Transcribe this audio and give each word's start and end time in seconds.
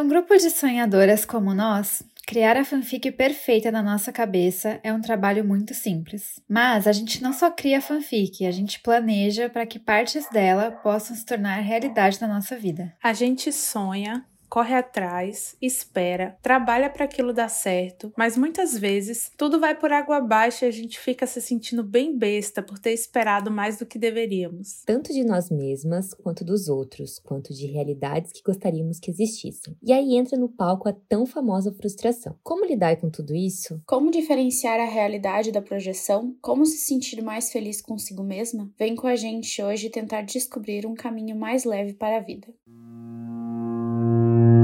Para 0.00 0.06
um 0.06 0.08
grupo 0.08 0.34
de 0.34 0.48
sonhadoras 0.48 1.26
como 1.26 1.52
nós, 1.52 2.02
criar 2.26 2.56
a 2.56 2.64
fanfic 2.64 3.12
perfeita 3.12 3.70
na 3.70 3.82
nossa 3.82 4.10
cabeça 4.10 4.80
é 4.82 4.90
um 4.90 5.00
trabalho 5.02 5.44
muito 5.44 5.74
simples. 5.74 6.40
Mas 6.48 6.86
a 6.86 6.92
gente 6.92 7.22
não 7.22 7.34
só 7.34 7.50
cria 7.50 7.76
a 7.76 7.82
fanfic, 7.82 8.46
a 8.46 8.50
gente 8.50 8.80
planeja 8.80 9.50
para 9.50 9.66
que 9.66 9.78
partes 9.78 10.26
dela 10.30 10.70
possam 10.70 11.14
se 11.14 11.26
tornar 11.26 11.56
realidade 11.56 12.18
na 12.18 12.26
nossa 12.26 12.56
vida. 12.56 12.94
A 13.02 13.12
gente 13.12 13.52
sonha, 13.52 14.24
corre 14.50 14.74
atrás, 14.74 15.56
espera, 15.62 16.36
trabalha 16.42 16.90
para 16.90 17.04
aquilo 17.04 17.32
dar 17.32 17.48
certo, 17.48 18.12
mas 18.16 18.36
muitas 18.36 18.76
vezes 18.76 19.30
tudo 19.36 19.60
vai 19.60 19.78
por 19.78 19.92
água 19.92 20.16
abaixo 20.16 20.64
e 20.64 20.68
a 20.68 20.72
gente 20.72 20.98
fica 20.98 21.24
se 21.24 21.40
sentindo 21.40 21.84
bem 21.84 22.18
besta 22.18 22.60
por 22.60 22.78
ter 22.78 22.92
esperado 22.92 23.48
mais 23.48 23.78
do 23.78 23.86
que 23.86 23.98
deveríamos. 23.98 24.82
Tanto 24.84 25.12
de 25.12 25.22
nós 25.22 25.50
mesmas, 25.50 26.12
quanto 26.12 26.44
dos 26.44 26.68
outros, 26.68 27.20
quanto 27.20 27.54
de 27.54 27.66
realidades 27.66 28.32
que 28.32 28.42
gostaríamos 28.42 28.98
que 28.98 29.10
existissem. 29.10 29.76
E 29.80 29.92
aí 29.92 30.16
entra 30.16 30.36
no 30.36 30.48
palco 30.48 30.88
a 30.88 30.92
tão 30.92 31.24
famosa 31.24 31.72
frustração. 31.72 32.36
Como 32.42 32.66
lidar 32.66 32.96
com 32.96 33.08
tudo 33.08 33.34
isso? 33.34 33.80
Como 33.86 34.10
diferenciar 34.10 34.80
a 34.80 34.84
realidade 34.84 35.52
da 35.52 35.62
projeção? 35.62 36.34
Como 36.40 36.66
se 36.66 36.78
sentir 36.78 37.22
mais 37.22 37.52
feliz 37.52 37.80
consigo 37.80 38.24
mesma? 38.24 38.68
Vem 38.76 38.96
com 38.96 39.06
a 39.06 39.14
gente 39.14 39.62
hoje 39.62 39.90
tentar 39.90 40.22
descobrir 40.22 40.86
um 40.86 40.94
caminho 40.94 41.36
mais 41.36 41.64
leve 41.64 41.92
para 41.92 42.16
a 42.16 42.20
vida. 42.20 42.48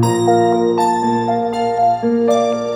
Thank 0.06 0.30
you. 2.30 2.75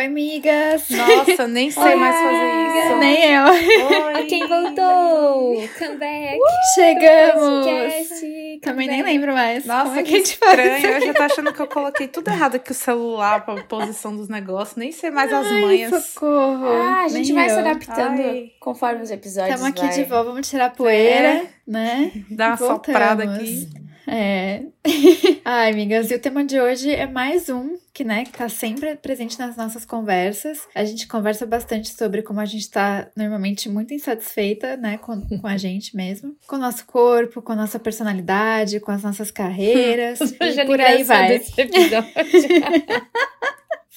Oi, 0.00 0.06
amigas! 0.06 0.84
Nossa, 0.88 1.46
nem 1.46 1.68
sei 1.70 1.94
mais 1.94 2.16
fazer 2.16 2.86
isso. 2.86 2.96
Nem 2.96 3.34
eu. 3.34 3.44
Oi. 3.44 4.24
Quem 4.24 4.48
voltou? 4.48 5.62
Come 5.78 5.96
back! 5.98 6.38
Chegamos! 6.74 7.66
Podcast, 7.66 8.60
Também 8.62 8.62
come 8.62 8.86
nem 8.86 9.02
back. 9.02 9.12
lembro 9.12 9.34
mais. 9.34 9.66
Nossa, 9.66 10.00
é 10.00 10.02
que 10.02 10.22
que 10.22 10.36
faz? 10.38 10.58
estranho. 10.58 10.86
Eu 10.94 11.06
já 11.06 11.12
tô 11.12 11.22
achando 11.22 11.52
que 11.52 11.60
eu 11.60 11.66
coloquei 11.66 12.08
tudo 12.08 12.28
errado 12.28 12.54
aqui 12.54 12.70
o 12.70 12.74
celular 12.74 13.44
pra 13.44 13.56
posição 13.64 14.16
dos 14.16 14.30
negócios. 14.30 14.76
Nem 14.78 14.90
sei 14.90 15.10
mais 15.10 15.30
as 15.30 15.46
manhas. 15.52 15.90
Socorro! 16.12 16.64
Ah, 16.66 17.02
a 17.04 17.08
gente 17.08 17.32
Nem 17.32 17.34
vai 17.34 17.50
se 17.50 17.56
eu. 17.56 17.58
adaptando 17.60 18.22
Ai. 18.22 18.52
conforme 18.58 19.02
os 19.02 19.10
episódios. 19.10 19.54
Estamos 19.54 19.70
aqui 19.78 19.86
vai. 19.86 19.94
de 19.96 20.04
volta, 20.04 20.30
vamos 20.30 20.48
tirar 20.48 20.64
a 20.66 20.70
poeira, 20.70 21.28
É. 21.28 21.46
né? 21.66 22.10
Dá 22.30 22.46
uma 22.48 22.56
Voltamos. 22.56 22.86
soprada 22.86 23.24
aqui. 23.24 23.68
É. 24.06 24.62
Ai, 25.44 25.70
amigas, 25.70 26.10
e 26.10 26.14
o 26.14 26.18
tema 26.18 26.44
de 26.44 26.60
hoje 26.60 26.90
é 26.90 27.06
mais 27.06 27.48
um 27.48 27.76
que, 27.92 28.04
né, 28.04 28.24
que 28.24 28.32
tá 28.32 28.48
sempre 28.48 28.96
presente 28.96 29.38
nas 29.38 29.56
nossas 29.56 29.84
conversas. 29.84 30.66
A 30.74 30.84
gente 30.84 31.06
conversa 31.06 31.44
bastante 31.46 31.92
sobre 31.92 32.22
como 32.22 32.40
a 32.40 32.44
gente 32.44 32.70
tá 32.70 33.08
normalmente 33.16 33.68
muito 33.68 33.92
insatisfeita, 33.92 34.76
né, 34.76 34.98
com, 34.98 35.20
com 35.20 35.46
a 35.46 35.56
gente 35.56 35.96
mesmo, 35.96 36.36
com 36.46 36.56
o 36.56 36.58
nosso 36.58 36.84
corpo, 36.86 37.42
com 37.42 37.52
a 37.52 37.56
nossa 37.56 37.78
personalidade, 37.78 38.80
com 38.80 38.90
as 38.90 39.02
nossas 39.02 39.30
carreiras, 39.32 40.20
e 40.20 40.64
por 40.64 40.80
aí 40.80 41.02
vai. 41.02 41.40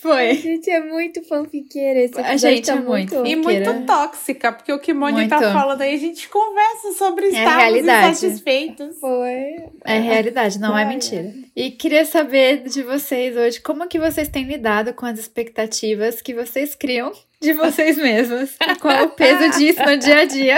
Episódio. 0.03 0.29
A 0.29 0.35
Foi. 0.35 0.35
gente 0.35 0.69
é 0.69 0.79
muito 0.83 1.23
fanfiqueira. 1.23 1.99
Esse 1.99 2.19
A 2.19 2.35
gente 2.35 2.65
tá 2.65 2.73
é 2.73 2.79
muito. 2.81 3.25
E 3.25 3.35
muito 3.35 3.85
tóxica, 3.85 4.51
porque 4.51 4.71
o 4.71 4.79
que 4.79 4.93
Muito. 4.93 5.29
tá 5.29 5.53
falando 5.53 5.81
aí, 5.81 5.95
a 5.95 5.97
gente 5.97 6.27
conversa 6.29 6.91
sobre 6.93 7.27
É 7.27 7.29
estarmos 7.29 7.79
insatisfeitos. 7.79 8.99
Foi. 8.99 9.55
É 9.85 9.99
realidade, 9.99 10.59
não 10.59 10.77
é 10.77 10.81
Olha. 10.81 10.89
mentira. 10.89 11.33
E 11.55 11.71
queria 11.71 12.05
saber 12.05 12.63
de 12.63 12.83
vocês 12.83 13.35
hoje 13.37 13.61
como 13.61 13.87
que 13.87 13.99
vocês 13.99 14.27
têm 14.27 14.45
lidado 14.45 14.93
com 14.93 15.05
as 15.05 15.19
expectativas 15.19 16.21
que 16.21 16.33
vocês 16.33 16.75
criam 16.75 17.11
de 17.44 17.53
vocês 17.53 17.97
mesmos. 17.97 18.52
Qual 18.80 18.94
é 18.94 19.03
o 19.03 19.09
peso 19.09 19.58
disso 19.58 19.81
no 19.86 19.97
dia 19.97 20.19
a 20.19 20.25
dia? 20.25 20.55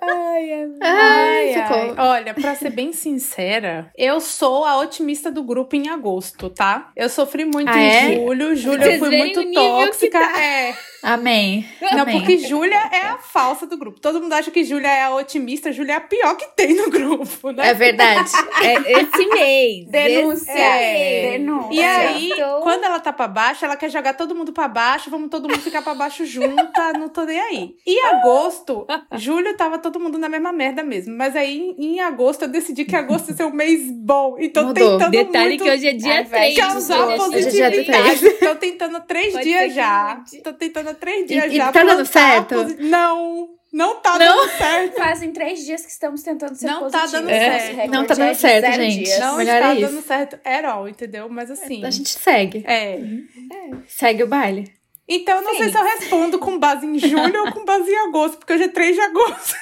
Ai, 0.00 0.52
amiga. 0.62 0.78
Ai, 0.82 1.54
Ai, 1.54 1.54
ai. 1.54 1.94
Olha, 1.98 2.34
pra 2.34 2.54
ser 2.54 2.70
bem 2.70 2.92
sincera, 2.92 3.90
eu 3.96 4.20
sou 4.20 4.64
a 4.64 4.78
otimista 4.78 5.30
do 5.30 5.42
grupo 5.42 5.76
em 5.76 5.88
agosto, 5.90 6.48
tá? 6.50 6.90
Eu 6.96 7.08
sofri 7.08 7.44
muito 7.44 7.68
Ah, 7.68 7.78
em 7.78 7.88
é? 7.90 8.14
julho. 8.16 8.56
Julho 8.56 8.82
Vocês 8.82 8.94
eu 8.94 9.06
fui 9.08 9.16
muito 9.16 9.52
tóxica. 9.52 10.18
tá. 10.18 10.40
É. 10.42 10.74
Amém. 11.02 11.66
Não, 11.80 12.00
Amém. 12.02 12.18
porque 12.18 12.38
Júlia 12.38 12.76
é 12.92 13.02
a 13.06 13.18
falsa 13.18 13.66
do 13.66 13.76
grupo. 13.76 14.00
Todo 14.00 14.20
mundo 14.20 14.32
acha 14.32 14.50
que 14.50 14.64
Júlia 14.64 14.88
é 14.88 15.02
a 15.04 15.14
otimista, 15.14 15.72
Júlia 15.72 15.94
é 15.94 15.96
a 15.96 16.00
pior 16.00 16.36
que 16.36 16.46
tem 16.56 16.74
no 16.74 16.90
grupo, 16.90 17.50
né? 17.52 17.68
É 17.70 17.74
verdade. 17.74 18.30
É 18.62 19.00
esse 19.00 19.26
mês. 19.26 19.86
Denúncia. 19.90 20.52
É. 20.52 21.30
Denúncia. 21.32 21.74
E 21.74 21.82
aí, 21.82 22.30
quando 22.62 22.84
ela 22.84 23.00
tá 23.00 23.12
pra 23.12 23.28
baixo, 23.28 23.64
ela 23.64 23.76
quer 23.76 23.90
jogar 23.90 24.14
todo 24.14 24.34
mundo 24.34 24.52
pra 24.52 24.68
baixo, 24.68 25.10
vamos 25.10 25.30
todo 25.30 25.48
mundo 25.48 25.60
ficar 25.60 25.82
pra 25.82 25.94
baixo 25.94 26.24
junta, 26.26 26.92
não 26.92 27.08
tô 27.08 27.24
nem 27.24 27.40
aí. 27.40 27.74
E 27.86 28.00
agosto, 28.06 28.86
julho 29.16 29.56
tava 29.56 29.78
todo 29.78 29.98
mundo 29.98 30.18
na 30.18 30.28
mesma 30.28 30.52
merda 30.52 30.82
mesmo. 30.82 31.16
Mas 31.16 31.34
aí, 31.34 31.74
em 31.78 32.00
agosto, 32.00 32.42
eu 32.42 32.48
decidi 32.48 32.84
que 32.84 32.94
agosto 32.96 33.30
ia 33.30 33.36
ser 33.36 33.44
um 33.44 33.52
mês 33.52 33.90
bom. 33.90 34.36
E 34.38 34.48
tô 34.48 34.64
Mudou. 34.64 34.98
tentando 34.98 35.10
Detalhe 35.10 35.48
muito 35.50 35.64
que 35.64 35.70
hoje 35.70 35.88
é 35.88 35.92
dia 35.92 36.14
Ai, 36.14 36.24
vai 36.24 36.52
3. 36.52 36.58
causar 36.58 37.00
Hoje 37.00 37.12
é 37.12 37.16
dia 37.16 37.70
positividade. 37.70 38.30
Tô 38.40 38.54
tentando 38.56 38.96
há 38.96 39.00
três 39.00 39.32
Pode 39.32 39.44
dias 39.44 39.74
já. 39.74 40.22
Tô 40.42 40.52
tentando 40.52 40.89
há 40.90 40.94
três 40.94 41.26
dias 41.26 41.52
e 41.52 41.56
já. 41.56 41.72
tá 41.72 41.82
dando 41.82 42.04
certo? 42.06 42.54
posi- 42.54 42.76
Não, 42.80 43.48
não 43.72 43.96
tá 43.96 44.18
Não? 44.18 44.18
dando 44.18 44.48
certo. 44.56 44.96
Fazem 45.00 45.32
três 45.32 45.64
dias 45.64 45.82
que 45.84 45.90
estamos 45.92 46.22
tentando 46.22 46.54
ser 46.54 46.66
Não 46.66 46.90
tá 46.90 47.00
positivos. 47.00 47.12
dando 47.12 47.24
Nosso 47.30 47.40
certo. 47.40 47.90
Não 47.90 48.04
tá 48.06 48.14
dando 48.14 48.30
é 48.30 48.34
certo, 48.34 48.72
gente. 48.72 49.04
dias. 49.04 49.18
Não 49.20 49.36
Melhor 49.36 49.54
está 49.56 49.74
é 49.74 49.80
dando 49.80 50.02
certo 50.02 50.38
at 50.44 50.64
all, 50.64 50.88
entendeu? 50.88 51.28
Mas 51.28 51.50
assim. 51.50 51.84
A 51.84 51.90
gente 51.90 52.08
segue. 52.10 52.64
É. 52.66 52.98
Segue 53.86 54.22
o 54.24 54.26
baile. 54.28 54.72
Então, 55.12 55.38
eu 55.38 55.42
não 55.42 55.54
sei 55.56 55.66
Sim. 55.66 55.72
se 55.72 55.78
eu 55.78 55.82
respondo 55.84 56.38
com 56.38 56.56
base 56.58 56.86
em 56.86 56.96
julho 56.98 57.44
ou 57.46 57.52
com 57.52 57.64
base 57.64 57.90
em 57.90 57.96
agosto, 58.08 58.36
porque 58.38 58.52
hoje 58.52 58.62
é 58.64 58.68
3 58.68 58.94
de 58.94 59.00
agosto. 59.02 59.56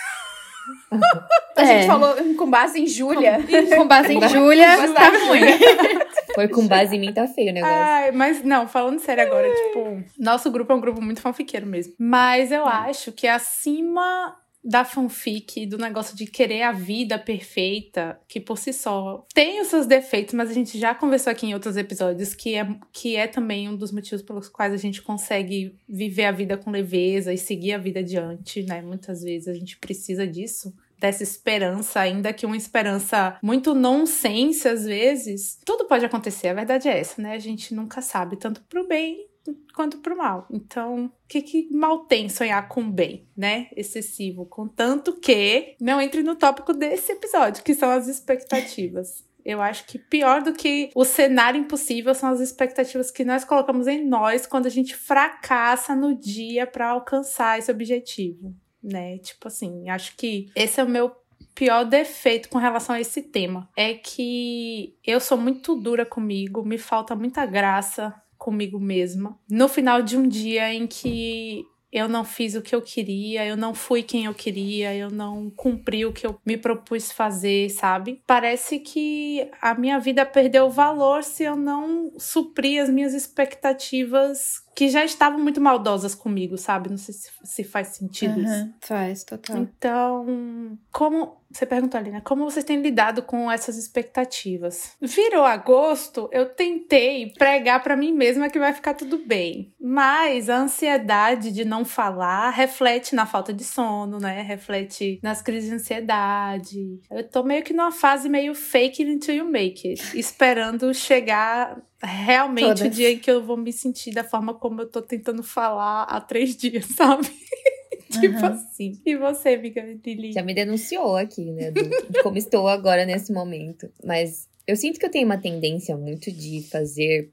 A 1.57 1.63
É. 1.63 1.67
gente 1.67 1.87
falou 1.87 2.15
com 2.37 2.51
base 2.51 2.79
em 2.79 2.87
Júlia. 2.87 3.39
Com 3.75 3.87
base 3.87 4.13
em 4.13 4.29
Júlia, 4.29 4.69
tá 4.93 5.09
ruim. 5.27 5.41
Foi 6.39 6.49
com 6.49 6.69
base 6.69 6.95
em 6.95 7.01
mim, 7.01 7.13
tá 7.13 7.27
feio 7.27 7.51
o 7.51 7.55
negócio. 7.55 7.75
Ai, 7.75 8.13
mas 8.13 8.45
não, 8.45 8.69
falando 8.69 9.01
sério 9.01 9.25
agora, 9.25 9.49
tipo, 9.49 10.05
nosso 10.19 10.51
grupo 10.51 10.73
é 10.73 10.77
um 10.77 10.81
grupo 10.81 11.01
muito 11.01 11.21
fanfiqueiro 11.21 11.67
mesmo. 11.67 11.95
Mas 11.99 12.53
eu 12.53 12.65
acho 12.65 13.11
que 13.11 13.27
acima 13.27 14.37
da 14.63 14.85
fanfic, 14.85 15.67
do 15.67 15.79
negócio 15.79 16.17
de 16.17 16.27
querer 16.27 16.63
a 16.63 16.73
vida 16.73 17.19
perfeita, 17.19 18.21
que 18.29 18.39
por 18.39 18.59
si 18.59 18.73
só 18.73 19.27
tem 19.33 19.61
os 19.61 19.69
seus 19.69 19.87
defeitos, 19.87 20.35
mas 20.35 20.51
a 20.51 20.53
gente 20.53 20.79
já 20.79 20.95
conversou 20.95 21.31
aqui 21.31 21.47
em 21.47 21.55
outros 21.55 21.77
episódios 21.77 22.35
que 22.35 22.55
é, 22.55 22.69
que 22.93 23.17
é 23.17 23.27
também 23.27 23.69
um 23.69 23.77
dos 23.77 23.93
motivos 23.93 24.23
pelos 24.23 24.49
quais 24.49 24.73
a 24.73 24.77
gente 24.77 25.01
consegue 25.01 25.75
viver 25.89 26.25
a 26.25 26.33
vida 26.33 26.57
com 26.57 26.71
leveza 26.71 27.33
e 27.33 27.39
seguir 27.39 27.73
a 27.73 27.79
vida 27.79 28.01
adiante, 28.01 28.63
né? 28.65 28.83
Muitas 28.83 29.23
vezes 29.23 29.49
a 29.49 29.55
gente 29.55 29.79
precisa 29.79 30.27
disso 30.27 30.75
dessa 30.99 31.23
esperança, 31.23 32.01
ainda 32.01 32.33
que 32.33 32.47
uma 32.47 32.57
esperança 32.57 33.39
muito 33.43 33.75
nonsense 33.75 34.69
às 34.69 34.85
vezes. 34.85 35.59
Tudo 35.65 35.87
pode 35.87 36.05
acontecer, 36.05 36.49
a 36.49 36.55
verdade 36.55 36.89
é 36.89 36.99
essa, 36.99 37.21
né? 37.21 37.35
A 37.35 37.39
gente 37.39 37.75
nunca 37.75 38.01
sabe, 38.03 38.37
tanto 38.37 38.63
pro 38.63 38.87
bem 38.87 39.29
quanto 39.75 39.99
pro 39.99 40.17
mal. 40.17 40.47
Então, 40.51 41.11
que, 41.27 41.43
que 41.43 41.69
mal 41.73 42.01
tem 42.01 42.29
sonhar 42.29 42.69
com 42.69 42.91
bem, 42.91 43.27
né? 43.37 43.69
Excessivo. 43.77 44.45
Contanto 44.47 45.15
que 45.15 45.77
não 45.81 46.01
entre 46.01 46.23
no 46.23 46.35
tópico 46.35 46.73
desse 46.75 47.13
episódio, 47.13 47.63
que 47.63 47.75
são 47.75 47.91
as 47.91 48.09
expectativas. 48.09 49.27
Eu 49.45 49.63
acho 49.63 49.87
que 49.87 49.99
pior 49.99 50.43
do 50.43 50.53
que 50.53 50.91
o 50.95 51.05
cenário 51.05 51.61
impossível 51.61 52.15
são 52.15 52.29
as 52.29 52.41
expectativas 52.41 53.11
que 53.11 53.25
nós 53.25 53.45
colocamos 53.45 53.87
em 53.87 54.05
nós 54.07 54.47
quando 54.47 54.67
a 54.67 54.71
gente 54.71 54.95
fracassa 54.95 55.97
no 55.97 56.15
dia 56.15 56.67
para 56.67 56.91
alcançar 56.91 57.59
esse 57.59 57.71
objetivo, 57.71 58.55
né? 58.83 59.19
Tipo 59.19 59.49
assim, 59.49 59.89
acho 59.89 60.17
que 60.17 60.51
esse 60.55 60.81
é 60.81 60.85
o 60.85 60.89
meu 60.89 61.13
pior 61.55 61.85
defeito 61.85 62.49
com 62.49 62.59
relação 62.59 62.95
a 62.95 63.01
esse 63.01 63.23
tema. 63.23 63.69
É 63.77 63.95
que 63.95 64.97
eu 65.05 65.21
sou 65.21 65.37
muito 65.37 65.75
dura 65.75 66.07
comigo, 66.07 66.65
me 66.65 66.79
falta 66.79 67.17
muita 67.17 67.45
graça 67.45 68.15
comigo 68.37 68.79
mesma. 68.79 69.39
No 69.51 69.69
final 69.69 70.01
de 70.01 70.17
um 70.17 70.27
dia 70.27 70.73
em 70.73 70.87
que 70.87 71.67
eu 71.91 72.07
não 72.07 72.23
fiz 72.23 72.55
o 72.55 72.63
que 72.63 72.75
eu 72.75 72.83
queria, 72.83 73.47
eu 73.47 73.57
não 73.57 73.75
fui 73.75 74.03
quem 74.03 74.27
eu 74.27 74.35
queria, 74.35 74.95
eu 74.95 75.11
não 75.11 75.51
cumpri 75.51 76.05
o 76.05 76.13
que 76.13 76.27
eu 76.27 76.39
me 76.45 76.57
propus 76.57 77.11
fazer, 77.11 77.71
sabe? 77.71 78.23
Parece 78.27 78.79
que 78.79 79.51
a 79.61 79.75
minha 79.75 79.99
vida 79.99 80.25
perdeu 80.27 80.71
valor 80.71 81.25
se 81.25 81.45
eu 81.45 81.57
não 81.57 82.13
suprir 82.19 82.83
as 82.83 82.91
minhas 82.91 83.15
expectativas 83.15 84.63
que 84.79 84.89
já 84.89 85.05
estavam 85.05 85.41
muito 85.41 85.61
maldosas 85.61 86.15
comigo, 86.15 86.57
sabe? 86.57 86.89
Não 86.89 86.97
sei 86.97 87.13
se, 87.13 87.33
se 87.43 87.65
faz 87.65 87.89
sentido 87.89 88.41
isso. 88.41 88.53
Uhum, 88.53 88.73
faz, 88.81 89.25
total. 89.25 89.57
Então, 89.57 90.79
como 90.93 91.37
você 91.51 91.67
perguntou 91.67 91.99
ali, 91.99 92.13
né? 92.13 92.21
Como 92.21 92.45
vocês 92.45 92.65
têm 92.65 92.81
lidado 92.81 93.21
com 93.23 93.51
essas 93.51 93.77
expectativas? 93.77 94.93
Virou 95.01 95.45
agosto, 95.45 96.29
eu 96.31 96.47
tentei 96.47 97.33
pregar 97.33 97.83
pra 97.83 97.97
mim 97.97 98.13
mesma 98.13 98.49
que 98.49 98.59
vai 98.59 98.73
ficar 98.73 98.95
tudo 98.95 99.19
bem. 99.19 99.75
Mas 99.81 100.49
a 100.49 100.59
ansiedade 100.59 101.51
de 101.51 101.65
não 101.65 101.85
falar 101.85 102.51
reflete 102.51 103.17
na 103.17 103.27
falta 103.27 103.53
de 103.53 103.65
sono, 103.65 104.19
né? 104.21 104.43
Reflete 104.43 105.19
nas 105.25 105.43
crises 105.43 105.71
de 105.71 105.75
ansiedade. 105.75 107.01
Eu 107.11 107.29
tô 107.29 107.43
meio 107.43 107.65
que 107.65 107.73
numa 107.73 107.91
fase 107.91 108.29
meio 108.29 108.55
fake 108.55 109.03
it 109.03 109.13
until 109.13 109.35
you 109.35 109.51
make 109.51 109.89
it, 109.89 110.17
esperando 110.17 110.95
chegar 110.95 111.83
realmente 112.03 112.65
o 112.65 112.75
Todas. 112.75 112.97
dia 112.97 113.11
em 113.11 113.19
que 113.19 113.31
eu 113.31 113.43
vou 113.43 113.57
me 113.57 113.73
sentir 113.73 114.13
da 114.13 114.25
forma 114.25 114.55
como 114.55 114.83
eu 114.83 114.87
tô 114.87 115.03
tentando 115.03 115.43
falar 115.43 116.05
há 116.05 116.21
três 116.21 116.55
dias, 116.57 116.87
sabe? 116.87 117.29
tipo 118.11 118.45
assim. 118.45 119.01
E 119.05 119.17
você, 119.17 119.51
amiga 119.51 119.83
Lili? 120.05 120.33
Já 120.33 120.43
me 120.43 120.55
denunciou 120.55 121.17
aqui, 121.17 121.51
né? 121.51 121.71
Do, 121.71 121.83
de 121.83 122.23
como 122.23 122.39
estou 122.39 122.69
agora 122.69 123.05
nesse 123.05 123.33
momento. 123.33 123.91
Mas 124.05 124.49
eu 124.67 124.77
sinto 124.77 124.99
que 124.99 125.07
eu 125.07 125.11
tenho 125.11 125.27
uma 125.27 125.39
tendência 125.39 125.97
muito 125.97 126.31
de 126.31 126.63
fazer 126.71 127.31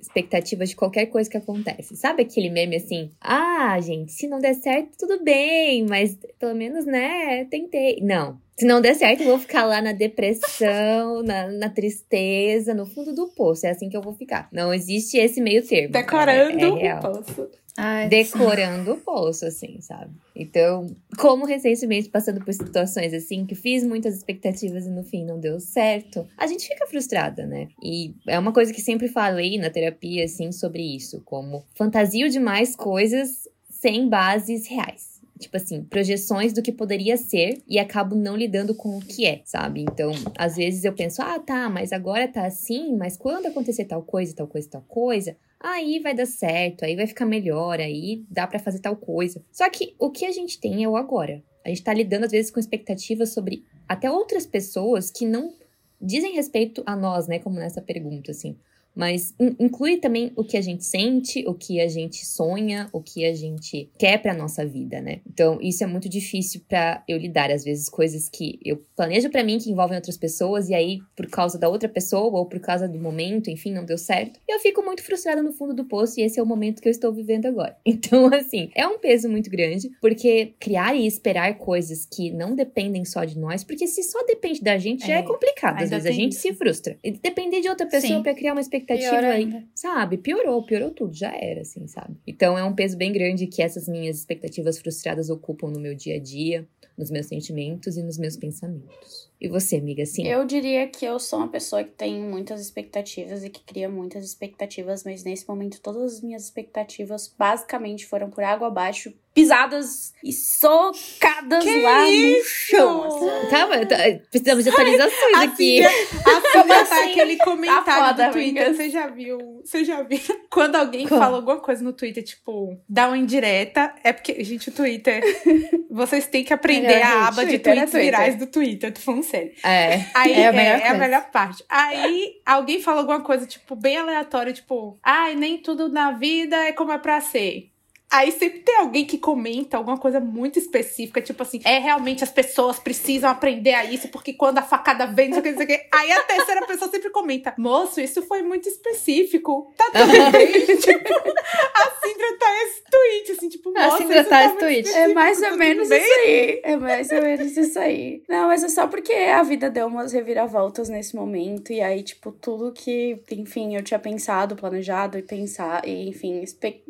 expectativas 0.00 0.70
de 0.70 0.76
qualquer 0.76 1.06
coisa 1.06 1.28
que 1.28 1.36
acontece. 1.36 1.96
Sabe 1.96 2.22
aquele 2.22 2.50
meme 2.50 2.76
assim? 2.76 3.10
Ah, 3.20 3.78
gente, 3.80 4.12
se 4.12 4.28
não 4.28 4.38
der 4.38 4.54
certo, 4.54 4.96
tudo 4.98 5.22
bem, 5.22 5.84
mas 5.86 6.16
pelo 6.38 6.54
menos, 6.54 6.86
né, 6.86 7.44
tentei. 7.46 8.00
Não. 8.02 8.40
Se 8.58 8.66
não 8.66 8.80
der 8.80 8.94
certo, 8.94 9.22
eu 9.22 9.28
vou 9.28 9.38
ficar 9.38 9.64
lá 9.64 9.80
na 9.80 9.92
depressão, 9.92 11.22
na, 11.22 11.46
na 11.46 11.68
tristeza, 11.70 12.74
no 12.74 12.86
fundo 12.86 13.14
do 13.14 13.28
poço. 13.28 13.66
É 13.66 13.70
assim 13.70 13.88
que 13.88 13.96
eu 13.96 14.02
vou 14.02 14.14
ficar. 14.14 14.48
Não 14.52 14.74
existe 14.74 15.16
esse 15.16 15.40
meio 15.40 15.64
termo. 15.64 15.92
Decorando 15.92 16.78
é, 16.78 16.86
é 16.86 16.94
o 16.96 17.00
poço. 17.00 17.48
Ai, 17.80 18.08
decorando 18.08 18.94
o 18.94 18.96
poço, 18.96 19.46
assim, 19.46 19.80
sabe? 19.80 20.10
Então, 20.34 20.86
como 21.16 21.46
recentemente 21.46 22.08
passando 22.08 22.44
por 22.44 22.52
situações 22.52 23.14
assim, 23.14 23.46
que 23.46 23.54
fiz 23.54 23.84
muitas 23.84 24.16
expectativas 24.16 24.84
e 24.84 24.90
no 24.90 25.04
fim 25.04 25.24
não 25.24 25.38
deu 25.38 25.60
certo, 25.60 26.26
a 26.36 26.48
gente 26.48 26.66
fica 26.66 26.88
frustrada, 26.88 27.46
né? 27.46 27.68
E 27.80 28.16
é 28.26 28.36
uma 28.36 28.52
coisa 28.52 28.72
que 28.72 28.80
sempre 28.80 29.06
falei 29.06 29.56
na 29.58 29.70
terapia, 29.70 30.24
assim, 30.24 30.50
sobre 30.50 30.82
isso, 30.82 31.22
como 31.24 31.64
fantasio 31.72 32.28
demais 32.28 32.74
coisas 32.74 33.46
sem 33.70 34.08
bases 34.08 34.66
reais 34.66 35.18
tipo 35.38 35.56
assim, 35.56 35.84
projeções 35.84 36.52
do 36.52 36.60
que 36.60 36.72
poderia 36.72 37.16
ser 37.16 37.62
e 37.68 37.78
acabo 37.78 38.16
não 38.16 38.36
lidando 38.36 38.74
com 38.74 38.98
o 38.98 39.00
que 39.00 39.24
é, 39.24 39.40
sabe? 39.44 39.82
Então, 39.82 40.10
às 40.36 40.56
vezes 40.56 40.84
eu 40.84 40.92
penso, 40.92 41.22
ah, 41.22 41.38
tá, 41.38 41.70
mas 41.70 41.92
agora 41.92 42.26
tá 42.26 42.44
assim, 42.44 42.96
mas 42.96 43.16
quando 43.16 43.46
acontecer 43.46 43.84
tal 43.84 44.02
coisa, 44.02 44.34
tal 44.34 44.48
coisa, 44.48 44.68
tal 44.68 44.82
coisa, 44.82 45.36
aí 45.60 45.98
vai 46.00 46.14
dar 46.14 46.26
certo, 46.26 46.84
aí 46.84 46.96
vai 46.96 47.06
ficar 47.06 47.26
melhor, 47.26 47.80
aí 47.80 48.24
dá 48.30 48.46
para 48.46 48.58
fazer 48.58 48.80
tal 48.80 48.96
coisa. 48.96 49.44
Só 49.50 49.68
que 49.70 49.94
o 49.98 50.10
que 50.10 50.24
a 50.24 50.32
gente 50.32 50.60
tem 50.60 50.84
é 50.84 50.88
o 50.88 50.96
agora. 50.96 51.42
A 51.64 51.68
gente 51.68 51.82
tá 51.82 51.92
lidando 51.92 52.24
às 52.24 52.30
vezes 52.30 52.50
com 52.50 52.60
expectativas 52.60 53.32
sobre 53.32 53.64
até 53.88 54.10
outras 54.10 54.46
pessoas 54.46 55.10
que 55.10 55.26
não 55.26 55.54
dizem 56.00 56.32
respeito 56.32 56.82
a 56.86 56.94
nós, 56.94 57.26
né, 57.26 57.38
como 57.38 57.58
nessa 57.58 57.82
pergunta 57.82 58.30
assim 58.30 58.56
mas 58.98 59.32
inclui 59.38 59.98
também 59.98 60.32
o 60.34 60.42
que 60.42 60.56
a 60.56 60.60
gente 60.60 60.84
sente, 60.84 61.44
o 61.46 61.54
que 61.54 61.80
a 61.80 61.86
gente 61.86 62.26
sonha, 62.26 62.88
o 62.92 63.00
que 63.00 63.24
a 63.24 63.32
gente 63.32 63.88
quer 63.96 64.20
para 64.20 64.34
nossa 64.34 64.66
vida, 64.66 65.00
né? 65.00 65.20
Então, 65.24 65.58
isso 65.62 65.84
é 65.84 65.86
muito 65.86 66.08
difícil 66.08 66.62
para 66.68 67.04
eu 67.06 67.16
lidar 67.16 67.50
às 67.50 67.62
vezes 67.62 67.88
coisas 67.88 68.28
que 68.28 68.58
eu 68.64 68.82
planejo 68.96 69.30
para 69.30 69.44
mim 69.44 69.58
que 69.58 69.70
envolvem 69.70 69.96
outras 69.96 70.16
pessoas 70.16 70.68
e 70.68 70.74
aí 70.74 70.98
por 71.14 71.28
causa 71.28 71.56
da 71.56 71.68
outra 71.68 71.88
pessoa 71.88 72.38
ou 72.38 72.46
por 72.46 72.58
causa 72.58 72.88
do 72.88 72.98
momento, 72.98 73.50
enfim, 73.50 73.72
não 73.72 73.84
deu 73.84 73.96
certo. 73.96 74.40
Eu 74.48 74.58
fico 74.58 74.82
muito 74.82 75.02
frustrada 75.02 75.42
no 75.42 75.52
fundo 75.52 75.74
do 75.74 75.84
poço 75.84 76.18
e 76.18 76.24
esse 76.24 76.40
é 76.40 76.42
o 76.42 76.46
momento 76.46 76.82
que 76.82 76.88
eu 76.88 76.92
estou 76.92 77.12
vivendo 77.12 77.46
agora. 77.46 77.76
Então, 77.98 78.26
assim, 78.32 78.70
é 78.76 78.86
um 78.86 78.98
peso 78.98 79.28
muito 79.28 79.50
grande, 79.50 79.90
porque 80.00 80.54
criar 80.60 80.94
e 80.94 81.04
esperar 81.06 81.58
coisas 81.58 82.06
que 82.06 82.30
não 82.30 82.54
dependem 82.54 83.04
só 83.04 83.24
de 83.24 83.36
nós, 83.36 83.64
porque 83.64 83.86
se 83.88 84.02
só 84.04 84.24
depende 84.24 84.62
da 84.62 84.78
gente, 84.78 85.02
é, 85.04 85.06
já 85.08 85.14
é 85.16 85.22
complicado. 85.22 85.82
Às 85.82 85.90
vezes 85.90 86.06
a 86.06 86.12
gente 86.12 86.32
isso. 86.32 86.42
se 86.42 86.54
frustra. 86.54 86.96
E 87.02 87.10
depender 87.10 87.60
de 87.60 87.68
outra 87.68 87.86
pessoa 87.86 88.22
para 88.22 88.34
criar 88.34 88.52
uma 88.52 88.60
expectativa 88.60 88.77
expectativa 88.78 89.26
aí, 89.26 89.66
sabe? 89.74 90.18
Piorou, 90.18 90.64
piorou 90.64 90.90
tudo, 90.90 91.14
já 91.14 91.34
era, 91.34 91.62
assim, 91.62 91.86
sabe? 91.86 92.16
Então 92.26 92.58
é 92.58 92.64
um 92.64 92.74
peso 92.74 92.96
bem 92.96 93.12
grande 93.12 93.46
que 93.46 93.62
essas 93.62 93.88
minhas 93.88 94.18
expectativas 94.18 94.78
frustradas 94.78 95.30
ocupam 95.30 95.70
no 95.70 95.80
meu 95.80 95.94
dia 95.94 96.16
a 96.16 96.20
dia, 96.20 96.66
nos 96.96 97.10
meus 97.10 97.26
sentimentos 97.26 97.96
e 97.96 98.02
nos 98.02 98.18
meus 98.18 98.36
pensamentos. 98.36 99.30
E 99.40 99.48
você, 99.48 99.76
amiga, 99.76 100.04
sim? 100.04 100.26
Eu 100.26 100.44
diria 100.44 100.88
que 100.88 101.04
eu 101.04 101.18
sou 101.20 101.38
uma 101.38 101.48
pessoa 101.48 101.84
que 101.84 101.92
tem 101.92 102.20
muitas 102.20 102.60
expectativas 102.60 103.44
e 103.44 103.50
que 103.50 103.62
cria 103.62 103.88
muitas 103.88 104.24
expectativas, 104.24 105.04
mas 105.04 105.22
nesse 105.22 105.48
momento 105.48 105.80
todas 105.80 106.14
as 106.14 106.20
minhas 106.20 106.44
expectativas 106.44 107.32
basicamente 107.38 108.04
foram 108.04 108.28
por 108.28 108.42
água 108.42 108.66
abaixo 108.66 109.14
pisadas 109.34 110.12
e 110.22 110.32
socadas 110.32 111.62
que 111.62 111.80
lá 111.80 112.08
isso? 112.08 112.38
no 112.38 112.44
chão. 112.44 113.04
Assim. 113.04 113.50
Calma, 113.50 113.86
tá, 113.86 113.96
precisamos 114.30 114.64
de 114.64 114.70
atualizações 114.70 115.36
Ai, 115.36 115.46
aqui. 115.46 115.84
A 115.84 115.90
filha 116.40 116.64
tá 116.64 116.80
assim? 116.80 117.10
aquele 117.12 117.36
comentário 117.36 117.84
tá 117.84 118.06
foda, 118.08 118.26
do 118.26 118.32
Twitter. 118.32 118.62
Amigas. 118.62 118.76
Você 118.76 118.90
já 118.90 119.06
viu? 119.06 119.38
Você 119.64 119.84
já 119.84 120.02
viu? 120.02 120.18
Quando 120.50 120.76
alguém 120.76 121.06
Como? 121.06 121.20
fala 121.20 121.36
alguma 121.36 121.60
coisa 121.60 121.82
no 121.84 121.92
Twitter, 121.92 122.24
tipo, 122.24 122.76
dá 122.88 123.06
uma 123.08 123.18
indireta, 123.18 123.94
é 124.02 124.12
porque, 124.12 124.42
gente, 124.42 124.70
o 124.70 124.72
Twitter. 124.72 125.22
vocês 125.90 126.26
têm 126.26 126.44
que 126.44 126.52
aprender 126.52 126.88
Melhor, 126.88 127.06
a 127.06 127.10
gente, 127.10 127.28
aba 127.28 127.46
de 127.46 127.58
tweets 127.58 127.94
é 127.94 128.00
virais 128.00 128.36
do 128.36 128.46
Twitter. 128.46 128.92
Tô 128.92 129.00
falando 129.00 129.22
sério. 129.22 129.52
É. 129.64 130.04
Aí, 130.14 130.32
é, 130.32 130.48
a 130.48 130.52
melhor, 130.52 130.80
é, 130.80 130.82
é 130.82 130.88
a 130.88 130.94
melhor 130.94 131.30
parte. 131.30 131.64
Aí 131.68 132.34
alguém 132.44 132.80
fala 132.80 133.00
alguma 133.00 133.20
coisa, 133.20 133.46
tipo, 133.46 133.74
bem 133.74 133.96
aleatória, 133.96 134.52
tipo, 134.52 134.98
ai, 135.02 135.34
nem 135.34 135.58
tudo 135.58 135.88
na 135.88 136.12
vida 136.12 136.56
é 136.56 136.72
como 136.72 136.92
é 136.92 136.98
pra 136.98 137.20
ser. 137.20 137.70
Aí 138.10 138.32
sempre 138.32 138.60
tem 138.60 138.76
alguém 138.76 139.04
que 139.04 139.18
comenta 139.18 139.76
alguma 139.76 139.98
coisa 139.98 140.18
muito 140.18 140.58
específica, 140.58 141.20
tipo 141.20 141.42
assim, 141.42 141.60
é 141.62 141.78
realmente 141.78 142.24
as 142.24 142.30
pessoas 142.30 142.78
precisam 142.78 143.28
aprender 143.28 143.74
a 143.74 143.84
isso, 143.84 144.08
porque 144.08 144.32
quando 144.32 144.58
a 144.58 144.62
facada 144.62 145.06
vem, 145.06 145.28
não 145.28 145.42
sei 145.42 145.52
o 145.52 145.66
que. 145.66 145.86
Aí 145.92 146.10
a 146.12 146.22
terceira 146.22 146.66
pessoa 146.66 146.90
sempre 146.90 147.10
comenta, 147.10 147.54
moço, 147.58 148.00
isso 148.00 148.22
foi 148.22 148.42
muito 148.42 148.66
específico. 148.66 149.70
Tá 149.76 149.84
tudo 149.92 150.06
bem? 150.32 150.76
tipo, 150.76 151.14
a 151.14 151.90
Cindra 152.00 152.38
tá 152.38 152.64
tweet, 152.98 153.32
assim, 153.32 153.48
tipo, 153.48 153.72
moça, 153.72 153.86
a 153.86 153.98
Cindra 153.98 154.24
tá, 154.24 154.48
tá 154.48 154.56
tweet. 154.56 154.88
É 154.88 155.08
mais 155.08 155.40
ou 155.42 155.56
menos 155.56 155.88
bem? 155.88 156.00
isso 156.00 156.12
aí. 156.12 156.60
É 156.64 156.76
mais 156.76 157.10
ou 157.10 157.22
menos 157.22 157.56
isso 157.56 157.78
aí. 157.78 158.22
Não, 158.28 158.48
mas 158.48 158.64
é 158.64 158.68
só 158.68 158.86
porque 158.86 159.12
a 159.12 159.42
vida 159.42 159.70
deu 159.70 159.86
umas 159.86 160.12
reviravoltas 160.12 160.88
nesse 160.88 161.14
momento, 161.14 161.72
e 161.72 161.80
aí, 161.80 162.02
tipo, 162.02 162.32
tudo 162.32 162.72
que, 162.72 163.18
enfim, 163.32 163.76
eu 163.76 163.82
tinha 163.82 163.98
pensado, 163.98 164.56
planejado 164.56 165.18
e 165.18 165.22
pensar, 165.22 165.86
e, 165.86 166.08
enfim, 166.08 166.42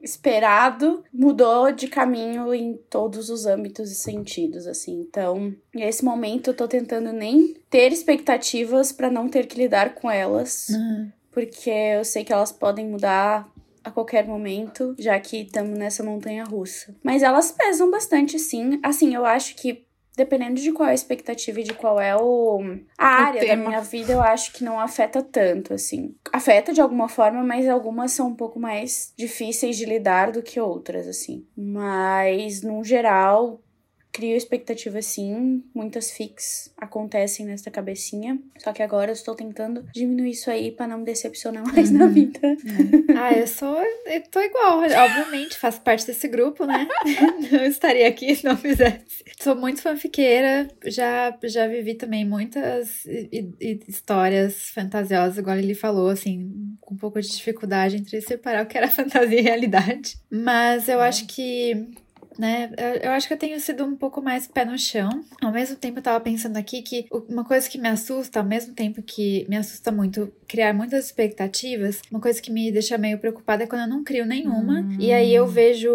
esperado 0.02 1.04
mudou 1.12 1.72
de 1.72 1.88
caminho 1.88 2.54
em 2.54 2.74
todos 2.88 3.30
os 3.30 3.46
âmbitos 3.46 3.90
e 3.90 3.94
sentidos, 3.94 4.66
assim. 4.66 5.00
Então, 5.00 5.54
nesse 5.74 6.04
momento 6.04 6.50
eu 6.50 6.54
tô 6.54 6.66
tentando 6.66 7.12
nem 7.12 7.54
ter 7.70 7.92
expectativas 7.92 8.92
para 8.92 9.10
não 9.10 9.28
ter 9.28 9.46
que 9.46 9.58
lidar 9.58 9.94
com 9.94 10.10
elas, 10.10 10.68
uhum. 10.70 11.10
porque 11.30 11.70
eu 11.70 12.04
sei 12.04 12.24
que 12.24 12.32
elas 12.32 12.52
podem 12.52 12.86
mudar 12.86 13.48
a 13.88 13.92
qualquer 13.92 14.26
momento, 14.26 14.94
já 14.98 15.18
que 15.18 15.42
estamos 15.42 15.78
nessa 15.78 16.02
montanha 16.02 16.44
russa. 16.44 16.94
Mas 17.02 17.22
elas 17.22 17.50
pesam 17.50 17.90
bastante, 17.90 18.38
sim. 18.38 18.78
Assim, 18.82 19.14
eu 19.14 19.24
acho 19.24 19.54
que 19.56 19.86
dependendo 20.18 20.60
de 20.60 20.72
qual 20.72 20.88
é 20.88 20.90
a 20.90 20.94
expectativa 20.94 21.60
e 21.60 21.62
de 21.62 21.74
qual 21.74 22.00
é 22.00 22.16
o, 22.16 22.60
a 22.98 23.06
área 23.06 23.46
da 23.46 23.54
minha 23.54 23.80
vida, 23.80 24.12
eu 24.12 24.20
acho 24.20 24.52
que 24.52 24.64
não 24.64 24.80
afeta 24.80 25.22
tanto, 25.22 25.72
assim. 25.72 26.16
Afeta 26.32 26.72
de 26.72 26.80
alguma 26.80 27.08
forma, 27.08 27.44
mas 27.44 27.68
algumas 27.68 28.10
são 28.10 28.26
um 28.26 28.34
pouco 28.34 28.58
mais 28.58 29.12
difíceis 29.16 29.76
de 29.76 29.84
lidar 29.84 30.32
do 30.32 30.42
que 30.42 30.58
outras, 30.58 31.06
assim. 31.06 31.46
Mas, 31.56 32.62
no 32.62 32.82
geral, 32.82 33.62
crio 34.18 34.36
expectativa 34.36 35.00
sim, 35.00 35.62
muitas 35.72 36.10
fics 36.10 36.72
acontecem 36.76 37.46
nessa 37.46 37.70
cabecinha. 37.70 38.36
Só 38.58 38.72
que 38.72 38.82
agora 38.82 39.12
eu 39.12 39.14
estou 39.14 39.32
tentando 39.32 39.84
diminuir 39.94 40.30
isso 40.30 40.50
aí 40.50 40.72
para 40.72 40.88
não 40.88 40.98
me 40.98 41.04
decepcionar 41.04 41.64
mais 41.64 41.92
uhum. 41.92 41.98
na 41.98 42.06
vida. 42.08 42.40
Uhum. 42.42 43.06
ah, 43.16 43.32
eu 43.32 43.46
sou. 43.46 43.80
Eu 44.06 44.22
tô 44.28 44.40
igual, 44.40 44.80
obviamente, 44.80 45.56
faço 45.56 45.80
parte 45.82 46.04
desse 46.04 46.26
grupo, 46.26 46.66
né? 46.66 46.88
não 47.52 47.64
estaria 47.64 48.08
aqui 48.08 48.34
se 48.34 48.44
não 48.44 48.56
fizesse. 48.56 49.22
Sou 49.40 49.54
muito 49.54 49.80
fanfiqueira, 49.82 50.66
já, 50.86 51.38
já 51.44 51.68
vivi 51.68 51.94
também 51.94 52.24
muitas 52.24 53.06
histórias 53.86 54.70
fantasiosas, 54.70 55.38
igual 55.38 55.56
ele 55.56 55.76
falou, 55.76 56.08
assim, 56.08 56.76
com 56.80 56.94
um 56.94 56.98
pouco 56.98 57.20
de 57.20 57.28
dificuldade 57.28 57.96
entre 57.96 58.20
separar 58.20 58.64
o 58.64 58.66
que 58.66 58.76
era 58.76 58.90
fantasia 58.90 59.38
e 59.38 59.42
realidade. 59.42 60.16
Mas 60.28 60.88
eu 60.88 61.00
acho 61.00 61.24
que 61.28 61.86
né? 62.38 62.70
Eu, 63.02 63.10
acho 63.12 63.26
que 63.26 63.34
eu 63.34 63.38
tenho 63.38 63.58
sido 63.58 63.84
um 63.84 63.96
pouco 63.96 64.22
mais 64.22 64.46
pé 64.46 64.64
no 64.64 64.78
chão. 64.78 65.08
Ao 65.42 65.50
mesmo 65.50 65.76
tempo, 65.76 65.98
eu 65.98 66.02
tava 66.02 66.20
pensando 66.20 66.56
aqui 66.56 66.82
que 66.82 67.06
uma 67.28 67.44
coisa 67.44 67.68
que 67.68 67.78
me 67.78 67.88
assusta, 67.88 68.38
ao 68.38 68.46
mesmo 68.46 68.74
tempo 68.74 69.02
que 69.02 69.44
me 69.48 69.56
assusta 69.56 69.90
muito 69.90 70.32
criar 70.46 70.72
muitas 70.72 71.06
expectativas, 71.06 72.00
uma 72.10 72.20
coisa 72.20 72.40
que 72.40 72.50
me 72.50 72.70
deixa 72.70 72.96
meio 72.96 73.18
preocupada 73.18 73.64
é 73.64 73.66
quando 73.66 73.82
eu 73.82 73.88
não 73.88 74.04
crio 74.04 74.24
nenhuma. 74.24 74.80
Hum. 74.80 74.96
E 74.98 75.12
aí 75.12 75.34
eu 75.34 75.46
vejo 75.46 75.90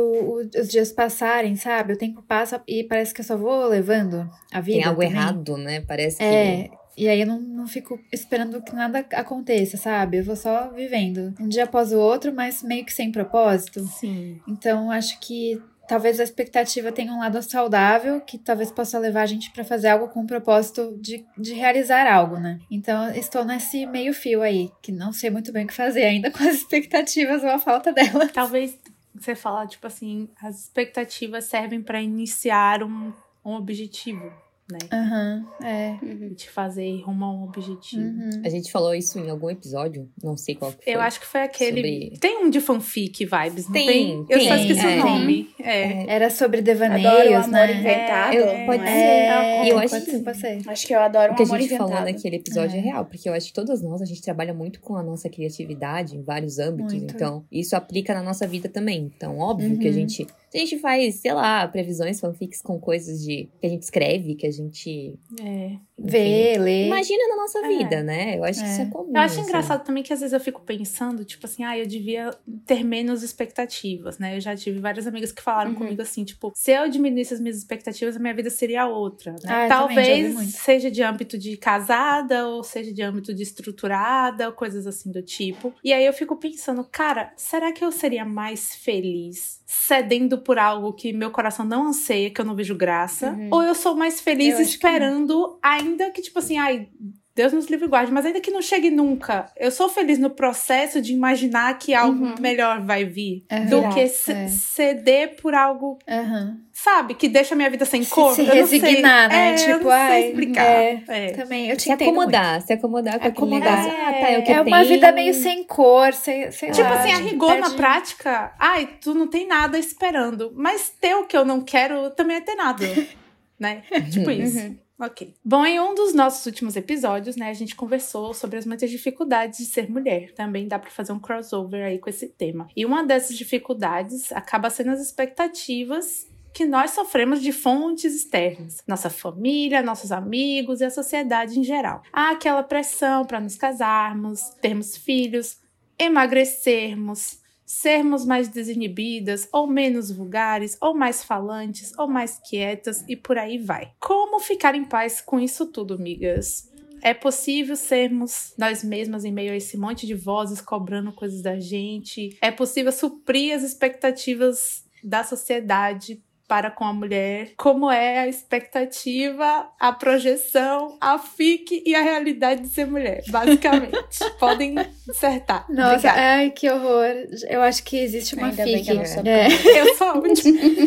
os 0.56 0.68
dias 0.68 0.92
passarem, 0.92 1.56
sabe? 1.56 1.94
O 1.94 1.98
tempo 1.98 2.22
passa 2.22 2.62
e 2.68 2.84
parece 2.84 3.14
que 3.14 3.22
eu 3.22 3.26
só 3.26 3.38
vou 3.38 3.68
levando 3.68 4.30
a 4.52 4.60
vida. 4.60 4.80
Tem 4.80 4.88
algo 4.88 5.02
também. 5.02 5.16
errado, 5.16 5.58
né? 5.58 5.82
Parece 5.82 6.18
que. 6.18 6.24
É. 6.24 6.70
E 6.96 7.08
aí 7.08 7.22
eu 7.22 7.28
não, 7.28 7.40
não 7.40 7.68
fico 7.68 8.00
esperando 8.12 8.62
que 8.62 8.74
nada 8.74 9.00
aconteça, 9.14 9.78
sabe? 9.78 10.18
Eu 10.18 10.24
vou 10.24 10.36
só 10.36 10.70
vivendo 10.70 11.34
um 11.40 11.48
dia 11.48 11.64
após 11.64 11.92
o 11.92 11.98
outro, 11.98 12.32
mas 12.34 12.62
meio 12.62 12.86
que 12.86 12.94
sem 12.94 13.12
propósito. 13.12 13.84
Sim. 13.88 14.40
Então 14.48 14.92
acho 14.92 15.20
que 15.20 15.60
talvez 15.94 16.20
a 16.20 16.24
expectativa 16.24 16.92
tenha 16.92 17.14
um 17.14 17.20
lado 17.20 17.40
saudável, 17.44 18.20
que 18.20 18.40
talvez 18.40 18.72
possa 18.72 18.98
levar 18.98 19.22
a 19.22 19.26
gente 19.28 19.52
para 19.52 19.64
fazer 19.64 19.90
algo 19.90 20.08
com 20.08 20.22
o 20.22 20.26
propósito 20.26 20.98
de, 21.00 21.24
de 21.38 21.54
realizar 21.54 22.12
algo, 22.12 22.38
né? 22.38 22.60
Então, 22.72 23.12
estou 23.12 23.46
nesse 23.46 23.86
meio 23.86 24.12
fio 24.12 24.42
aí, 24.42 24.72
que 24.82 24.92
não 24.92 25.14
sei 25.14 25.30
muito 25.30 25.52
bem 25.52 25.66
o 25.66 25.68
que 25.68 25.74
fazer 25.76 26.02
ainda 26.02 26.32
com 26.34 26.44
as 26.44 26.56
expectativas 26.56 27.44
ou 27.44 27.50
a 27.52 27.60
falta 27.60 27.94
delas. 27.94 28.32
Talvez 28.32 28.76
você 29.14 29.36
fala, 29.36 29.68
tipo 29.68 29.86
assim, 29.86 30.28
as 30.42 30.62
expectativas 30.62 31.46
servem 31.46 31.80
para 31.80 32.02
iniciar 32.02 32.82
um, 32.82 33.14
um 33.46 33.52
objetivo. 33.52 34.34
Né? 34.72 34.80
Aham, 34.92 35.46
é. 35.64 35.96
E 36.04 36.34
te 36.36 36.50
fazer 36.50 37.02
rumo 37.02 37.26
a 37.26 37.32
um 37.34 37.44
objetivo. 37.44 38.02
Uhum. 38.02 38.42
A 38.44 38.50
gente 38.50 38.72
falou 38.72 38.96
isso 38.96 39.20
em 39.20 39.30
algum 39.30 39.50
episódio, 39.50 40.10
não 40.24 40.36
sei 40.38 40.56
qual 40.56 40.72
que 40.72 40.84
foi. 40.86 40.94
Eu 40.96 41.02
acho 41.02 41.20
que 41.20 41.26
foi 41.28 41.42
aquele. 41.42 41.76
Sobre- 41.82 42.18
Tem 42.20 42.38
um 42.44 42.50
de 42.50 42.60
fanfic 42.62 43.26
vibes, 43.26 43.66
não 43.66 43.74
Tem, 43.74 43.88
tem? 43.88 44.26
Eu 44.30 44.40
só 44.42 44.50
tem, 44.56 44.62
esqueci 44.72 44.88
é. 44.88 44.96
o 45.02 45.06
nome. 45.06 45.50
É. 45.60 46.06
Era 46.16 46.30
sobre 46.30 46.60
Adoro 46.60 46.62
o 46.62 46.64
devaneios, 46.80 47.46
amor 47.46 47.52
né? 47.52 47.80
inventado. 47.80 48.34
Eu- 48.36 48.58
não 48.58 48.66
pode 48.66 48.84
é? 48.84 48.86
ser. 48.88 48.94
É, 48.94 49.62
eu 49.70 49.74
pode 49.76 49.96
acho 49.96 50.24
pode 50.24 50.38
ser. 50.40 50.62
Acho 50.70 50.88
que 50.88 50.94
eu 50.96 51.00
adoro 51.00 51.34
O 51.34 51.36
que 51.36 51.44
um 51.44 51.54
a 51.54 51.60
gente 51.60 51.70
falou 51.78 51.92
inventado. 51.94 52.06
naquele 52.14 52.36
episódio 52.38 52.76
é. 52.76 52.80
É. 52.80 52.82
real, 52.82 53.06
porque 53.06 53.28
eu 53.30 53.34
acho 53.34 53.48
que 53.48 53.54
todas 53.54 53.82
nós, 53.82 54.02
a 54.02 54.06
gente 54.06 54.22
trabalha 54.22 54.54
muito 54.54 54.80
com 54.80 54.96
a 54.96 55.04
nossa 55.04 55.30
criatividade 55.30 56.16
em 56.18 56.22
vários 56.24 56.58
âmbitos, 56.60 56.94
Muito. 56.94 57.14
então 57.16 57.44
isso 57.52 57.76
aplica 57.76 58.14
na 58.14 58.24
nossa 58.24 58.48
vida 58.48 58.68
também. 58.70 59.12
Então, 59.16 59.38
óbvio 59.38 59.78
que 59.78 59.88
a 59.88 59.90
Uhum. 59.92 59.94
gente, 59.96 60.28
a 60.58 60.60
gente 60.60 60.78
faz, 60.80 61.16
sei 61.16 61.34
lá, 61.34 61.68
previsões, 61.68 62.20
fanfics 62.20 62.62
com 62.62 62.80
coisas 62.80 63.22
de 63.24 63.50
que 63.60 63.66
a 63.68 63.70
gente 63.70 63.84
escreve, 63.84 64.36
que 64.36 64.46
a 64.48 64.52
gente 64.52 65.18
É. 65.42 65.44
enfim, 65.68 65.80
Ver, 65.98 66.58
ler. 66.60 66.88
imagina 66.88 67.28
na 67.30 67.36
nossa 67.38 67.60
É. 67.60 67.68
vida, 67.68 68.04
né? 68.04 68.38
Eu 68.38 68.44
acho 68.44 68.60
que 68.60 68.66
É. 68.66 68.72
isso 68.72 68.82
é 68.82 68.86
comum. 68.88 69.12
Eu 69.16 69.22
acho 69.22 69.40
assim. 69.40 69.48
engraçado 69.50 69.84
também 69.86 70.04
que 70.04 70.12
às 70.14 70.20
vezes 70.20 70.34
eu 70.34 70.40
fico 70.40 70.62
pensando, 70.62 71.24
tipo 71.26 71.46
assim, 71.46 71.64
ah, 71.64 71.78
eu 71.78 71.86
devia 71.88 72.32
ter 72.66 72.84
menos 72.84 73.24
expectativas, 73.24 74.18
né? 74.20 74.36
Eu 74.36 74.42
já 74.42 74.56
tive 74.56 74.80
várias 74.80 75.08
amigas 75.08 75.32
que 75.32 75.42
falaram 75.42 75.72
Uhum. 75.72 75.78
comigo 75.78 76.02
assim, 76.02 76.24
tipo, 76.24 76.52
se 76.56 76.72
eu 76.72 76.90
diminuísse 76.90 77.34
as 77.34 77.40
minhas 77.40 77.58
expectativas, 77.58 78.16
a 78.16 78.20
minha 78.20 78.34
vida 78.34 78.50
seria 78.50 78.88
outra. 78.88 79.32
Né? 79.34 79.40
Ah, 79.48 79.68
Talvez 79.68 80.36
seja 80.56 80.90
de 80.92 81.02
âmbito 81.02 81.38
de 81.38 81.58
casada, 81.58 82.48
ou 82.48 82.64
seja 82.64 82.94
de 82.94 83.02
âmbito 83.02 83.34
de 83.34 83.44
estruturada, 83.44 84.48
ou 84.48 84.54
coisas 84.54 84.86
assim 84.88 85.12
do 85.12 85.22
tipo. 85.22 85.74
E 85.84 85.92
aí 85.94 86.06
eu 86.06 86.14
fico 86.14 86.36
pensando, 86.36 86.84
cara, 86.84 87.34
será 87.38 87.72
que 87.72 87.84
eu 87.84 87.92
seria 87.92 88.26
mais 88.26 88.76
feliz 88.76 89.62
cedendo 89.66 90.38
por 90.44 90.60
algo 90.60 90.94
que 90.94 91.14
meu 91.14 91.32
coração 91.32 91.66
não 91.66 91.88
anseia, 91.88 92.30
que 92.30 92.40
eu 92.40 92.46
não 92.46 92.56
vejo 92.56 92.76
graça? 92.76 93.32
Uhum. 93.32 93.50
Ou 93.52 93.64
eu 93.64 93.74
sou 93.74 93.96
mais 93.96 94.22
feliz 94.22 94.54
Eu 94.54 94.60
acho 94.60 94.64
que 94.66 94.70
esperando, 94.76 95.58
ainda 95.62 96.12
que, 96.12 96.22
tipo 96.22 96.40
assim, 96.40 96.58
ai, 96.58 96.90
Deus 97.36 97.52
nos 97.52 97.66
livre 97.68 97.86
e 97.86 97.90
guarde, 97.90 98.12
mas 98.12 98.26
ainda 98.28 98.40
que 98.40 98.52
não 98.52 98.62
chegue 98.62 98.92
nunca, 98.92 99.48
eu 99.58 99.72
sou 99.72 99.90
feliz 99.90 100.20
no 100.20 100.30
processo 100.30 101.02
de 101.02 101.14
imaginar 101.14 101.78
que 101.80 101.94
algo 101.94 102.26
Uhum. 102.26 102.36
melhor 102.40 102.82
vai 102.82 103.06
vir. 103.06 103.44
É 103.50 103.62
do 103.62 103.82
verdade, 103.82 103.94
que 103.96 104.00
é. 104.32 104.48
ceder 104.48 105.36
por 105.42 105.56
algo, 105.56 105.98
Aham. 106.08 106.58
sabe, 106.72 107.16
que 107.16 107.28
deixa 107.28 107.56
a 107.56 107.58
minha 107.58 107.70
vida 107.72 107.86
sem 107.86 108.04
Se- 108.04 108.12
cor. 108.12 108.36
se 108.36 108.42
eu 108.42 108.56
não 108.56 108.68
sei. 108.68 108.80
resignar, 108.80 109.30
né? 109.30 109.50
É, 109.50 109.54
eu 109.54 109.56
Tipo, 109.78 109.84
não 109.86 109.92
ai, 109.92 110.12
sei 110.22 110.30
explicar. 110.30 110.64
é. 110.66 111.04
É. 111.08 111.30
Também, 111.32 111.70
eu 111.70 111.76
te 111.78 111.84
se 111.84 111.92
acomodar, 111.92 112.62
se 112.62 112.74
acomodar 112.74 113.14
com 113.20 113.28
aquele 113.28 113.32
Acomodar. 113.56 113.84
negócio. 113.84 114.02
Ah, 114.06 114.12
tá, 114.14 114.30
é 114.30 114.38
o 114.40 114.44
que 114.44 114.50
muito. 114.50 114.52
É 114.52 114.62
uma 114.62 114.78
tenho. 114.84 114.90
vida 114.90 115.12
meio 115.12 115.34
sem 115.34 115.64
cor, 115.64 116.14
sei, 116.14 116.52
sei 116.52 116.70
Tipo 116.72 116.88
lá. 116.88 117.00
assim, 117.00 117.12
a 117.14 117.18
rigor 117.18 117.56
na 117.56 117.62
perde- 117.62 117.76
prática, 117.78 118.54
ai, 118.60 118.88
tu 119.02 119.14
não 119.16 119.28
tem 119.28 119.48
nada 119.48 119.80
esperando. 119.80 120.52
Mas 120.56 120.90
ter 121.02 121.16
o 121.16 121.26
que 121.26 121.36
eu 121.36 121.44
não 121.46 121.62
quero 121.62 122.12
também 122.12 122.38
é 122.38 122.42
ter 122.42 122.54
nada. 122.56 122.86
né? 123.60 123.82
Tipo 124.12 124.30
isso. 124.30 124.83
Ok. 125.00 125.34
Bom, 125.44 125.66
em 125.66 125.80
um 125.80 125.96
dos 125.96 126.14
nossos 126.14 126.46
últimos 126.46 126.76
episódios, 126.76 127.36
né, 127.36 127.50
a 127.50 127.54
gente 127.54 127.76
conversou 127.76 128.34
sobre 128.34 128.58
as 128.58 128.66
muitas 128.66 128.90
dificuldades 128.90 129.58
de 129.58 129.66
ser 129.66 129.90
mulher. 129.90 130.34
Também 130.34 130.68
dá 130.68 130.78
pra 130.78 130.92
fazer 130.92 131.12
um 131.12 131.20
crossover 131.20 131.84
aí 131.84 131.98
com 131.98 132.10
esse 132.10 132.28
tema. 132.28 132.68
E 132.76 132.86
uma 132.86 133.04
dessas 133.04 133.36
dificuldades 133.36 134.32
acaba 134.32 134.70
sendo 134.70 134.92
as 134.92 135.02
expectativas 135.02 136.28
que 136.54 136.66
nós 136.66 136.92
sofremos 136.92 137.42
de 137.42 137.52
fontes 137.52 138.16
externas, 138.16 138.84
nossa 138.88 139.10
família, 139.10 139.82
nossos 139.82 140.12
amigos 140.12 140.82
e 140.82 140.86
a 140.86 140.92
sociedade 140.92 141.60
em 141.60 141.64
geral. 141.64 142.04
Há 142.14 142.30
aquela 142.30 142.62
pressão 142.62 143.26
para 143.26 143.40
nos 143.40 143.56
casarmos, 143.56 144.52
termos 144.62 144.96
filhos, 144.96 145.58
emagrecermos, 145.98 147.40
sermos 147.74 148.24
mais 148.24 148.48
desinibidas, 148.50 149.50
ou 149.52 149.66
menos 149.66 150.12
vulgares, 150.12 150.78
ou 150.80 150.94
mais 150.94 151.24
falantes, 151.24 151.92
ou 151.98 152.08
mais 152.08 152.40
quietas 152.48 153.04
e 153.10 153.16
por 153.16 153.38
aí 153.38 153.58
vai. 153.58 153.92
Como 154.00 154.40
ficar 154.40 154.76
em 154.76 154.86
paz 154.86 155.20
com 155.20 155.40
isso 155.40 155.66
tudo, 155.66 155.98
migas? 155.98 156.72
É 157.02 157.14
possível 157.14 157.76
sermos 157.76 158.54
nós 158.58 158.84
mesmas 158.84 159.26
em 159.26 159.32
meio 159.32 159.52
a 159.52 159.58
esse 159.58 159.76
monte 159.76 160.06
de 160.06 160.14
vozes 160.14 160.62
cobrando 160.62 161.12
coisas 161.12 161.42
da 161.42 161.60
gente? 161.60 162.38
É 162.42 162.52
possível 162.52 162.92
suprir 162.92 163.56
as 163.56 163.64
expectativas 163.64 164.86
da 165.04 165.24
sociedade 165.24 166.24
para 166.48 166.70
com 166.70 166.84
a 166.86 166.94
mulher? 166.94 167.54
Como 167.58 167.90
é 167.90 168.20
a 168.20 168.28
expectativa, 168.28 169.68
a 169.80 169.92
projeção, 169.92 170.98
a 171.02 171.18
fique 171.18 171.82
e 171.86 171.96
a 171.96 172.02
realidade 172.02 172.62
de 172.62 172.70
ser 172.70 172.86
mulher, 172.86 173.24
basicamente. 173.30 174.20
Podem 174.40 174.76
dissertar. 175.08 175.66
Nossa, 175.70 175.94
Obrigada. 175.96 176.20
ai, 176.22 176.52
que 176.52 176.70
horror. 176.70 177.08
Eu 177.50 177.62
acho 177.62 177.84
que 177.84 177.98
existe 177.98 178.36
uma 178.36 178.48
Ainda 178.48 178.64
bem 178.64 178.78
FIC. 178.78 178.86
que 178.86 178.92
eu 178.92 178.96
não 178.96 179.06
sou 179.06 179.24
É. 179.26 179.48
Eu 179.80 179.96
sou 179.96 180.08
a 180.08 180.14
última. 180.16 180.60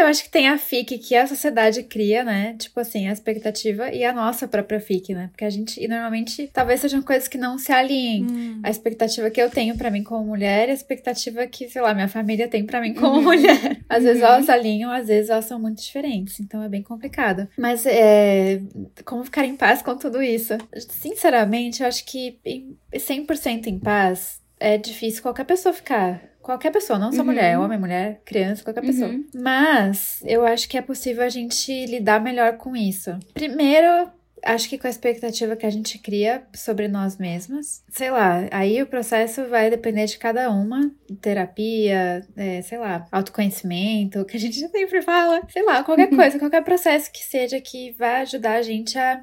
Eu 0.00 0.06
acho 0.06 0.22
que 0.24 0.30
tem 0.30 0.48
a 0.48 0.56
FIC 0.56 0.98
que 0.98 1.14
a 1.14 1.26
sociedade 1.26 1.82
cria, 1.82 2.24
né? 2.24 2.54
Tipo 2.58 2.80
assim, 2.80 3.06
a 3.08 3.12
expectativa 3.12 3.92
e 3.92 4.04
a 4.04 4.12
nossa 4.12 4.48
própria 4.48 4.80
FIC, 4.80 5.14
né? 5.14 5.28
Porque 5.30 5.44
a 5.44 5.50
gente, 5.50 5.82
e 5.82 5.86
normalmente, 5.86 6.48
talvez 6.52 6.80
sejam 6.80 7.02
coisas 7.02 7.28
que 7.28 7.36
não 7.38 7.58
se 7.58 7.70
alinhem. 7.70 8.24
Hum. 8.30 8.60
A 8.62 8.70
expectativa 8.70 9.28
que 9.30 9.40
eu 9.40 9.50
tenho 9.50 9.76
pra 9.76 9.90
mim 9.90 10.02
como 10.02 10.24
mulher 10.26 10.68
e 10.68 10.70
a 10.70 10.74
expectativa 10.74 11.46
que, 11.46 11.68
sei 11.68 11.82
lá, 11.82 11.92
minha 11.94 12.08
família 12.08 12.48
tem 12.48 12.64
pra 12.64 12.80
mim 12.80 12.94
como 12.94 13.16
Uhum. 13.16 13.22
mulher. 13.22 13.80
Às 13.88 14.02
vezes 14.04 14.22
Uhum. 14.22 14.28
elas 14.28 14.44
se 14.46 14.50
alinham, 14.50 14.90
às 14.90 15.06
vezes 15.08 15.30
elas 15.30 15.44
são 15.44 15.60
muito 15.60 15.82
diferentes. 15.82 16.40
Então 16.40 16.62
é 16.62 16.68
bem 16.68 16.82
complicado. 16.82 17.46
Mas 17.58 17.84
é, 17.86 18.60
como 19.04 19.24
ficar 19.24 19.44
em 19.44 19.54
paz 19.56 19.82
com 19.82 19.96
tudo 19.96 20.22
isso? 20.22 20.56
Sinceramente, 20.88 21.82
eu 21.82 21.88
acho 21.88 22.04
que 22.04 22.38
em- 22.44 22.76
100% 22.98 23.66
em 23.68 23.78
paz 23.78 24.40
é 24.58 24.76
difícil 24.78 25.22
qualquer 25.22 25.44
pessoa 25.44 25.72
ficar. 25.72 26.29
Qualquer 26.50 26.72
pessoa, 26.72 26.98
não 26.98 27.12
só 27.12 27.20
Uhum. 27.20 27.26
mulher, 27.26 27.56
homem, 27.58 27.78
mulher, 27.78 28.22
criança, 28.24 28.64
qualquer 28.64 28.80
pessoa. 28.80 29.08
Uhum. 29.08 29.24
Mas 29.34 30.20
eu 30.24 30.44
acho 30.44 30.68
que 30.68 30.76
é 30.76 30.82
possível 30.82 31.22
a 31.22 31.28
gente 31.28 31.86
lidar 31.86 32.20
melhor 32.20 32.56
com 32.56 32.74
isso. 32.74 33.16
Primeiro, 33.32 34.10
acho 34.44 34.68
que 34.68 34.76
com 34.76 34.86
a 34.88 34.90
expectativa 34.90 35.54
que 35.54 35.64
a 35.64 35.70
gente 35.70 35.96
cria 35.98 36.42
sobre 36.52 36.88
nós 36.88 37.16
mesmas. 37.18 37.84
Sei 37.88 38.10
lá, 38.10 38.48
aí 38.50 38.82
o 38.82 38.86
processo 38.86 39.44
vai 39.46 39.70
depender 39.70 40.06
de 40.06 40.18
cada 40.18 40.50
uma. 40.50 40.90
Terapia, 41.20 42.26
é, 42.36 42.62
sei 42.62 42.78
lá, 42.78 43.06
autoconhecimento, 43.12 44.24
que 44.24 44.36
a 44.36 44.40
gente 44.40 44.58
sempre 44.68 45.02
fala. 45.02 45.42
Sei 45.50 45.62
lá, 45.62 45.84
qualquer 45.84 46.08
coisa, 46.10 46.38
qualquer 46.38 46.64
processo 46.64 47.12
que 47.12 47.22
seja 47.24 47.60
que 47.60 47.92
vai 47.92 48.22
ajudar 48.22 48.54
a 48.54 48.62
gente 48.62 48.98
a 48.98 49.22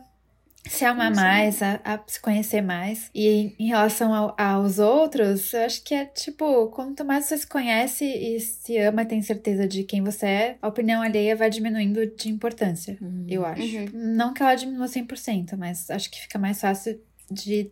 se 0.65 0.83
amar 0.83 1.13
mais, 1.13 1.61
a, 1.61 1.79
a 1.83 1.99
se 2.07 2.19
conhecer 2.19 2.61
mais. 2.61 3.09
E 3.15 3.55
em 3.57 3.67
relação 3.67 4.13
ao- 4.13 4.35
aos 4.37 4.79
outros, 4.79 5.53
eu 5.53 5.61
acho 5.61 5.83
que 5.83 5.93
é 5.93 6.05
tipo, 6.05 6.67
quanto 6.67 7.05
mais 7.05 7.25
você 7.25 7.37
se 7.37 7.47
conhece 7.47 8.03
e 8.05 8.39
se 8.39 8.77
ama 8.77 9.03
e 9.03 9.05
tem 9.05 9.21
certeza 9.21 9.67
de 9.67 9.83
quem 9.83 10.03
você 10.03 10.25
é, 10.25 10.57
a 10.61 10.67
opinião 10.67 11.01
alheia 11.01 11.35
vai 11.35 11.49
diminuindo 11.49 12.05
de 12.07 12.29
importância, 12.29 12.97
eu 13.27 13.45
acho. 13.45 13.61
Uhum. 13.61 13.85
Não 13.93 14.33
que 14.33 14.41
ela 14.43 14.55
diminua 14.55 14.87
100%, 14.87 15.55
mas 15.57 15.89
acho 15.89 16.11
que 16.11 16.19
fica 16.21 16.37
mais 16.37 16.59
fácil 16.59 16.99
de 17.31 17.71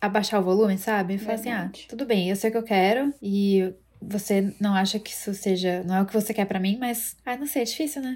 abaixar 0.00 0.40
o 0.40 0.44
volume, 0.44 0.78
sabe? 0.78 1.18
Falar 1.18 1.34
assim, 1.34 1.50
ah, 1.50 1.70
tudo 1.88 2.06
bem, 2.06 2.28
eu 2.30 2.36
sei 2.36 2.50
o 2.50 2.52
que 2.52 2.58
eu 2.58 2.62
quero 2.62 3.12
e 3.20 3.72
você 4.00 4.54
não 4.60 4.74
acha 4.74 5.00
que 5.00 5.10
isso 5.10 5.32
seja, 5.34 5.82
não 5.84 5.96
é 5.96 6.02
o 6.02 6.06
que 6.06 6.12
você 6.12 6.32
quer 6.32 6.44
pra 6.44 6.60
mim, 6.60 6.76
mas, 6.78 7.16
ah, 7.24 7.36
não 7.36 7.46
sei, 7.46 7.62
é 7.62 7.64
difícil, 7.64 8.02
né? 8.02 8.14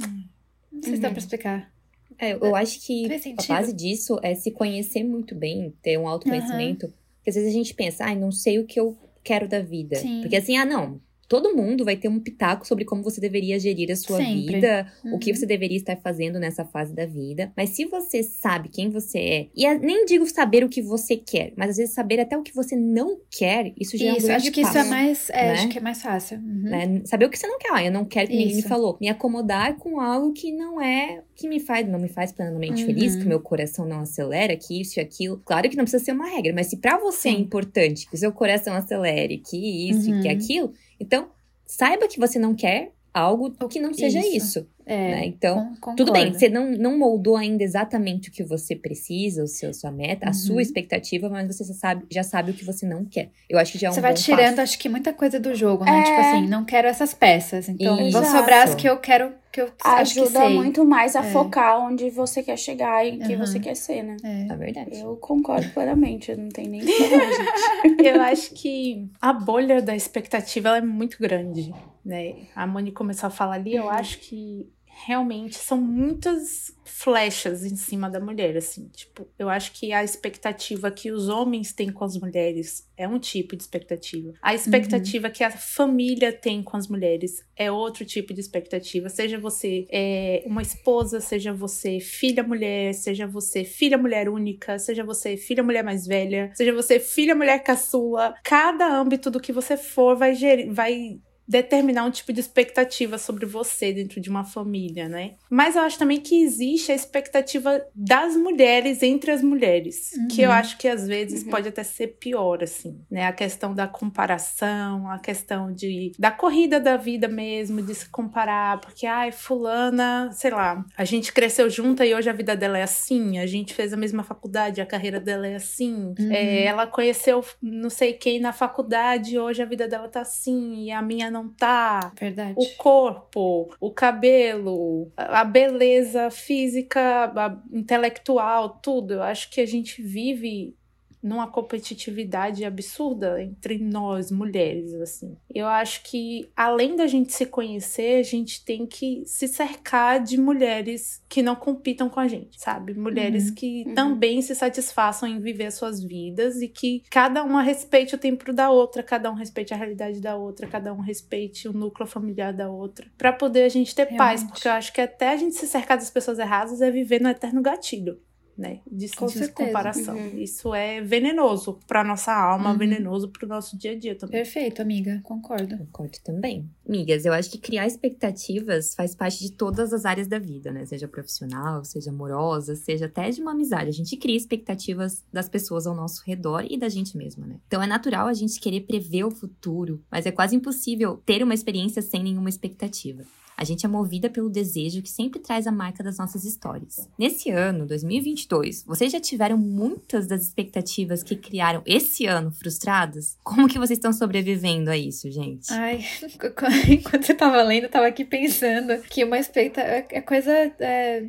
Não 0.70 0.82
sei 0.82 0.94
se 0.94 1.00
dá 1.00 1.08
Uhum. 1.08 1.14
pra 1.14 1.20
explicar. 1.22 1.72
É, 2.20 2.32
eu 2.34 2.54
acho 2.54 2.80
que 2.80 3.06
a 3.38 3.42
base 3.48 3.72
disso 3.72 4.20
é 4.22 4.34
se 4.34 4.50
conhecer 4.50 5.02
muito 5.02 5.34
bem, 5.34 5.72
ter 5.82 5.98
um 5.98 6.06
autoconhecimento. 6.06 6.92
Porque 7.16 7.30
às 7.30 7.36
vezes 7.36 7.50
a 7.50 7.52
gente 7.52 7.74
pensa, 7.74 8.04
ai, 8.04 8.14
não 8.14 8.30
sei 8.30 8.58
o 8.58 8.66
que 8.66 8.78
eu 8.78 8.96
quero 9.24 9.48
da 9.48 9.60
vida. 9.60 9.96
Sim. 9.96 10.20
Porque 10.20 10.36
assim, 10.36 10.56
ah, 10.56 10.64
não. 10.64 11.00
Todo 11.30 11.54
mundo 11.54 11.84
vai 11.84 11.94
ter 11.96 12.08
um 12.08 12.18
pitaco 12.18 12.66
sobre 12.66 12.84
como 12.84 13.04
você 13.04 13.20
deveria 13.20 13.56
gerir 13.56 13.88
a 13.92 13.94
sua 13.94 14.16
Sempre. 14.16 14.56
vida, 14.56 14.92
o 15.12 15.16
que 15.16 15.30
Uhum. 15.30 15.36
você 15.36 15.46
deveria 15.46 15.76
estar 15.76 15.96
fazendo 15.96 16.40
nessa 16.40 16.64
fase 16.64 16.92
da 16.92 17.06
vida. 17.06 17.52
Mas 17.56 17.70
se 17.70 17.84
você 17.84 18.20
sabe 18.24 18.68
quem 18.68 18.90
você 18.90 19.18
é, 19.20 19.46
e 19.54 19.78
nem 19.78 20.04
digo 20.06 20.26
saber 20.26 20.64
o 20.64 20.68
que 20.68 20.82
você 20.82 21.16
quer, 21.16 21.52
mas 21.56 21.70
às 21.70 21.76
vezes 21.76 21.94
saber 21.94 22.18
até 22.18 22.36
o 22.36 22.42
que 22.42 22.52
você 22.52 22.74
não 22.74 23.16
quer, 23.30 23.72
isso 23.78 23.96
já 23.96 24.06
é 24.06 24.12
um 24.12 24.16
Isso, 24.16 24.26
grande 24.26 24.42
acho 24.42 24.52
que 24.52 24.60
isso 24.60 24.70
é 24.70 24.74
passo. 24.74 24.90
mais. 24.90 25.30
É, 25.30 25.42
né? 25.46 25.52
acho 25.52 25.68
que 25.68 25.78
é 25.78 25.80
mais 25.80 26.02
fácil. 26.02 26.38
Uhum. 26.38 26.62
né? 26.62 27.02
Saber 27.04 27.26
o 27.26 27.30
que 27.30 27.38
você 27.38 27.46
não 27.46 27.58
quer. 27.60 27.70
Ah, 27.72 27.84
eu 27.84 27.92
não 27.92 28.04
quero 28.04 28.26
que 28.28 28.36
ninguém 28.36 28.56
me 28.56 28.62
falou. 28.62 28.98
Me 29.00 29.08
acomodar 29.08 29.76
com 29.76 30.00
algo 30.00 30.32
que 30.32 30.50
não 30.50 30.80
é 30.80 31.22
que 31.36 31.48
me 31.48 31.60
faz, 31.60 31.88
não 31.88 31.98
me 32.00 32.08
faz 32.08 32.32
plenamente 32.32 32.80
Uhum. 32.82 32.86
feliz, 32.86 33.14
que 33.16 33.24
o 33.24 33.28
meu 33.28 33.40
coração 33.40 33.86
não 33.86 34.00
acelera, 34.00 34.54
que 34.56 34.78
isso 34.80 34.98
e 34.98 35.00
aquilo. 35.00 35.40
Claro 35.44 35.70
que 35.70 35.76
não 35.76 35.84
precisa 35.84 36.04
ser 36.04 36.12
uma 36.12 36.28
regra, 36.28 36.52
mas 36.52 36.66
se 36.66 36.76
pra 36.78 36.98
você 36.98 37.28
é 37.28 37.32
Sim. 37.32 37.38
importante 37.40 38.06
que 38.10 38.14
o 38.16 38.18
seu 38.18 38.32
coração 38.32 38.74
acelere, 38.74 39.38
que 39.38 39.88
isso 39.90 40.10
e 40.10 40.20
que 40.20 40.28
Uhum. 40.28 40.34
aquilo, 40.34 40.72
então 41.00 41.30
saiba 41.66 42.06
que 42.06 42.20
você 42.20 42.38
não 42.38 42.54
quer 42.54 42.92
algo 43.12 43.50
que 43.68 43.80
não 43.80 43.92
seja 43.92 44.20
Isso. 44.20 44.36
isso. 44.36 44.68
É, 44.86 45.10
né? 45.12 45.26
Então, 45.26 45.74
con- 45.80 45.94
tudo 45.94 46.12
bem, 46.12 46.32
você 46.32 46.48
não, 46.48 46.70
não 46.72 46.98
moldou 46.98 47.36
ainda 47.36 47.62
exatamente 47.62 48.28
o 48.28 48.32
que 48.32 48.42
você 48.42 48.74
precisa, 48.74 49.42
o 49.44 49.46
seu, 49.46 49.72
sua 49.72 49.90
meta, 49.90 50.26
a 50.26 50.28
Uhum. 50.28 50.34
sua 50.34 50.62
expectativa, 50.62 51.28
mas 51.28 51.46
você 51.46 51.64
já 51.64 51.74
sabe, 51.74 52.04
já 52.10 52.22
sabe 52.22 52.50
o 52.50 52.54
que 52.54 52.64
você 52.64 52.86
não 52.86 53.04
quer. 53.04 53.30
Eu 53.48 53.58
acho 53.58 53.72
que 53.72 53.78
já 53.78 53.88
é 53.88 53.90
um 53.90 53.94
Você 53.94 54.00
vai 54.00 54.12
bom 54.14 54.20
tirando, 54.20 54.48
passo. 54.56 54.60
acho 54.62 54.78
que 54.78 54.88
muita 54.88 55.12
coisa 55.12 55.38
do 55.38 55.54
jogo, 55.54 55.84
né? 55.84 56.00
É. 56.00 56.02
Tipo 56.02 56.20
assim, 56.20 56.46
não 56.48 56.64
quero 56.64 56.88
essas 56.88 57.14
peças. 57.14 57.68
Então, 57.68 58.10
vão 58.10 58.24
sobrar 58.24 58.64
as 58.68 58.74
que 58.74 58.88
eu 58.88 58.96
quero, 58.98 59.32
que 59.52 59.60
eu 59.60 59.70
acho 59.84 60.14
que 60.14 60.20
Ajuda 60.20 60.40
sei. 60.40 60.54
muito 60.54 60.84
mais 60.84 61.14
a 61.14 61.20
É. 61.24 61.30
focar 61.30 61.78
onde 61.80 62.10
você 62.10 62.42
quer 62.42 62.56
chegar 62.58 63.06
e 63.06 63.16
o 63.16 63.20
que 63.20 63.34
Uhum. 63.34 63.38
você 63.46 63.60
quer 63.60 63.74
ser, 63.76 64.02
né? 64.02 64.16
É. 64.24 64.52
É 64.52 64.56
verdade. 64.56 64.98
Eu 65.00 65.16
concordo 65.16 65.68
plenamente, 65.70 66.30
eu 66.32 66.36
não 66.38 66.48
tenho 66.48 66.70
nem 66.70 66.82
o 66.82 66.86
que 66.86 66.92
falar, 66.92 67.32
gente. 67.32 68.06
Eu 68.06 68.20
acho 68.22 68.54
que 68.54 69.08
a 69.20 69.32
bolha 69.32 69.80
da 69.82 69.94
expectativa 69.94 70.68
ela 70.68 70.78
é 70.78 70.82
muito 70.82 71.16
grande, 71.20 71.72
né? 72.04 72.34
A 72.56 72.66
Moni 72.66 72.90
começou 72.92 73.26
a 73.26 73.30
falar 73.30 73.54
ali, 73.54 73.74
eu 73.74 73.88
acho 73.90 74.18
que 74.18 74.68
realmente 75.06 75.56
são 75.56 75.80
muitas 75.80 76.72
flechas 76.84 77.64
em 77.64 77.76
cima 77.76 78.10
da 78.10 78.20
mulher, 78.20 78.56
assim. 78.56 78.88
Tipo, 78.88 79.26
eu 79.38 79.48
acho 79.48 79.72
que 79.72 79.92
a 79.92 80.04
expectativa 80.04 80.90
que 80.90 81.10
os 81.10 81.28
homens 81.28 81.72
têm 81.72 81.90
com 81.90 82.04
as 82.04 82.16
mulheres 82.16 82.88
é 82.96 83.08
um 83.08 83.18
tipo 83.18 83.56
de 83.56 83.62
expectativa. 83.62 84.34
A 84.42 84.54
expectativa 84.54 85.28
uhum. 85.28 85.32
que 85.32 85.44
a 85.44 85.50
família 85.50 86.32
tem 86.32 86.62
com 86.62 86.76
as 86.76 86.88
mulheres 86.88 87.44
é 87.56 87.70
outro 87.70 88.04
tipo 88.04 88.34
de 88.34 88.40
expectativa. 88.40 89.08
Seja 89.08 89.38
você 89.38 89.86
é, 89.90 90.42
uma 90.44 90.62
esposa, 90.62 91.20
seja 91.20 91.52
você 91.52 92.00
filha 92.00 92.42
mulher, 92.42 92.92
seja 92.92 93.26
você 93.26 93.64
filha 93.64 93.96
mulher 93.96 94.28
única, 94.28 94.78
seja 94.78 95.02
você 95.04 95.36
filha 95.36 95.62
mulher 95.62 95.82
mais 95.82 96.06
velha, 96.06 96.50
seja 96.54 96.72
você 96.72 97.00
filha 97.00 97.34
mulher 97.34 97.62
caçula. 97.62 98.34
Cada 98.44 98.86
âmbito 98.86 99.30
do 99.30 99.40
que 99.40 99.52
você 99.52 99.76
for 99.76 100.16
vai, 100.16 100.34
gerir, 100.34 100.70
vai 100.72 101.20
determinar 101.50 102.04
um 102.04 102.12
tipo 102.12 102.32
de 102.32 102.38
expectativa 102.38 103.18
sobre 103.18 103.44
você 103.44 103.92
dentro 103.92 104.20
de 104.20 104.30
uma 104.30 104.44
família, 104.44 105.08
né? 105.08 105.32
Mas 105.50 105.74
eu 105.74 105.82
acho 105.82 105.98
também 105.98 106.20
que 106.20 106.42
existe 106.44 106.92
a 106.92 106.94
expectativa 106.94 107.84
das 107.92 108.36
mulheres 108.36 109.02
entre 109.02 109.32
as 109.32 109.42
mulheres, 109.42 110.12
uhum. 110.12 110.28
que 110.28 110.42
eu 110.42 110.52
acho 110.52 110.78
que 110.78 110.86
às 110.86 111.08
vezes 111.08 111.42
uhum. 111.42 111.50
pode 111.50 111.68
até 111.68 111.82
ser 111.82 112.18
pior, 112.20 112.62
assim, 112.62 113.00
né? 113.10 113.26
A 113.26 113.32
questão 113.32 113.74
da 113.74 113.88
comparação, 113.88 115.10
a 115.10 115.18
questão 115.18 115.72
de 115.72 116.12
da 116.16 116.30
corrida 116.30 116.78
da 116.78 116.96
vida 116.96 117.26
mesmo, 117.26 117.82
de 117.82 117.96
se 117.96 118.08
comparar, 118.08 118.80
porque 118.80 119.04
ai, 119.04 119.32
fulana, 119.32 120.30
sei 120.32 120.52
lá, 120.52 120.84
a 120.96 121.04
gente 121.04 121.32
cresceu 121.32 121.68
junta 121.68 122.06
e 122.06 122.14
hoje 122.14 122.30
a 122.30 122.32
vida 122.32 122.54
dela 122.54 122.78
é 122.78 122.84
assim, 122.84 123.40
a 123.40 123.46
gente 123.46 123.74
fez 123.74 123.92
a 123.92 123.96
mesma 123.96 124.22
faculdade, 124.22 124.80
a 124.80 124.86
carreira 124.86 125.18
dela 125.18 125.48
é 125.48 125.56
assim, 125.56 126.14
uhum. 126.16 126.30
é, 126.30 126.62
ela 126.62 126.86
conheceu 126.86 127.44
não 127.60 127.90
sei 127.90 128.12
quem 128.12 128.38
na 128.38 128.52
faculdade, 128.52 129.36
hoje 129.36 129.60
a 129.60 129.66
vida 129.66 129.88
dela 129.88 130.08
tá 130.08 130.20
assim 130.20 130.84
e 130.84 130.92
a 130.92 131.02
minha 131.02 131.28
não 131.28 131.39
não 131.42 131.48
tá. 131.48 132.12
Verdade. 132.18 132.54
O 132.56 132.76
corpo, 132.76 133.74
o 133.80 133.90
cabelo, 133.90 135.10
a 135.16 135.44
beleza 135.44 136.30
física, 136.30 137.32
a 137.34 137.56
intelectual, 137.72 138.80
tudo. 138.80 139.14
Eu 139.14 139.22
acho 139.22 139.50
que 139.50 139.60
a 139.60 139.66
gente 139.66 140.02
vive 140.02 140.76
numa 141.22 141.46
competitividade 141.46 142.64
absurda 142.64 143.42
entre 143.42 143.78
nós 143.78 144.30
mulheres 144.30 144.94
assim. 144.94 145.36
Eu 145.52 145.66
acho 145.66 146.02
que 146.02 146.50
além 146.56 146.96
da 146.96 147.06
gente 147.06 147.32
se 147.32 147.46
conhecer, 147.46 148.20
a 148.20 148.22
gente 148.22 148.64
tem 148.64 148.86
que 148.86 149.22
se 149.26 149.46
cercar 149.46 150.22
de 150.22 150.38
mulheres 150.38 151.22
que 151.28 151.42
não 151.42 151.54
compitam 151.54 152.08
com 152.08 152.20
a 152.20 152.28
gente, 152.28 152.60
sabe? 152.60 152.94
Mulheres 152.94 153.48
uhum. 153.48 153.54
que 153.54 153.84
uhum. 153.86 153.94
também 153.94 154.40
se 154.42 154.54
satisfaçam 154.54 155.28
em 155.28 155.40
viver 155.40 155.70
suas 155.70 156.02
vidas 156.02 156.60
e 156.62 156.68
que 156.68 157.02
cada 157.10 157.44
uma 157.44 157.62
respeite 157.62 158.14
o 158.14 158.18
tempo 158.18 158.52
da 158.52 158.70
outra, 158.70 159.02
cada 159.02 159.30
um 159.30 159.34
respeite 159.34 159.74
a 159.74 159.76
realidade 159.76 160.20
da 160.20 160.36
outra, 160.36 160.66
cada 160.66 160.92
um 160.92 161.00
respeite 161.00 161.68
o 161.68 161.72
núcleo 161.72 162.06
familiar 162.06 162.52
da 162.52 162.70
outra, 162.70 163.06
para 163.18 163.32
poder 163.32 163.64
a 163.64 163.68
gente 163.68 163.94
ter 163.94 164.08
Realmente. 164.08 164.18
paz, 164.18 164.44
porque 164.44 164.66
eu 164.66 164.72
acho 164.72 164.92
que 164.92 165.00
até 165.00 165.30
a 165.30 165.36
gente 165.36 165.54
se 165.54 165.66
cercar 165.66 165.98
das 165.98 166.10
pessoas 166.10 166.38
erradas 166.38 166.80
é 166.80 166.90
viver 166.90 167.20
no 167.20 167.28
eterno 167.28 167.60
gatilho 167.60 168.18
né? 168.60 168.80
De, 168.86 169.08
Com 169.08 169.26
de 169.26 169.48
comparação. 169.48 170.14
Uhum. 170.14 170.38
Isso 170.38 170.74
é 170.74 171.00
venenoso 171.00 171.80
para 171.86 172.04
nossa 172.04 172.32
alma, 172.32 172.72
uhum. 172.72 172.78
venenoso 172.78 173.28
para 173.30 173.46
o 173.46 173.48
nosso 173.48 173.76
dia 173.78 173.92
a 173.92 173.98
dia 173.98 174.14
também. 174.14 174.42
Perfeito, 174.42 174.82
amiga. 174.82 175.18
Concordo. 175.22 175.78
Concordo 175.78 176.18
também. 176.22 176.68
Amigas, 176.86 177.24
eu 177.24 177.32
acho 177.32 177.50
que 177.50 177.58
criar 177.58 177.86
expectativas 177.86 178.94
faz 178.94 179.14
parte 179.14 179.40
de 179.40 179.52
todas 179.52 179.94
as 179.94 180.04
áreas 180.04 180.28
da 180.28 180.38
vida, 180.38 180.70
né? 180.70 180.84
Seja 180.84 181.08
profissional, 181.08 181.82
seja 181.84 182.10
amorosa, 182.10 182.76
seja 182.76 183.06
até 183.06 183.30
de 183.30 183.40
uma 183.40 183.52
amizade. 183.52 183.88
A 183.88 183.92
gente 183.92 184.16
cria 184.16 184.36
expectativas 184.36 185.24
das 185.32 185.48
pessoas 185.48 185.86
ao 185.86 185.94
nosso 185.94 186.22
redor 186.26 186.66
e 186.68 186.76
da 186.76 186.88
gente 186.88 187.16
mesma, 187.16 187.46
né? 187.46 187.56
Então 187.66 187.82
é 187.82 187.86
natural 187.86 188.26
a 188.26 188.34
gente 188.34 188.60
querer 188.60 188.82
prever 188.82 189.24
o 189.24 189.30
futuro, 189.30 190.02
mas 190.10 190.26
é 190.26 190.30
quase 190.30 190.54
impossível 190.54 191.22
ter 191.24 191.42
uma 191.42 191.54
experiência 191.54 192.02
sem 192.02 192.22
nenhuma 192.22 192.50
expectativa. 192.50 193.24
A 193.60 193.64
gente 193.64 193.84
é 193.84 193.88
movida 193.90 194.30
pelo 194.30 194.48
desejo 194.48 195.02
que 195.02 195.10
sempre 195.10 195.38
traz 195.38 195.66
a 195.66 195.70
marca 195.70 196.02
das 196.02 196.16
nossas 196.16 196.46
histórias. 196.46 197.06
Nesse 197.18 197.50
ano, 197.50 197.84
2022, 197.84 198.84
vocês 198.86 199.12
já 199.12 199.20
tiveram 199.20 199.58
muitas 199.58 200.26
das 200.26 200.40
expectativas 200.40 201.22
que 201.22 201.36
criaram 201.36 201.82
esse 201.84 202.24
ano 202.24 202.50
frustradas? 202.50 203.36
Como 203.44 203.68
que 203.68 203.78
vocês 203.78 203.98
estão 203.98 204.14
sobrevivendo 204.14 204.90
a 204.90 204.96
isso, 204.96 205.30
gente? 205.30 205.70
Ai, 205.70 206.02
enquanto 206.88 207.26
você 207.26 207.34
tava 207.34 207.62
lendo, 207.62 207.84
eu 207.84 207.90
tava 207.90 208.06
aqui 208.06 208.24
pensando 208.24 208.96
que 209.02 209.22
uma 209.22 209.38
expectativa 209.38 209.94
é, 209.94 210.06
é 210.10 210.20
coisa 210.22 210.50
é 210.50 211.26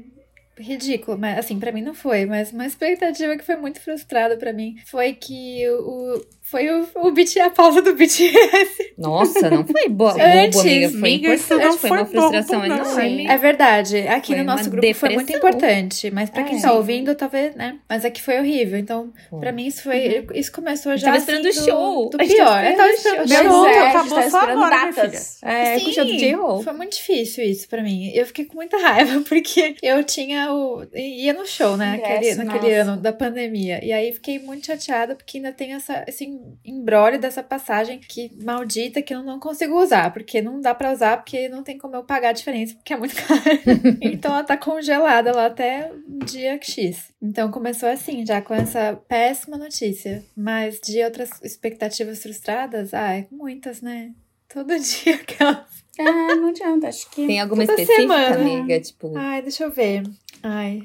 ridículo, 0.57 1.17
mas 1.17 1.39
assim, 1.39 1.59
para 1.59 1.71
mim 1.71 1.81
não 1.81 1.93
foi, 1.93 2.25
mas 2.25 2.51
uma 2.51 2.65
expectativa 2.65 3.35
que 3.35 3.43
foi 3.43 3.55
muito 3.55 3.81
frustrada 3.81 4.37
para 4.37 4.53
mim 4.53 4.77
foi 4.85 5.13
que 5.13 5.67
o, 5.69 6.23
foi 6.51 6.69
o, 6.69 6.85
o 6.95 7.11
BT, 7.11 7.39
a 7.39 7.49
pausa 7.49 7.81
do 7.81 7.95
BTS. 7.95 8.93
Nossa, 8.97 9.49
não 9.49 9.65
foi 9.65 9.87
boa, 9.87 10.11
Antes, 10.11 10.59
amiga. 10.59 10.89
Foi 10.89 10.99
amiga, 10.99 11.33
importante, 11.33 11.63
não 11.63 11.77
foi, 11.77 11.89
foi 11.89 11.97
uma 11.97 12.05
frustração 12.05 12.65
enorme. 12.65 13.25
É 13.25 13.37
verdade. 13.37 13.99
Aqui 14.09 14.33
foi 14.33 14.37
no 14.39 14.43
nosso 14.43 14.69
grupo 14.69 14.81
depressão. 14.85 14.99
foi 14.99 15.15
muito 15.15 15.33
importante. 15.33 16.11
Mas 16.11 16.29
pra 16.29 16.43
quem 16.43 16.57
é. 16.57 16.61
tá 16.61 16.73
ouvindo, 16.73 17.15
talvez, 17.15 17.55
né? 17.55 17.79
Mas 17.87 18.03
aqui 18.03 18.21
foi 18.21 18.37
horrível. 18.37 18.77
Então, 18.77 19.13
foi. 19.29 19.39
pra 19.39 19.53
mim, 19.53 19.65
isso 19.65 19.81
foi. 19.81 20.19
Uhum. 20.19 20.25
Isso 20.35 20.51
começou 20.51 20.97
já. 20.97 21.05
Tava 21.05 21.17
esperando 21.19 21.47
assim, 21.47 21.61
o 21.61 21.63
show. 21.63 22.09
Do, 22.09 22.17
do 22.17 22.27
pior. 22.27 22.65
Eu 22.65 22.75
tava 22.75 22.89
esperando 22.89 23.25
o 23.25 23.33
show. 23.33 23.43
show. 23.49 23.67
É, 23.67 23.87
acabou 23.87 24.29
só 24.29 24.39
agora, 24.41 24.91
datas. 24.91 25.39
É, 25.41 25.77
Sim, 25.77 25.85
com 25.85 25.89
o 25.89 25.93
show 25.93 26.05
do 26.05 26.17
J-Ho. 26.17 26.63
Foi 26.63 26.73
muito 26.73 26.97
difícil 26.97 27.45
isso 27.45 27.69
pra 27.69 27.81
mim. 27.81 28.11
Eu 28.13 28.25
fiquei 28.25 28.43
com 28.43 28.55
muita 28.55 28.75
raiva, 28.83 29.21
porque 29.21 29.77
eu 29.81 30.03
tinha 30.03 30.53
o. 30.53 30.85
ia 30.93 31.31
no 31.31 31.47
show, 31.47 31.77
né? 31.77 31.93
Aquele, 32.03 32.35
naquele 32.35 32.73
ano 32.73 32.97
da 32.97 33.13
pandemia. 33.13 33.79
E 33.81 33.93
aí 33.93 34.11
fiquei 34.11 34.37
muito 34.37 34.65
chateada, 34.65 35.15
porque 35.15 35.37
ainda 35.37 35.53
tem 35.53 35.75
essa, 35.75 36.03
esse 36.05 36.40
embrólio 36.63 37.19
dessa 37.19 37.41
passagem 37.43 37.99
que 37.99 38.31
maldita 38.43 39.01
que 39.01 39.13
eu 39.13 39.23
não 39.23 39.39
consigo 39.39 39.81
usar, 39.81 40.11
porque 40.13 40.41
não 40.41 40.59
dá 40.61 40.73
para 40.75 40.91
usar, 40.91 41.17
porque 41.17 41.49
não 41.49 41.63
tem 41.63 41.77
como 41.77 41.95
eu 41.95 42.03
pagar 42.03 42.29
a 42.29 42.33
diferença, 42.33 42.75
porque 42.75 42.93
é 42.93 42.97
muito 42.97 43.15
caro. 43.27 43.97
então 44.01 44.31
ela 44.31 44.43
tá 44.43 44.57
congelada 44.57 45.31
lá 45.35 45.47
até 45.47 45.91
dia 46.25 46.59
X. 46.61 47.11
Então 47.21 47.51
começou 47.51 47.89
assim, 47.89 48.25
já 48.25 48.41
com 48.41 48.53
essa 48.53 48.99
péssima 49.07 49.57
notícia. 49.57 50.23
Mas 50.35 50.79
de 50.79 51.03
outras 51.03 51.29
expectativas 51.43 52.21
frustradas, 52.21 52.93
ai, 52.93 53.27
muitas, 53.31 53.81
né? 53.81 54.11
Todo 54.53 54.77
dia 54.79 55.15
aquelas. 55.15 55.81
Ah, 55.99 56.35
não 56.35 56.49
adianta, 56.49 56.87
acho 56.87 57.09
que. 57.11 57.27
Tem 57.27 57.39
alguma 57.39 57.63
específica, 57.63 57.95
semana. 58.01 58.35
amiga? 58.35 58.79
Tipo. 58.79 59.13
Ai, 59.15 59.41
deixa 59.41 59.63
eu 59.63 59.71
ver. 59.71 60.03
Ai, 60.41 60.83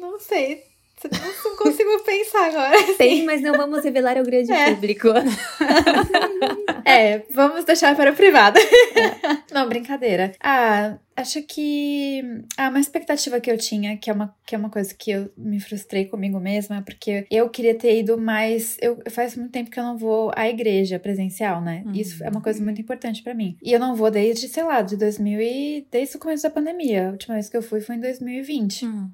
não 0.00 0.18
sei. 0.20 0.62
Não 1.44 1.56
consigo 1.56 1.98
pensar 2.04 2.48
agora. 2.48 2.94
Tem, 2.96 3.24
mas 3.24 3.40
não 3.40 3.54
vamos 3.54 3.82
revelar 3.84 4.16
ao 4.18 4.24
grande 4.24 4.52
é. 4.52 4.74
público. 4.74 5.08
é, 6.84 7.22
vamos 7.30 7.64
deixar 7.64 7.94
para 7.96 8.12
o 8.12 8.16
privado. 8.16 8.58
É. 8.58 9.54
Não, 9.54 9.68
brincadeira. 9.68 10.32
Ah, 10.40 10.96
acho 11.16 11.42
que 11.42 12.22
ah, 12.56 12.68
uma 12.68 12.80
expectativa 12.80 13.40
que 13.40 13.50
eu 13.50 13.58
tinha, 13.58 13.96
que 13.96 14.10
é 14.10 14.12
uma, 14.12 14.34
que 14.46 14.54
é 14.54 14.58
uma 14.58 14.70
coisa 14.70 14.94
que 14.94 15.10
eu 15.10 15.30
me 15.36 15.60
frustrei 15.60 16.06
comigo 16.06 16.38
mesma, 16.40 16.82
porque 16.82 17.26
eu 17.30 17.48
queria 17.48 17.74
ter 17.74 17.98
ido 17.98 18.18
mais. 18.18 18.76
Eu, 18.80 19.00
faz 19.10 19.36
muito 19.36 19.52
tempo 19.52 19.70
que 19.70 19.78
eu 19.78 19.84
não 19.84 19.96
vou 19.96 20.32
à 20.34 20.48
igreja 20.48 20.98
presencial, 20.98 21.60
né? 21.60 21.82
Uhum. 21.86 21.92
Isso 21.92 22.22
é 22.24 22.28
uma 22.28 22.40
coisa 22.40 22.62
muito 22.62 22.80
importante 22.80 23.22
para 23.22 23.34
mim. 23.34 23.56
E 23.62 23.72
eu 23.72 23.80
não 23.80 23.94
vou 23.94 24.10
desde, 24.10 24.48
sei 24.48 24.64
lá, 24.64 24.82
de 24.82 24.96
2000 24.96 25.40
e 25.40 25.86
desde 25.90 26.16
o 26.16 26.20
começo 26.20 26.42
da 26.42 26.50
pandemia. 26.50 27.08
A 27.08 27.10
última 27.12 27.34
vez 27.34 27.48
que 27.48 27.56
eu 27.56 27.62
fui 27.62 27.80
foi 27.80 27.96
em 27.96 28.00
2020. 28.00 28.84
Uhum. 28.84 29.10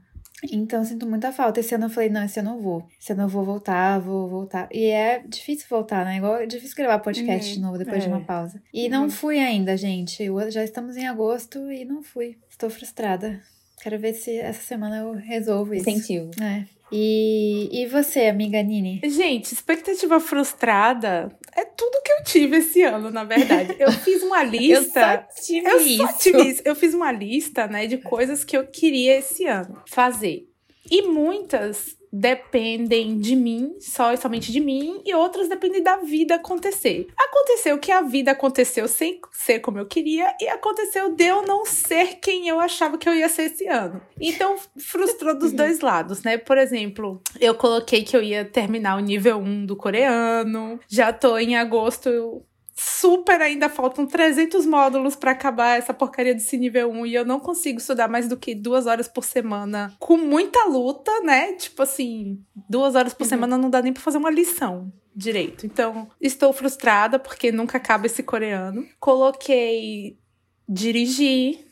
Então, 0.51 0.85
sinto 0.85 1.07
muita 1.07 1.33
falta. 1.33 1.61
Esse 1.61 1.75
ano 1.75 1.87
eu 1.87 1.91
falei, 1.91 2.09
não, 2.09 2.25
esse 2.25 2.39
ano 2.41 2.51
eu 2.51 2.61
vou. 2.61 2.87
Esse 3.01 3.13
ano 3.13 3.23
eu 3.23 3.29
vou 3.29 3.45
voltar, 3.45 3.99
vou 3.99 4.29
voltar. 4.29 4.69
E 4.73 4.87
é 4.87 5.23
difícil 5.27 5.67
voltar, 5.69 6.05
né? 6.05 6.17
Igual 6.17 6.37
é 6.37 6.47
difícil 6.47 6.77
gravar 6.77 6.99
podcast 7.01 7.49
uhum. 7.49 7.55
de 7.55 7.61
novo 7.61 7.79
depois 7.79 7.99
é. 7.99 8.01
de 8.01 8.09
uma 8.09 8.21
pausa. 8.21 8.63
E 8.73 8.85
uhum. 8.85 8.91
não 8.91 9.11
fui 9.11 9.39
ainda, 9.39 9.77
gente. 9.77 10.27
Já 10.51 10.65
estamos 10.65 10.97
em 10.97 11.07
agosto 11.07 11.71
e 11.71 11.85
não 11.85 12.03
fui. 12.03 12.37
Estou 12.49 12.71
frustrada. 12.71 13.41
Quero 13.81 13.99
ver 13.99 14.13
se 14.15 14.37
essa 14.37 14.63
semana 14.63 14.99
eu 14.99 15.13
resolvo 15.13 15.75
isso. 15.75 15.89
Incentivo. 15.89 16.31
É. 16.43 16.67
E, 16.91 17.69
e 17.83 17.87
você, 17.87 18.27
amiga 18.27 18.63
Nini? 18.63 19.01
Gente, 19.05 19.53
expectativa 19.53 20.19
frustrada 20.21 21.31
é 21.55 21.65
tudo 21.65 22.03
que 22.03 22.13
eu 22.13 22.25
tive 22.25 22.57
esse 22.59 22.83
ano, 22.83 23.11
na 23.11 23.25
verdade. 23.25 23.77
Eu 23.79 23.91
fiz 24.05 24.23
uma 24.23 24.43
lista. 24.43 25.01
eu 25.01 25.35
só 25.35 25.43
tive 25.43 25.69
eu 25.69 25.81
isso. 25.81 26.07
Só 26.07 26.13
tive 26.15 26.43
isso. 26.49 26.63
Eu 26.65 26.75
fiz 26.75 26.95
uma 26.95 27.13
lista, 27.13 27.67
né, 27.67 27.87
de 27.87 27.99
coisas 27.99 28.45
que 28.45 28.57
eu 28.57 28.67
queria 28.67 29.19
esse 29.19 29.45
ano 29.45 29.83
fazer. 29.87 30.49
E 30.91 31.03
muitas 31.03 31.98
dependem 32.13 33.19
de 33.19 33.37
mim, 33.37 33.77
só 33.81 34.13
e 34.13 34.17
somente 34.17 34.51
de 34.53 34.61
mim, 34.61 35.01
e 35.05 35.15
outras 35.15 35.49
dependem 35.49 35.83
da 35.83 35.97
vida 35.97 36.37
acontecer. 36.37 37.09
Aconteceu 37.17 37.79
que 37.79 37.93
a 37.93 38.03
vida 38.03 38.31
aconteceu 38.31 38.89
sem 38.89 39.21
ser 39.33 39.61
como 39.61 39.79
eu 39.79 39.87
queria, 39.87 40.35
e 40.41 40.49
aconteceu 40.49 41.15
de 41.15 41.25
eu 41.25 41.43
não 41.43 41.65
ser 41.65 42.17
quem 42.21 42.49
eu 42.49 42.61
achava 42.61 42.99
que 42.99 43.09
eu 43.09 43.15
ia 43.15 43.29
ser 43.29 43.43
esse 43.43 43.67
ano. 43.67 44.01
Então, 44.21 44.57
frustrou 44.79 45.37
dos 45.37 45.53
dois 45.53 45.81
lados, 45.81 46.23
né? 46.23 46.39
Por 46.39 46.59
exemplo, 46.59 47.23
eu 47.41 47.55
coloquei 47.55 48.03
que 48.03 48.17
eu 48.17 48.23
ia 48.23 48.45
terminar 48.45 48.97
o 48.97 49.01
nível 49.01 49.39
1 49.39 49.67
do 49.67 49.77
coreano, 49.77 50.79
já 50.89 51.13
tô 51.13 51.39
em 51.39 51.57
agosto 51.57 52.43
super 52.79 53.41
ainda 53.41 53.69
faltam 53.69 54.07
300 54.07 54.65
módulos 54.65 55.17
para 55.17 55.33
acabar 55.33 55.79
essa 55.79 55.93
porcaria 55.93 56.33
desse 56.33 56.57
nível 56.57 56.91
1 56.91 57.07
e 57.07 57.15
eu 57.15 57.25
não 57.25 57.41
consigo 57.41 57.79
estudar 57.79 58.09
mais 58.09 58.29
do 58.29 58.37
que 58.37 58.55
duas 58.55 58.87
horas 58.87 59.09
por 59.09 59.25
semana 59.25 59.93
com 59.99 60.17
muita 60.17 60.65
luta, 60.65 61.11
né? 61.23 61.55
Tipo 61.55 61.83
assim, 61.83 62.41
duas 62.69 62.95
horas 62.95 63.13
por 63.13 63.25
uhum. 63.25 63.29
semana 63.29 63.59
não 63.59 63.69
dá 63.69 63.83
nem 63.83 63.93
para 63.93 64.03
fazer 64.03 64.19
uma 64.19 64.31
lição 64.31 64.93
direito. 65.15 65.67
Então, 65.67 66.09
estou 66.21 66.53
frustrada 66.53 67.19
porque 67.19 67.51
nunca 67.51 67.79
acaba 67.79 68.07
esse 68.07 68.23
coreano. 68.23 68.87
Coloquei 69.01 70.17
dirigir, 70.69 71.68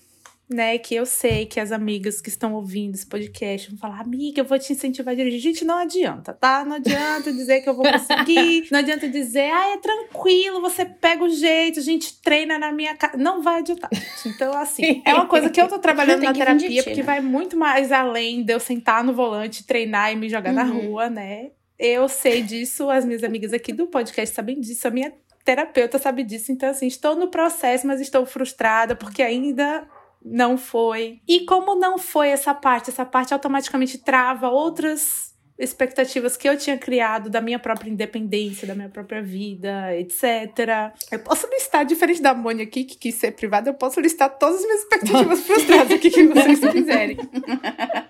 né? 0.49 0.79
Que 0.79 0.95
eu 0.95 1.05
sei 1.05 1.45
que 1.45 1.59
as 1.59 1.73
amigas 1.73 2.21
que 2.21 2.29
estão 2.29 2.55
ouvindo 2.55 2.95
esse 2.95 3.07
podcast 3.07 3.69
vão 3.69 3.79
falar, 3.79 4.01
amiga, 4.01 4.41
eu 4.41 4.45
vou 4.45 4.59
te 4.59 4.73
incentivar 4.73 5.13
a 5.13 5.17
dirigir. 5.17 5.41
Gente, 5.41 5.65
não 5.65 5.79
adianta, 5.79 6.33
tá? 6.33 6.65
Não 6.65 6.77
adianta 6.77 7.33
dizer 7.33 7.63
que 7.63 7.69
eu 7.69 7.75
vou 7.75 7.85
conseguir. 7.85 8.69
não 8.71 8.79
adianta 8.79 9.09
dizer, 9.09 9.51
ah, 9.51 9.75
é 9.75 9.79
tranquilo, 9.79 10.61
você 10.61 10.85
pega 10.85 11.25
o 11.25 11.29
jeito, 11.29 11.81
a 11.81 11.83
gente 11.83 12.21
treina 12.21 12.59
na 12.59 12.71
minha 12.71 12.97
casa. 12.97 13.17
Não 13.17 13.43
vai 13.43 13.59
adiantar, 13.59 13.91
gente. 13.93 14.29
Então, 14.29 14.57
assim, 14.57 15.03
é 15.05 15.15
uma 15.15 15.27
coisa 15.27 15.51
que 15.51 15.61
eu 15.61 15.69
tô 15.69 15.79
trabalhando 15.79 16.23
na 16.23 16.33
terapia, 16.33 16.85
porque 16.85 17.03
vai 17.03 17.21
muito 17.21 17.57
mais 17.57 17.91
além 17.91 18.45
de 18.45 18.53
eu 18.53 18.61
sentar 18.61 19.03
no 19.03 19.13
volante, 19.13 19.67
treinar 19.67 20.13
e 20.13 20.17
me 20.17 20.29
jogar 20.29 20.51
uhum. 20.51 20.57
na 20.57 20.65
rua, 20.65 21.11
né? 21.11 21.51
Eu 21.79 22.09
sei 22.09 22.43
disso, 22.43 22.89
as 22.89 23.05
minhas 23.05 23.23
amigas 23.23 23.53
aqui 23.53 23.73
do 23.73 23.87
podcast 23.87 24.35
sabem 24.35 24.61
disso, 24.61 24.89
a 24.89 24.91
minha 24.91 25.13
terapeuta 25.45 25.99
sabe 25.99 26.25
disso. 26.25 26.51
Então, 26.53 26.69
assim, 26.69 26.87
estou 26.87 27.15
no 27.15 27.29
processo, 27.29 27.87
mas 27.87 28.01
estou 28.01 28.25
frustrada 28.25 28.97
porque 28.97 29.23
ainda 29.23 29.87
não 30.27 30.59
foi. 30.59 31.21
E 31.29 31.45
como 31.45 31.77
não 31.77 31.99
foi 31.99 32.31
essa 32.31 32.53
parte, 32.53 32.91
essa 32.91 33.07
parte 33.07 33.33
automaticamente 33.33 33.99
trava 33.99 34.49
outras 34.49 35.36
expectativas 35.59 36.37
que 36.37 36.49
eu 36.49 36.57
tinha 36.57 36.77
criado 36.77 37.31
da 37.31 37.41
minha 37.41 37.59
própria 37.59 37.91
independência, 37.91 38.67
da 38.67 38.75
minha 38.75 38.89
própria 38.89 39.23
vida, 39.23 39.97
etc. 39.97 40.93
Eu 41.11 41.19
posso 41.21 41.47
listar, 41.49 41.85
diferente 41.85 42.21
da 42.21 42.35
Mônica 42.35 42.65
aqui, 42.65 42.85
que 42.85 42.97
quis 42.97 43.15
ser 43.15 43.33
privada, 43.33 43.71
eu 43.71 43.75
posso 43.75 44.01
listar 44.01 44.37
todas 44.39 44.57
as 44.57 44.63
minhas 44.63 44.81
expectativas 44.83 45.41
frustradas 45.47 45.93
aqui 45.93 46.11
que 46.11 46.27
vocês 46.27 46.61
quiserem. 46.73 47.17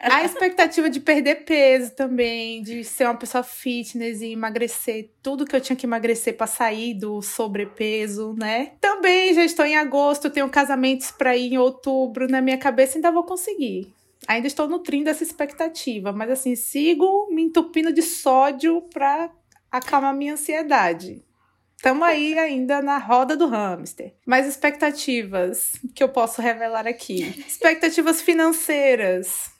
A 0.01 0.25
expectativa 0.25 0.91
de 0.91 1.01
perder 1.01 1.45
peso 1.45 1.95
também, 1.95 2.63
de 2.63 2.83
ser 2.83 3.05
uma 3.05 3.17
pessoa 3.17 3.45
fitness 3.45 4.21
e 4.21 4.33
emagrecer 4.33 5.11
tudo 5.23 5.45
que 5.45 5.55
eu 5.55 5.61
tinha 5.61 5.77
que 5.77 5.87
emagrecer 5.87 6.37
para 6.37 6.47
sair 6.47 6.95
do 6.95 7.23
sobrepeso, 7.23 8.35
né? 8.39 8.73
Também 8.81 9.33
já 9.35 9.45
estou 9.45 9.65
em 9.65 9.77
agosto, 9.77 10.31
tenho 10.31 10.49
casamentos 10.49 11.11
para 11.11 11.37
ir 11.37 11.53
em 11.53 11.59
outubro, 11.59 12.29
na 12.29 12.41
minha 12.41 12.59
cabeça 12.59 12.99
ainda 12.99 13.11
vou 13.11 13.25
conseguir 13.25 13.95
ainda 14.27 14.47
estou 14.47 14.69
nutrindo 14.69 15.11
essa 15.11 15.23
expectativa, 15.23 16.12
mas 16.12 16.31
assim, 16.31 16.55
sigo 16.55 17.29
me 17.31 17.43
entupindo 17.43 17.93
de 17.93 18.03
sódio 18.03 18.83
para 18.93 19.31
acalmar 19.71 20.15
minha 20.15 20.35
ansiedade. 20.35 21.25
Estamos 21.77 22.03
aí 22.09 22.39
ainda 22.39 22.81
na 22.81 22.99
roda 22.99 23.37
do 23.37 23.47
hamster. 23.47 24.15
Mas 24.25 24.47
expectativas 24.47 25.73
que 25.95 26.03
eu 26.03 26.09
posso 26.09 26.41
revelar 26.41 26.87
aqui. 26.87 27.23
Expectativas 27.47 28.23
financeiras. 28.23 29.56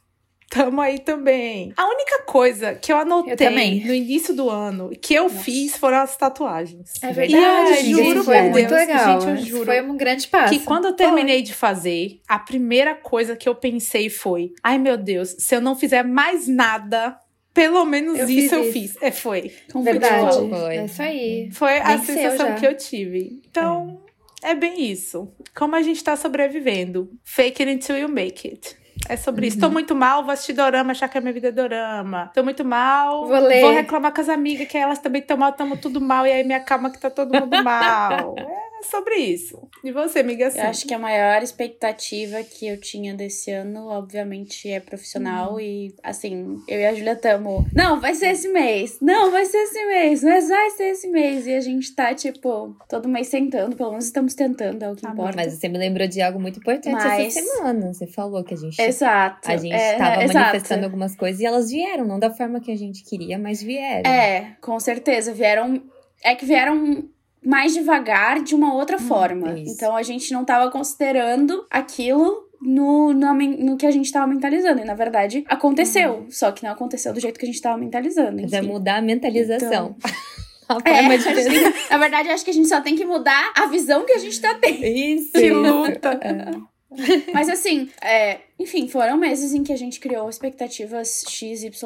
Tamo 0.51 0.81
aí 0.81 1.01
também. 1.01 1.73
A 1.77 1.87
única 1.89 2.23
coisa 2.23 2.75
que 2.75 2.93
eu 2.93 2.97
anotei 2.97 3.47
eu 3.47 3.87
no 3.87 3.95
início 3.95 4.35
do 4.35 4.49
ano 4.49 4.91
que 5.01 5.15
eu 5.15 5.25
Nossa. 5.25 5.39
fiz 5.41 5.77
foram 5.77 5.99
as 5.99 6.17
tatuagens. 6.17 6.93
É 7.03 7.13
verdade. 7.13 7.87
E 7.87 7.93
eu 7.93 8.05
juro 8.05 8.25
foi 8.25 8.37
por 8.37 8.51
muito 8.51 8.69
Deus, 8.69 8.81
legal. 8.81 9.21
gente, 9.21 9.31
eu 9.31 9.37
juro. 9.45 9.67
Foi 9.67 9.83
um 9.83 9.97
grande 9.97 10.29
passo. 10.29 10.53
Que 10.53 10.61
quando 10.65 10.87
eu 10.87 10.93
terminei 10.93 11.39
foi. 11.39 11.43
de 11.43 11.55
fazer, 11.55 12.21
a 12.29 12.39
primeira 12.39 12.95
coisa 12.95 13.35
que 13.35 13.49
eu 13.49 13.55
pensei 13.55 14.09
foi: 14.09 14.53
ai 14.63 14.79
meu 14.79 14.97
Deus, 14.97 15.35
se 15.39 15.55
eu 15.55 15.61
não 15.61 15.75
fizer 15.75 16.05
mais 16.05 16.47
nada, 16.47 17.19
pelo 17.53 17.85
menos 17.85 18.19
eu 18.19 18.29
isso 18.29 18.55
eu 18.55 18.73
fiz. 18.73 18.97
É, 19.01 19.11
foi. 19.11 19.53
Verdade. 19.75 20.49
Foi. 20.49 20.77
É 20.77 20.85
isso 20.85 21.03
aí. 21.03 21.51
Foi 21.53 21.79
a 21.79 21.99
sensação 21.99 22.55
que 22.55 22.67
eu 22.67 22.77
tive. 22.77 23.41
Então, 23.49 24.01
é. 24.43 24.51
é 24.51 24.55
bem 24.55 24.91
isso. 24.91 25.29
Como 25.55 25.75
a 25.75 25.83
gente 25.83 26.05
tá 26.05 26.15
sobrevivendo. 26.17 27.11
Fake 27.25 27.63
it 27.63 27.73
until 27.73 27.97
you 27.97 28.09
make 28.09 28.47
it. 28.47 28.77
É 29.09 29.17
sobre 29.17 29.43
uhum. 29.43 29.49
isso. 29.49 29.61
Tô 29.61 29.71
muito 29.71 29.95
mal, 29.95 30.23
vou 30.23 30.33
assistir 30.33 30.53
dorama, 30.53 30.93
achar 30.93 31.09
que 31.09 31.19
a 31.19 31.21
minha 31.21 31.33
vida 31.33 31.49
é 31.49 31.53
dorama. 31.53 32.31
Tô 32.35 32.43
muito 32.43 32.65
mal, 32.65 33.27
vou, 33.27 33.39
ler. 33.41 33.61
vou 33.61 33.73
reclamar 33.73 34.13
com 34.13 34.21
as 34.21 34.29
amigas 34.29 34.67
que 34.69 34.77
elas 34.77 34.99
também 34.99 35.21
estão 35.21 35.37
mal, 35.37 35.53
tamo 35.53 35.77
tudo 35.77 36.01
mal, 36.01 36.27
e 36.27 36.33
aí 36.33 36.45
minha 36.45 36.61
calma 36.61 36.91
que 36.91 36.99
tá 36.99 37.11
todo 37.11 37.33
mundo 37.33 37.57
mal. 37.63 38.35
é 38.39 38.76
sobre 38.91 39.17
isso. 39.17 39.69
E 39.85 39.93
você, 39.93 40.21
amiga? 40.21 40.49
Assim? 40.49 40.59
Eu 40.59 40.67
acho 40.67 40.87
que 40.87 40.95
a 40.95 40.99
maior 40.99 41.43
expectativa 41.43 42.43
que 42.43 42.67
eu 42.67 42.81
tinha 42.81 43.15
desse 43.15 43.51
ano, 43.51 43.89
obviamente, 43.89 44.69
é 44.71 44.81
profissional. 44.81 45.55
Uhum. 45.55 45.61
E, 45.61 45.95
assim, 46.03 46.63
eu 46.69 46.81
e 46.81 46.87
a 46.87 46.95
Julia 46.95 47.17
tamo. 47.17 47.67
Não, 47.75 48.01
vai 48.01 48.15
ser 48.15 48.29
esse 48.29 48.49
mês. 48.49 48.99
Não, 49.01 49.31
vai 49.31 49.45
ser 49.45 49.59
esse 49.59 49.87
mês. 49.87 50.23
Mas 50.23 50.49
vai 50.49 50.71
ser 50.71 50.85
esse 50.85 51.09
mês. 51.09 51.47
E 51.47 51.55
a 51.55 51.61
gente 51.61 51.95
tá, 51.95 52.15
tipo, 52.15 52.77
todo 52.89 53.09
mês 53.09 53.29
tentando. 53.29 53.77
Pelo 53.77 53.91
menos 53.91 54.07
estamos 54.07 54.35
tentando, 54.35 54.83
é 54.83 54.91
o 54.91 54.97
que 54.97 55.07
ah, 55.07 55.11
importa. 55.11 55.37
Mas 55.37 55.55
você 55.55 55.69
me 55.69 55.79
lembrou 55.79 56.07
de 56.07 56.21
algo 56.21 56.41
muito 56.41 56.59
importante 56.59 56.93
mas... 56.93 57.37
essa 57.37 57.41
semana. 57.41 57.93
Você 57.93 58.07
falou 58.07 58.43
que 58.45 58.55
a 58.55 58.57
gente. 58.57 58.81
Exato. 58.81 59.51
A 59.51 59.57
gente 59.57 59.75
é, 59.75 59.97
tava 59.97 60.23
é, 60.23 60.27
manifestando 60.27 60.85
algumas 60.85 61.15
coisas 61.17 61.41
e 61.41 61.47
elas 61.47 61.71
vieram. 61.71 62.05
Não 62.05 62.19
da 62.19 62.31
forma 62.31 62.61
que 62.61 62.71
a 62.71 62.77
gente 62.77 63.05
queria, 63.05 63.39
mas 63.39 63.63
vieram. 63.63 64.11
É, 64.11 64.57
com 64.61 64.79
certeza. 64.79 65.33
Vieram. 65.33 65.83
É 66.25 66.35
que 66.35 66.47
vieram 66.47 67.09
mais 67.47 67.73
devagar 67.73 68.43
de 68.43 68.57
uma 68.57 68.75
outra 68.75 68.97
hum, 68.97 69.07
forma. 69.07 69.55
Então 69.57 69.95
a 69.95 70.03
gente 70.03 70.33
não 70.33 70.43
estava 70.43 70.69
considerando 70.69 71.65
aquilo 71.71 72.45
no, 72.61 73.13
no, 73.13 73.35
no, 73.35 73.77
que 73.77 73.87
a 73.87 73.91
gente 73.93 74.07
estava 74.07 74.27
mentalizando. 74.27 74.81
E 74.81 74.85
na 74.85 74.95
verdade 74.95 75.45
aconteceu. 75.47 76.25
Hum. 76.27 76.27
Só 76.29 76.51
que 76.51 76.65
não 76.65 76.73
aconteceu 76.73 77.13
do 77.13 77.21
jeito 77.21 77.39
que 77.39 77.45
a 77.45 77.49
gente 77.49 77.55
estava 77.55 77.79
mentalizando. 77.79 78.43
Mas 78.43 78.53
é 78.53 78.61
mudar 78.61 78.97
a 78.97 79.03
mentalização. 79.03 79.95
Então... 79.97 80.11
A 80.69 80.81
forma 80.81 81.15
é, 81.15 81.17
de 81.17 81.23
que, 81.23 81.71
na 81.91 81.97
verdade, 81.97 82.29
acho 82.29 82.45
que 82.45 82.51
a 82.51 82.53
gente 82.53 82.69
só 82.69 82.81
tem 82.81 82.97
que 82.97 83.05
mudar 83.05 83.53
a 83.57 83.67
visão 83.67 84.05
que 84.05 84.11
a 84.11 84.19
gente 84.19 84.41
tá 84.41 84.53
tendo. 84.55 84.85
Isso. 84.85 85.31
Que 85.31 85.51
luta. 85.51 86.19
É. 86.99 87.33
Mas 87.33 87.49
assim, 87.49 87.91
é, 88.03 88.41
enfim, 88.59 88.89
foram 88.89 89.19
meses 89.19 89.53
em 89.53 89.63
que 89.63 89.73
a 89.73 89.77
gente 89.77 90.01
criou 90.01 90.29
expectativas 90.29 91.25
XYZ 91.29 91.77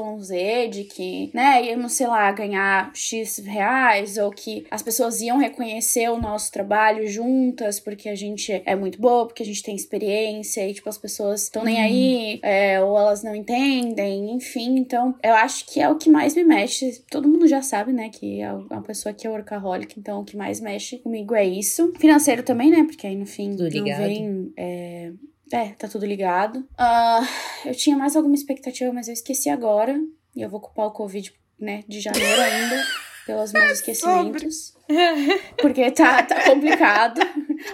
de 0.71 0.85
que, 0.85 1.31
né, 1.35 1.65
íamos, 1.67 1.93
sei 1.93 2.07
lá, 2.07 2.31
ganhar 2.31 2.93
X 2.95 3.39
reais, 3.39 4.17
ou 4.17 4.31
que 4.31 4.65
as 4.71 4.83
pessoas 4.83 5.21
iam 5.21 5.39
reconhecer 5.39 6.09
o 6.09 6.21
nosso 6.21 6.53
trabalho 6.53 7.09
juntas, 7.09 7.81
porque 7.81 8.09
a 8.09 8.15
gente 8.15 8.63
é 8.65 8.77
muito 8.77 9.01
boa, 9.01 9.27
porque 9.27 9.43
a 9.43 9.47
gente 9.47 9.63
tem 9.63 9.75
experiência, 9.75 10.69
e 10.69 10.73
tipo, 10.73 10.89
as 10.89 10.99
pessoas 10.99 11.43
estão 11.43 11.65
nem 11.65 11.77
uhum. 11.77 11.83
aí, 11.83 12.41
é, 12.43 12.81
ou 12.81 12.97
elas 12.97 13.25
não 13.25 13.35
entendem, 13.35 14.33
enfim. 14.33 14.79
Então, 14.79 15.15
eu 15.23 15.35
acho 15.35 15.67
que 15.67 15.81
é 15.81 15.89
o 15.89 15.97
que 15.97 16.09
mais 16.09 16.37
me 16.37 16.45
mexe. 16.45 17.03
Todo 17.11 17.29
mundo 17.29 17.49
já 17.49 17.63
sabe, 17.63 17.93
né, 17.93 18.11
que 18.11 18.41
é 18.41 18.53
uma 18.53 18.83
pessoa 18.83 19.13
que 19.13 19.27
é 19.27 19.31
workaholic, 19.31 19.99
então 19.99 20.21
o 20.21 20.25
que 20.25 20.37
mais 20.37 20.61
mexe 20.61 20.99
comigo 20.99 21.35
é 21.35 21.45
isso. 21.45 21.93
Financeiro 21.99 22.45
também, 22.45 22.71
né, 22.71 22.85
porque 22.85 23.07
aí 23.07 23.17
no 23.17 23.27
fim 23.27 23.51
não 23.51 23.69
vem. 23.69 24.53
É, 24.57 25.13
é, 25.53 25.71
tá 25.71 25.89
tudo 25.89 26.07
ligado. 26.07 26.61
Uh, 26.79 27.27
eu 27.67 27.75
tinha 27.75 27.97
mais 27.97 28.17
alguma 28.17 28.35
expectativa, 28.35 28.93
mas 28.93 29.09
eu 29.09 29.15
esqueci 29.15 29.49
agora. 29.49 30.01
E 30.35 30.43
eu 30.43 30.49
vou 30.49 30.61
culpar 30.61 30.87
o 30.87 30.93
Covid, 30.93 31.33
né, 31.59 31.83
de 31.89 32.01
janeiro 32.01 32.41
ainda, 32.41 32.85
pelos 33.27 33.53
meus 33.53 33.73
esquecimentos. 33.73 34.75
Porque 35.61 35.91
tá, 35.91 36.23
tá 36.23 36.45
complicado. 36.45 37.21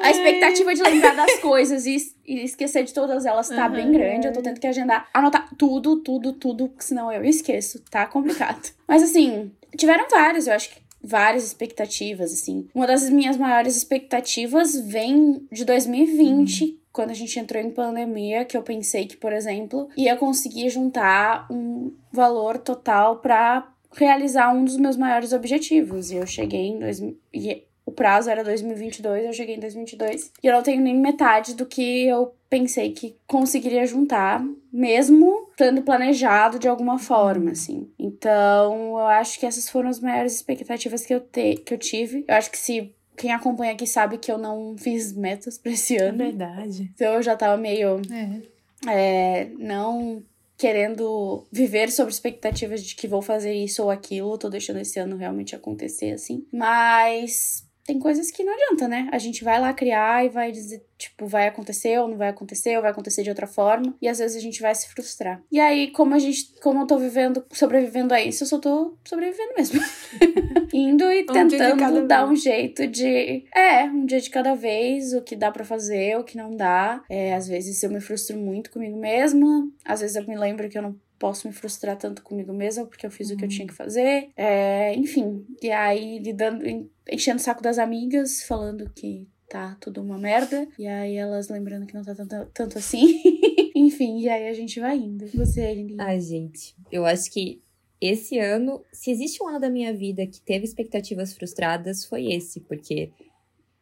A 0.00 0.10
expectativa 0.10 0.74
de 0.74 0.82
lembrar 0.82 1.14
das 1.14 1.38
coisas 1.38 1.86
e, 1.86 1.96
e 2.26 2.44
esquecer 2.44 2.84
de 2.84 2.94
todas 2.94 3.26
elas 3.26 3.48
tá 3.48 3.66
uhum. 3.66 3.72
bem 3.72 3.92
grande. 3.92 4.26
Eu 4.26 4.32
tô 4.32 4.42
tendo 4.42 4.58
que 4.58 4.66
agendar, 4.66 5.08
anotar 5.12 5.48
tudo, 5.56 6.02
tudo, 6.02 6.32
tudo, 6.32 6.72
senão 6.78 7.12
eu 7.12 7.24
esqueço. 7.24 7.82
Tá 7.90 8.06
complicado. 8.06 8.70
Mas 8.88 9.02
assim, 9.02 9.52
tiveram 9.76 10.06
vários, 10.08 10.46
eu 10.46 10.54
acho 10.54 10.70
que 10.70 10.80
várias 11.02 11.44
expectativas, 11.44 12.32
assim. 12.32 12.68
Uma 12.74 12.86
das 12.86 13.08
minhas 13.08 13.36
maiores 13.36 13.76
expectativas 13.76 14.74
vem 14.80 15.46
de 15.52 15.64
2020, 15.64 16.64
uhum 16.64 16.85
quando 16.96 17.10
a 17.10 17.14
gente 17.14 17.38
entrou 17.38 17.62
em 17.62 17.70
pandemia, 17.70 18.46
que 18.46 18.56
eu 18.56 18.62
pensei 18.62 19.04
que, 19.04 19.18
por 19.18 19.30
exemplo, 19.30 19.90
ia 19.98 20.16
conseguir 20.16 20.70
juntar 20.70 21.46
um 21.50 21.92
valor 22.10 22.56
total 22.56 23.18
para 23.18 23.70
realizar 23.92 24.50
um 24.54 24.64
dos 24.64 24.78
meus 24.78 24.96
maiores 24.96 25.34
objetivos. 25.34 26.10
E 26.10 26.16
eu 26.16 26.26
cheguei 26.26 26.68
em 26.68 26.78
dois, 26.78 26.98
e 27.34 27.64
o 27.84 27.92
prazo 27.92 28.30
era 28.30 28.42
2022, 28.42 29.26
eu 29.26 29.32
cheguei 29.34 29.56
em 29.56 29.60
2022 29.60 30.32
e 30.42 30.46
eu 30.46 30.54
não 30.54 30.62
tenho 30.62 30.82
nem 30.82 30.96
metade 30.96 31.54
do 31.54 31.66
que 31.66 32.06
eu 32.06 32.34
pensei 32.48 32.92
que 32.92 33.14
conseguiria 33.26 33.86
juntar, 33.86 34.42
mesmo 34.72 35.48
estando 35.50 35.82
planejado 35.82 36.58
de 36.58 36.66
alguma 36.66 36.98
forma, 36.98 37.50
assim. 37.50 37.90
Então, 37.98 38.98
eu 38.98 39.06
acho 39.06 39.38
que 39.38 39.44
essas 39.44 39.68
foram 39.68 39.90
as 39.90 40.00
maiores 40.00 40.34
expectativas 40.34 41.04
que 41.04 41.14
eu, 41.14 41.20
te, 41.20 41.56
que 41.56 41.74
eu 41.74 41.78
tive. 41.78 42.24
Eu 42.26 42.34
acho 42.36 42.50
que 42.50 42.58
se 42.58 42.95
quem 43.16 43.32
acompanha 43.32 43.72
aqui 43.72 43.86
sabe 43.86 44.18
que 44.18 44.30
eu 44.30 44.38
não 44.38 44.76
fiz 44.78 45.12
metas 45.12 45.58
pra 45.58 45.72
esse 45.72 45.96
ano. 45.96 46.22
É 46.22 46.26
verdade. 46.26 46.90
Então 46.94 47.14
eu 47.14 47.22
já 47.22 47.36
tava 47.36 47.56
meio. 47.56 48.00
É. 48.10 48.56
É, 48.88 49.50
não 49.58 50.22
querendo 50.56 51.46
viver 51.52 51.90
sobre 51.90 52.12
expectativas 52.12 52.82
de 52.82 52.94
que 52.94 53.08
vou 53.08 53.20
fazer 53.20 53.52
isso 53.52 53.82
ou 53.82 53.90
aquilo. 53.90 54.38
Tô 54.38 54.48
deixando 54.48 54.78
esse 54.78 54.98
ano 54.98 55.16
realmente 55.16 55.54
acontecer, 55.54 56.12
assim. 56.12 56.46
Mas 56.52 57.65
tem 57.86 57.98
coisas 57.98 58.30
que 58.30 58.42
não 58.42 58.52
adianta, 58.52 58.88
né? 58.88 59.08
A 59.12 59.18
gente 59.18 59.44
vai 59.44 59.60
lá 59.60 59.72
criar 59.72 60.24
e 60.24 60.28
vai 60.28 60.50
dizer, 60.50 60.84
tipo, 60.98 61.26
vai 61.26 61.46
acontecer 61.46 61.98
ou 62.00 62.08
não 62.08 62.16
vai 62.16 62.28
acontecer, 62.28 62.76
ou 62.76 62.82
vai 62.82 62.90
acontecer 62.90 63.22
de 63.22 63.30
outra 63.30 63.46
forma, 63.46 63.94
e 64.02 64.08
às 64.08 64.18
vezes 64.18 64.36
a 64.36 64.40
gente 64.40 64.60
vai 64.60 64.74
se 64.74 64.88
frustrar. 64.88 65.40
E 65.52 65.60
aí, 65.60 65.92
como 65.92 66.14
a 66.14 66.18
gente, 66.18 66.52
como 66.60 66.80
eu 66.80 66.86
tô 66.86 66.98
vivendo, 66.98 67.44
sobrevivendo 67.52 68.12
a 68.12 68.20
isso, 68.20 68.42
eu 68.42 68.48
só 68.48 68.58
tô 68.58 68.96
sobrevivendo 69.04 69.54
mesmo. 69.56 69.80
Indo 70.74 71.10
e 71.10 71.22
um 71.22 71.26
tentando 71.26 72.06
dar 72.06 72.26
vez. 72.26 72.30
um 72.30 72.42
jeito 72.42 72.86
de, 72.88 73.44
é, 73.54 73.84
um 73.84 74.04
dia 74.04 74.20
de 74.20 74.30
cada 74.30 74.54
vez, 74.54 75.12
o 75.12 75.22
que 75.22 75.36
dá 75.36 75.52
para 75.52 75.64
fazer, 75.64 76.18
o 76.18 76.24
que 76.24 76.36
não 76.36 76.56
dá. 76.56 77.02
É, 77.08 77.34
às 77.34 77.46
vezes 77.46 77.82
eu 77.82 77.90
me 77.90 78.00
frustro 78.00 78.36
muito 78.36 78.70
comigo 78.70 78.98
mesma, 78.98 79.68
às 79.84 80.00
vezes 80.00 80.16
eu 80.16 80.26
me 80.26 80.36
lembro 80.36 80.68
que 80.68 80.76
eu 80.76 80.82
não 80.82 80.96
posso 81.18 81.46
me 81.48 81.54
frustrar 81.54 81.96
tanto 81.96 82.22
comigo 82.22 82.52
mesma 82.52 82.86
porque 82.86 83.06
eu 83.06 83.10
fiz 83.10 83.28
uhum. 83.28 83.34
o 83.34 83.38
que 83.38 83.44
eu 83.44 83.48
tinha 83.48 83.66
que 83.66 83.74
fazer. 83.74 84.30
É, 84.36 84.94
enfim, 84.94 85.46
e 85.62 85.70
aí 85.70 86.18
lidando, 86.18 86.64
enchendo 87.10 87.38
o 87.38 87.42
saco 87.42 87.62
das 87.62 87.78
amigas, 87.78 88.42
falando 88.42 88.90
que 88.94 89.28
tá 89.48 89.76
tudo 89.80 90.02
uma 90.02 90.18
merda. 90.18 90.66
E 90.78 90.86
aí 90.86 91.16
elas 91.16 91.48
lembrando 91.48 91.86
que 91.86 91.94
não 91.94 92.02
tá 92.02 92.14
tanto, 92.14 92.50
tanto 92.52 92.78
assim. 92.78 93.22
Enfim, 93.74 94.20
e 94.20 94.28
aí 94.28 94.48
a 94.48 94.54
gente 94.54 94.80
vai 94.80 94.96
indo. 94.96 95.26
Você, 95.28 95.60
Aline. 95.60 95.96
Ai, 95.98 96.20
gente, 96.20 96.74
eu 96.90 97.04
acho 97.04 97.30
que 97.30 97.62
esse 98.00 98.38
ano, 98.38 98.82
se 98.92 99.10
existe 99.10 99.42
um 99.42 99.48
ano 99.48 99.60
da 99.60 99.70
minha 99.70 99.92
vida 99.94 100.26
que 100.26 100.40
teve 100.40 100.64
expectativas 100.64 101.32
frustradas, 101.32 102.04
foi 102.04 102.32
esse, 102.32 102.60
porque 102.60 103.10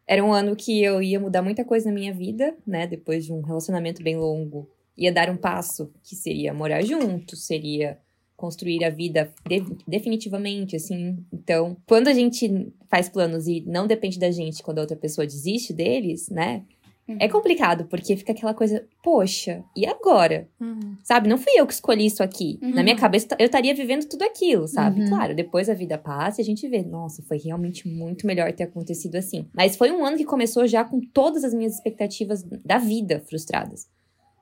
era 0.06 0.22
um 0.22 0.32
ano 0.32 0.54
que 0.54 0.82
eu 0.82 1.02
ia 1.02 1.18
mudar 1.18 1.42
muita 1.42 1.64
coisa 1.64 1.88
na 1.88 1.94
minha 1.94 2.12
vida, 2.12 2.56
né? 2.66 2.86
Depois 2.86 3.24
de 3.24 3.32
um 3.32 3.40
relacionamento 3.40 4.02
bem 4.02 4.16
longo, 4.16 4.68
ia 4.96 5.12
dar 5.12 5.30
um 5.30 5.36
passo 5.36 5.90
que 6.02 6.14
seria 6.14 6.54
morar 6.54 6.82
junto, 6.82 7.36
seria 7.36 7.98
construir 8.36 8.84
a 8.84 8.90
vida 8.90 9.32
de, 9.48 9.62
definitivamente, 9.86 10.76
assim. 10.76 11.24
Então, 11.32 11.76
quando 11.86 12.08
a 12.08 12.12
gente 12.12 12.72
faz 12.88 13.08
planos 13.08 13.46
e 13.46 13.62
não 13.66 13.86
depende 13.86 14.18
da 14.18 14.30
gente 14.30 14.62
quando 14.62 14.78
a 14.78 14.82
outra 14.82 14.96
pessoa 14.96 15.26
desiste 15.26 15.72
deles, 15.72 16.28
né? 16.28 16.64
Uhum. 17.06 17.18
É 17.20 17.28
complicado, 17.28 17.84
porque 17.84 18.16
fica 18.16 18.32
aquela 18.32 18.54
coisa, 18.54 18.86
poxa, 19.02 19.62
e 19.76 19.86
agora? 19.86 20.48
Uhum. 20.58 20.96
Sabe? 21.02 21.28
Não 21.28 21.36
fui 21.36 21.52
eu 21.54 21.66
que 21.66 21.74
escolhi 21.74 22.06
isso 22.06 22.22
aqui. 22.22 22.58
Uhum. 22.62 22.74
Na 22.74 22.82
minha 22.82 22.96
cabeça, 22.96 23.28
eu 23.38 23.44
estaria 23.44 23.74
vivendo 23.74 24.08
tudo 24.08 24.22
aquilo, 24.22 24.66
sabe? 24.66 25.02
Uhum. 25.02 25.08
Claro, 25.08 25.34
depois 25.34 25.68
a 25.68 25.74
vida 25.74 25.98
passa 25.98 26.40
e 26.40 26.42
a 26.42 26.44
gente 26.44 26.66
vê, 26.66 26.82
nossa, 26.82 27.22
foi 27.22 27.38
realmente 27.38 27.86
muito 27.86 28.26
melhor 28.26 28.50
ter 28.52 28.64
acontecido 28.64 29.16
assim. 29.16 29.46
Mas 29.54 29.76
foi 29.76 29.92
um 29.92 30.04
ano 30.04 30.16
que 30.16 30.24
começou 30.24 30.66
já 30.66 30.82
com 30.82 31.00
todas 31.00 31.44
as 31.44 31.52
minhas 31.52 31.74
expectativas 31.74 32.42
da 32.42 32.78
vida 32.78 33.22
frustradas. 33.28 33.86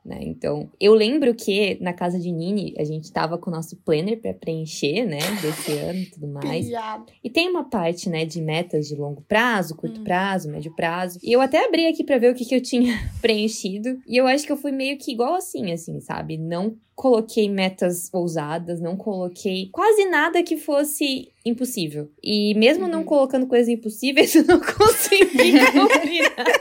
Né? 0.05 0.19
Então, 0.23 0.69
eu 0.81 0.95
lembro 0.95 1.33
que 1.33 1.79
na 1.81 1.93
casa 1.93 2.19
de 2.19 2.33
Nini, 2.33 2.75
a 2.77 2.83
gente 2.83 3.13
tava 3.13 3.39
com 3.39 3.51
o 3.51 3.53
nosso 3.55 3.77
planner 3.85 4.21
para 4.21 4.35
preencher, 4.35 5.05
né, 5.07 5.19
desse 5.41 5.71
ano 5.79 6.01
e 6.01 6.07
tudo 6.07 6.27
mais. 6.27 6.67
E 7.23 7.31
tem 7.31 7.49
uma 7.49 7.71
parte, 7.71 8.09
né, 8.09 8.25
de 8.25 8.43
metas 8.43 8.89
de 8.89 8.97
longo 8.97 9.23
prazo, 9.23 9.77
curto 9.77 10.01
Hum. 10.01 10.05
prazo, 10.05 10.51
médio 10.51 10.73
prazo. 10.75 11.21
E 11.23 11.31
eu 11.33 11.41
até 11.41 11.65
abri 11.65 11.87
aqui 11.87 12.03
pra 12.03 12.19
ver 12.19 12.33
o 12.33 12.35
que, 12.35 12.45
que 12.45 12.55
eu 12.55 12.61
tinha 12.61 12.93
preenchido. 13.23 14.01
E 14.07 14.17
eu 14.17 14.27
acho 14.27 14.45
que 14.45 14.51
eu 14.53 14.57
fui 14.57 14.73
meio 14.73 14.99
que 14.99 15.13
igual 15.13 15.35
assim, 15.37 15.71
assim, 15.71 16.01
sabe? 16.01 16.37
Não 16.37 16.77
coloquei 16.95 17.49
metas 17.49 18.11
ousadas, 18.13 18.81
não 18.81 18.97
coloquei 18.97 19.69
quase 19.73 20.05
nada 20.07 20.43
que 20.43 20.57
fosse 20.57 21.29
impossível. 21.45 22.11
E 22.23 22.55
mesmo 22.55 22.87
não 22.87 23.01
Uhum. 23.01 23.05
colocando 23.05 23.47
coisas 23.47 23.69
impossíveis, 23.69 24.35
eu 24.37 24.45
não 24.45 24.61
consegui 24.61 25.53
cumprir 25.73 26.23
nada. 26.37 26.53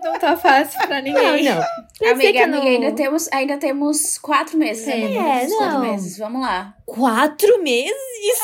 Tá, 0.00 0.10
não 0.12 0.18
tá 0.18 0.36
fácil 0.36 0.78
pra 0.86 0.96
Não, 0.96 1.02
ninguém. 1.02 1.44
não. 1.44 1.62
Pensei 1.98 2.12
Amiga, 2.12 2.46
não- 2.46 2.62
ainda 2.62 2.92
temos, 2.92 3.28
ainda 3.32 3.56
temos 3.58 4.18
quatro 4.18 4.56
meses. 4.58 4.84
Temos. 4.84 5.04
amiga. 5.06 5.20
É, 5.20 5.38
Temos 5.40 5.56
quatro 5.56 5.74
não. 5.74 5.80
meses. 5.82 6.18
Vamos 6.18 6.40
lá. 6.42 6.74
Quatro 6.86 7.62
meses? 7.62 7.94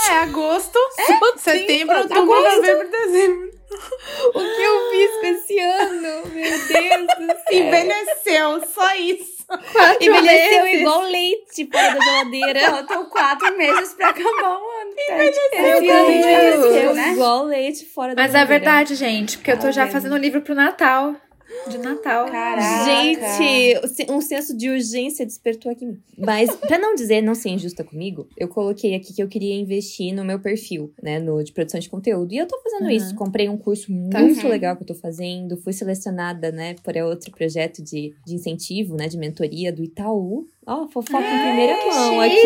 É 0.08 0.12
agosto, 0.18 0.78
setembro, 1.38 1.96
Agosto. 1.96 2.16
outubro, 2.18 2.42
novembro, 2.56 2.90
dezembro. 2.90 3.50
O 3.70 4.32
que 4.32 4.62
eu 4.62 4.90
fiz 4.90 5.10
com 5.20 5.26
esse 5.26 5.58
ano? 5.60 6.22
Meu 6.32 6.50
Deus 6.50 7.06
do 7.06 7.26
céu. 7.26 7.36
Envelheceu, 7.52 8.68
só 8.74 8.94
isso. 8.96 9.40
Quatro 9.72 10.04
Envelheceu 10.04 10.64
meses. 10.64 10.80
igual 10.80 11.02
leite 11.02 11.68
fora 11.72 11.94
da 11.94 12.00
geladeira. 12.00 12.60
Faltam 12.70 13.04
quatro 13.06 13.56
meses 13.56 13.94
pra 13.94 14.08
acabar 14.08 14.58
o 14.58 14.70
ano. 14.80 14.90
Esse 14.96 15.12
ano 15.12 15.22
envelheceu, 15.54 16.10
Envelheceu 16.10 16.94
né? 16.94 17.08
igual 17.12 17.44
leite 17.44 17.86
fora 17.86 18.14
da 18.14 18.22
Mas 18.22 18.30
é 18.34 18.38
geladeira. 18.38 18.60
verdade, 18.64 18.94
gente, 18.96 19.38
porque 19.38 19.52
eu 19.52 19.58
tô 19.58 19.70
já 19.70 19.84
vendo? 19.84 19.92
fazendo 19.92 20.16
livro 20.16 20.40
pro 20.42 20.54
Natal. 20.54 21.14
De 21.68 21.78
Natal. 21.78 22.26
Caraca. 22.30 22.84
Gente, 22.84 24.10
um 24.10 24.20
senso 24.20 24.56
de 24.56 24.68
urgência 24.70 25.26
despertou 25.26 25.70
aqui 25.70 25.84
em 25.84 25.88
mim. 25.88 26.02
Mas, 26.16 26.50
pra 26.56 26.78
não 26.78 26.94
dizer, 26.94 27.20
não 27.22 27.34
ser 27.34 27.50
injusta 27.50 27.82
comigo, 27.84 28.28
eu 28.36 28.48
coloquei 28.48 28.94
aqui 28.94 29.12
que 29.12 29.22
eu 29.22 29.28
queria 29.28 29.54
investir 29.54 30.14
no 30.14 30.24
meu 30.24 30.38
perfil, 30.40 30.92
né, 31.02 31.18
no 31.18 31.42
de 31.42 31.52
produção 31.52 31.80
de 31.80 31.88
conteúdo. 31.88 32.32
E 32.32 32.38
eu 32.38 32.46
tô 32.46 32.58
fazendo 32.62 32.84
Uhum. 32.84 32.90
isso. 32.90 33.14
Comprei 33.14 33.48
um 33.48 33.56
curso 33.56 33.86
Tá. 34.10 34.20
muito 34.20 34.42
Uhum. 34.44 34.48
legal 34.48 34.76
que 34.76 34.82
eu 34.82 34.86
tô 34.86 34.94
fazendo. 34.94 35.56
Fui 35.56 35.72
selecionada, 35.72 36.50
né, 36.52 36.74
para 36.82 37.06
outro 37.06 37.30
projeto 37.32 37.82
de, 37.82 38.14
de 38.26 38.34
incentivo, 38.34 38.94
né, 38.96 39.08
de 39.08 39.18
mentoria 39.18 39.72
do 39.72 39.82
Itaú. 39.82 40.46
Ó, 40.66 40.86
fofoca 40.88 41.24
em 41.24 41.40
primeira 41.42 41.76
mão 41.86 42.20
aqui. 42.20 42.40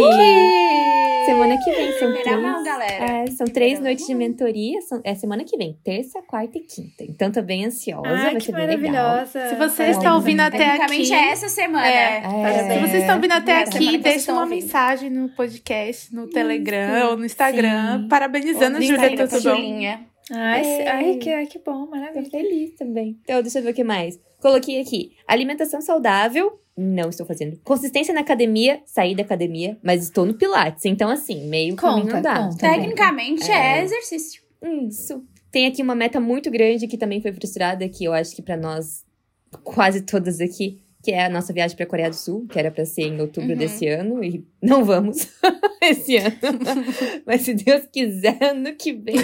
Semana 1.26 1.56
que 1.58 1.70
vem 1.70 1.90
são 1.92 1.98
Primeira 2.12 2.22
três. 2.22 2.42
mão, 2.42 2.62
galera. 2.62 3.04
É, 3.04 3.26
são 3.28 3.46
três 3.46 3.52
Primeira 3.74 3.80
noites 3.82 4.06
de 4.06 4.12
mão. 4.14 4.18
mentoria. 4.18 4.80
São, 4.82 5.00
é 5.02 5.14
semana 5.14 5.42
que 5.42 5.56
vem, 5.56 5.78
terça, 5.82 6.20
quarta 6.22 6.58
e 6.58 6.60
quinta. 6.60 7.02
Então 7.02 7.32
tô 7.32 7.40
bem 7.42 7.64
ansiosa, 7.64 8.06
Ai, 8.08 8.22
vai 8.32 8.36
que 8.36 8.42
ser 8.44 8.52
bem 8.52 8.66
legal. 8.66 8.92
maravilhosa. 8.92 9.48
Se 9.48 9.54
você 9.56 9.76
Parabéns, 9.76 9.96
está 9.96 10.14
ouvindo 10.14 10.40
até 10.40 10.56
aqui. 10.56 10.68
Tecnicamente 10.86 11.12
é 11.14 11.30
essa 11.30 11.48
semana. 11.48 11.86
É. 11.88 12.16
É. 12.18 12.20
Parabéns. 12.20 12.72
Se 12.74 12.78
vocês 12.88 13.02
estão 13.02 13.20
vindo 13.20 13.32
até 13.32 13.62
aqui, 13.62 13.98
deixa 13.98 14.32
uma 14.32 14.42
ouvindo. 14.42 14.60
mensagem 14.62 15.10
no 15.10 15.28
podcast, 15.30 16.14
no 16.14 16.28
Telegram 16.28 17.10
ou 17.10 17.16
no 17.16 17.24
Instagram, 17.24 18.02
Sim. 18.02 18.08
parabenizando 18.08 18.76
a 18.76 18.80
Júlia? 18.80 19.26
Julinha. 19.40 20.06
Ai, 20.30 20.62
É. 20.64 20.88
ai, 20.90 21.14
que, 21.16 21.30
ai, 21.30 21.46
que 21.46 21.58
bom, 21.58 21.84
Tô 21.86 21.90
maravilha. 21.90 22.30
feliz 22.30 22.74
também. 22.76 23.18
Então, 23.24 23.40
deixa 23.42 23.58
eu 23.58 23.62
ver 23.62 23.70
o 23.70 23.74
que 23.74 23.84
mais. 23.84 24.18
Coloquei 24.40 24.78
aqui: 24.80 25.12
alimentação 25.26 25.80
saudável. 25.80 26.60
Não 26.76 27.08
estou 27.08 27.24
fazendo. 27.24 27.58
Consistência 27.62 28.12
na 28.12 28.20
academia, 28.22 28.80
saí 28.84 29.14
da 29.14 29.22
academia, 29.22 29.78
mas 29.82 30.02
estou 30.02 30.26
no 30.26 30.34
Pilates. 30.34 30.84
Então, 30.84 31.08
assim, 31.08 31.46
meio 31.48 31.76
Conta, 31.76 31.96
caminho 32.00 32.16
andado. 32.16 32.56
Tecnicamente 32.56 33.50
é. 33.50 33.78
É. 33.78 33.82
exercício. 33.84 34.42
Isso. 34.88 35.22
Tem 35.52 35.66
aqui 35.66 35.82
uma 35.82 35.94
meta 35.94 36.18
muito 36.18 36.50
grande 36.50 36.88
que 36.88 36.98
também 36.98 37.20
foi 37.20 37.32
frustrada, 37.32 37.88
que 37.88 38.04
eu 38.04 38.12
acho 38.12 38.34
que 38.34 38.42
pra 38.42 38.56
nós, 38.56 39.04
quase 39.62 40.00
todas 40.02 40.40
aqui, 40.40 40.80
que 41.00 41.12
é 41.12 41.26
a 41.26 41.28
nossa 41.30 41.52
viagem 41.52 41.76
pra 41.76 41.86
Coreia 41.86 42.10
do 42.10 42.16
Sul, 42.16 42.46
que 42.48 42.58
era 42.58 42.72
pra 42.72 42.84
ser 42.84 43.02
em 43.02 43.20
outubro 43.20 43.50
Uhum. 43.52 43.56
desse 43.58 43.86
ano, 43.86 44.24
e 44.24 44.44
não 44.60 44.84
vamos 44.84 45.28
esse 45.80 46.16
ano. 46.16 46.34
Mas 47.24 47.42
se 47.42 47.54
Deus 47.54 47.86
quiser, 47.92 48.36
ano 48.42 48.74
que 48.74 48.92
vem. 48.92 49.14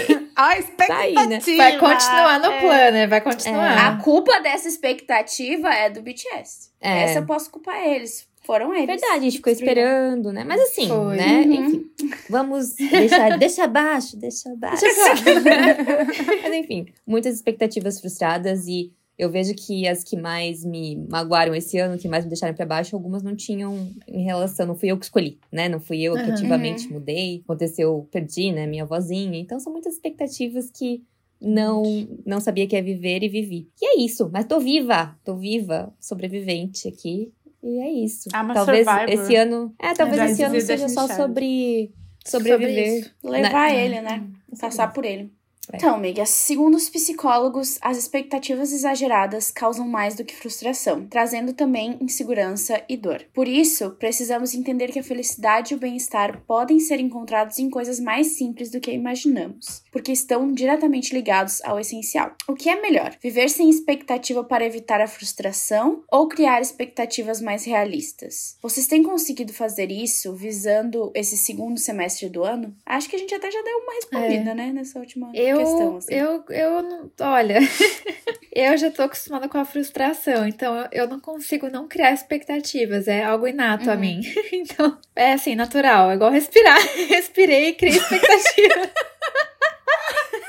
A 0.40 0.59
expectativa. 0.59 1.20
aí, 1.20 1.26
né? 1.26 1.40
Vai 1.57 1.79
continuar 1.79 2.40
no 2.40 2.46
é. 2.46 2.61
planner, 2.61 3.09
vai 3.09 3.20
continuar. 3.20 3.88
A 3.88 3.96
culpa 4.03 4.40
dessa 4.40 4.68
expectativa 4.68 5.68
é 5.68 5.90
do 5.90 6.00
BTS. 6.00 6.70
É. 6.81 7.03
Essa 7.03 7.18
eu 7.18 7.26
posso 7.26 7.50
culpar 7.50 7.76
eles. 7.87 8.26
Foram 8.42 8.74
eles. 8.74 8.87
Verdade, 8.87 9.18
a 9.18 9.20
gente 9.20 9.37
ficou 9.37 9.53
esperando, 9.53 10.33
né? 10.33 10.44
Mas 10.44 10.62
assim, 10.62 10.88
Foi. 10.88 11.14
né? 11.14 11.42
Uhum. 11.42 11.53
Enfim, 11.53 11.90
vamos 12.31 12.74
deixar, 12.74 13.37
deixa 13.38 13.64
abaixo, 13.64 14.16
deixa 14.16 14.50
abaixo. 14.50 14.83
Mas 16.42 16.55
enfim, 16.55 16.87
muitas 17.07 17.35
expectativas 17.35 18.00
frustradas 18.00 18.66
e 18.66 18.90
eu 19.20 19.30
vejo 19.30 19.54
que 19.54 19.87
as 19.87 20.02
que 20.02 20.16
mais 20.16 20.64
me 20.64 20.96
magoaram 21.09 21.54
esse 21.54 21.78
ano, 21.78 21.98
que 21.98 22.09
mais 22.09 22.24
me 22.24 22.30
deixaram 22.30 22.54
pra 22.54 22.64
baixo, 22.66 22.96
algumas 22.96 23.22
não 23.22 23.37
tinham 23.37 23.92
em 24.09 24.24
relação, 24.24 24.66
não 24.66 24.74
fui 24.74 24.90
eu 24.90 24.98
que 24.98 25.04
escolhi, 25.04 25.38
né? 25.52 25.68
Não 25.68 25.80
fui 25.80 26.00
eu 26.02 26.14
que 26.14 26.22
Uhum. 26.28 26.33
ativamente 26.35 26.92
mudei, 26.92 27.42
aconteceu, 27.44 28.09
perdi, 28.11 28.50
né, 28.52 28.66
minha 28.66 28.85
vozinha. 28.87 29.38
Então 29.38 29.61
são 29.61 29.72
muitas 29.72 29.94
expectativas 29.94 30.70
que 30.70 31.02
não 31.40 31.83
não 32.26 32.38
sabia 32.40 32.66
que 32.66 32.76
ia 32.76 32.83
viver 32.83 33.22
e 33.22 33.28
vivi. 33.28 33.68
E 33.80 33.87
é 33.87 34.04
isso, 34.04 34.28
mas 34.33 34.44
tô 34.44 34.61
viva, 34.61 35.16
tô 35.24 35.37
viva, 35.37 35.92
sobrevivente 35.98 36.87
aqui. 36.88 37.33
E 37.62 37.78
é 37.80 37.90
isso. 37.90 38.28
I'm 38.35 38.52
talvez 38.54 38.87
esse 39.09 39.37
ano, 39.37 39.74
é, 39.78 39.92
talvez 39.94 40.16
Já 40.18 40.26
esse 40.30 40.42
ano 40.42 40.61
seja 40.61 40.88
só 40.88 41.06
sobre 41.09 41.92
Sobre 42.26 42.50
sobreviver. 42.52 42.98
isso. 43.00 43.11
Levar 43.24 43.70
Né? 43.70 43.85
ele, 43.85 44.00
né? 44.02 44.26
Passar 44.61 44.92
por 44.92 45.04
ele. 45.04 45.30
É. 45.72 45.76
Então, 45.76 45.94
amiga, 45.94 46.24
segundo 46.26 46.76
os 46.76 46.88
psicólogos, 46.88 47.78
as 47.80 47.96
expectativas 47.96 48.72
exageradas 48.72 49.50
causam 49.50 49.87
mais 49.87 50.14
do 50.14 50.24
que 50.24 50.35
frustração, 50.35 51.06
trazendo 51.06 51.52
também 51.52 51.96
insegurança 52.00 52.83
e 52.88 52.96
dor. 52.96 53.24
Por 53.33 53.48
isso, 53.48 53.90
precisamos 53.92 54.54
entender 54.54 54.88
que 54.88 54.98
a 54.98 55.04
felicidade 55.04 55.72
e 55.72 55.76
o 55.76 55.80
bem-estar 55.80 56.42
podem 56.46 56.80
ser 56.80 57.00
encontrados 57.00 57.59
em 57.59 57.70
coisas 57.70 58.00
mais 58.00 58.28
simples 58.28 58.70
do 58.70 58.80
que 58.80 58.90
imaginamos, 58.90 59.83
porque 59.92 60.12
estão 60.12 60.52
diretamente 60.52 61.14
ligados 61.14 61.62
ao 61.62 61.78
essencial. 61.78 62.33
O 62.48 62.54
que 62.54 62.68
é 62.68 62.80
melhor? 62.80 63.16
Viver 63.22 63.48
sem 63.48 63.68
expectativa 63.68 64.42
para 64.44 64.64
evitar 64.64 65.00
a 65.00 65.06
frustração 65.06 66.02
ou 66.11 66.28
criar 66.28 66.61
expectativas 66.61 67.40
mais 67.40 67.64
realistas? 67.64 68.56
Vocês 68.62 68.87
têm 68.87 69.02
conseguido 69.02 69.52
fazer 69.52 69.90
isso 69.90 70.35
visando 70.35 71.11
esse 71.14 71.37
segundo 71.37 71.78
semestre 71.78 72.28
do 72.28 72.44
ano? 72.44 72.74
Acho 72.85 73.09
que 73.09 73.16
a 73.16 73.18
gente 73.18 73.35
até 73.35 73.50
já 73.50 73.62
deu 73.62 73.78
uma 73.78 73.94
respondida, 73.94 74.54
né, 74.54 74.72
nessa 74.72 74.98
última 74.98 75.30
Eu, 75.35 75.60
questão. 75.61 75.96
Assim. 75.96 76.14
eu, 76.14 76.44
eu 76.51 76.83
não. 76.83 77.11
Olha, 77.20 77.59
eu 78.55 78.77
já 78.77 78.90
tô 78.90 79.03
acostumada 79.03 79.49
com 79.49 79.59
a 79.59 79.64
frustração, 79.64 80.46
então 80.46 80.88
eu, 80.92 81.07
não 81.09 81.20
consigo 81.20 81.68
não 81.70 81.87
criar 81.88 82.12
expectativas. 82.12 83.09
É 83.09 83.23
algo 83.25 83.46
inato 83.46 83.90
a 83.90 83.94
Uhum. 83.94 84.01
mim. 84.01 84.20
Então, 84.53 84.99
é 85.16 85.33
assim, 85.33 85.55
natural. 85.55 86.11
É 86.11 86.14
igual 86.14 86.31
respirar. 86.31 86.79
Respirei 87.09 87.68
e 87.68 87.73
criei 87.75 87.96
expectativa. 87.96 88.90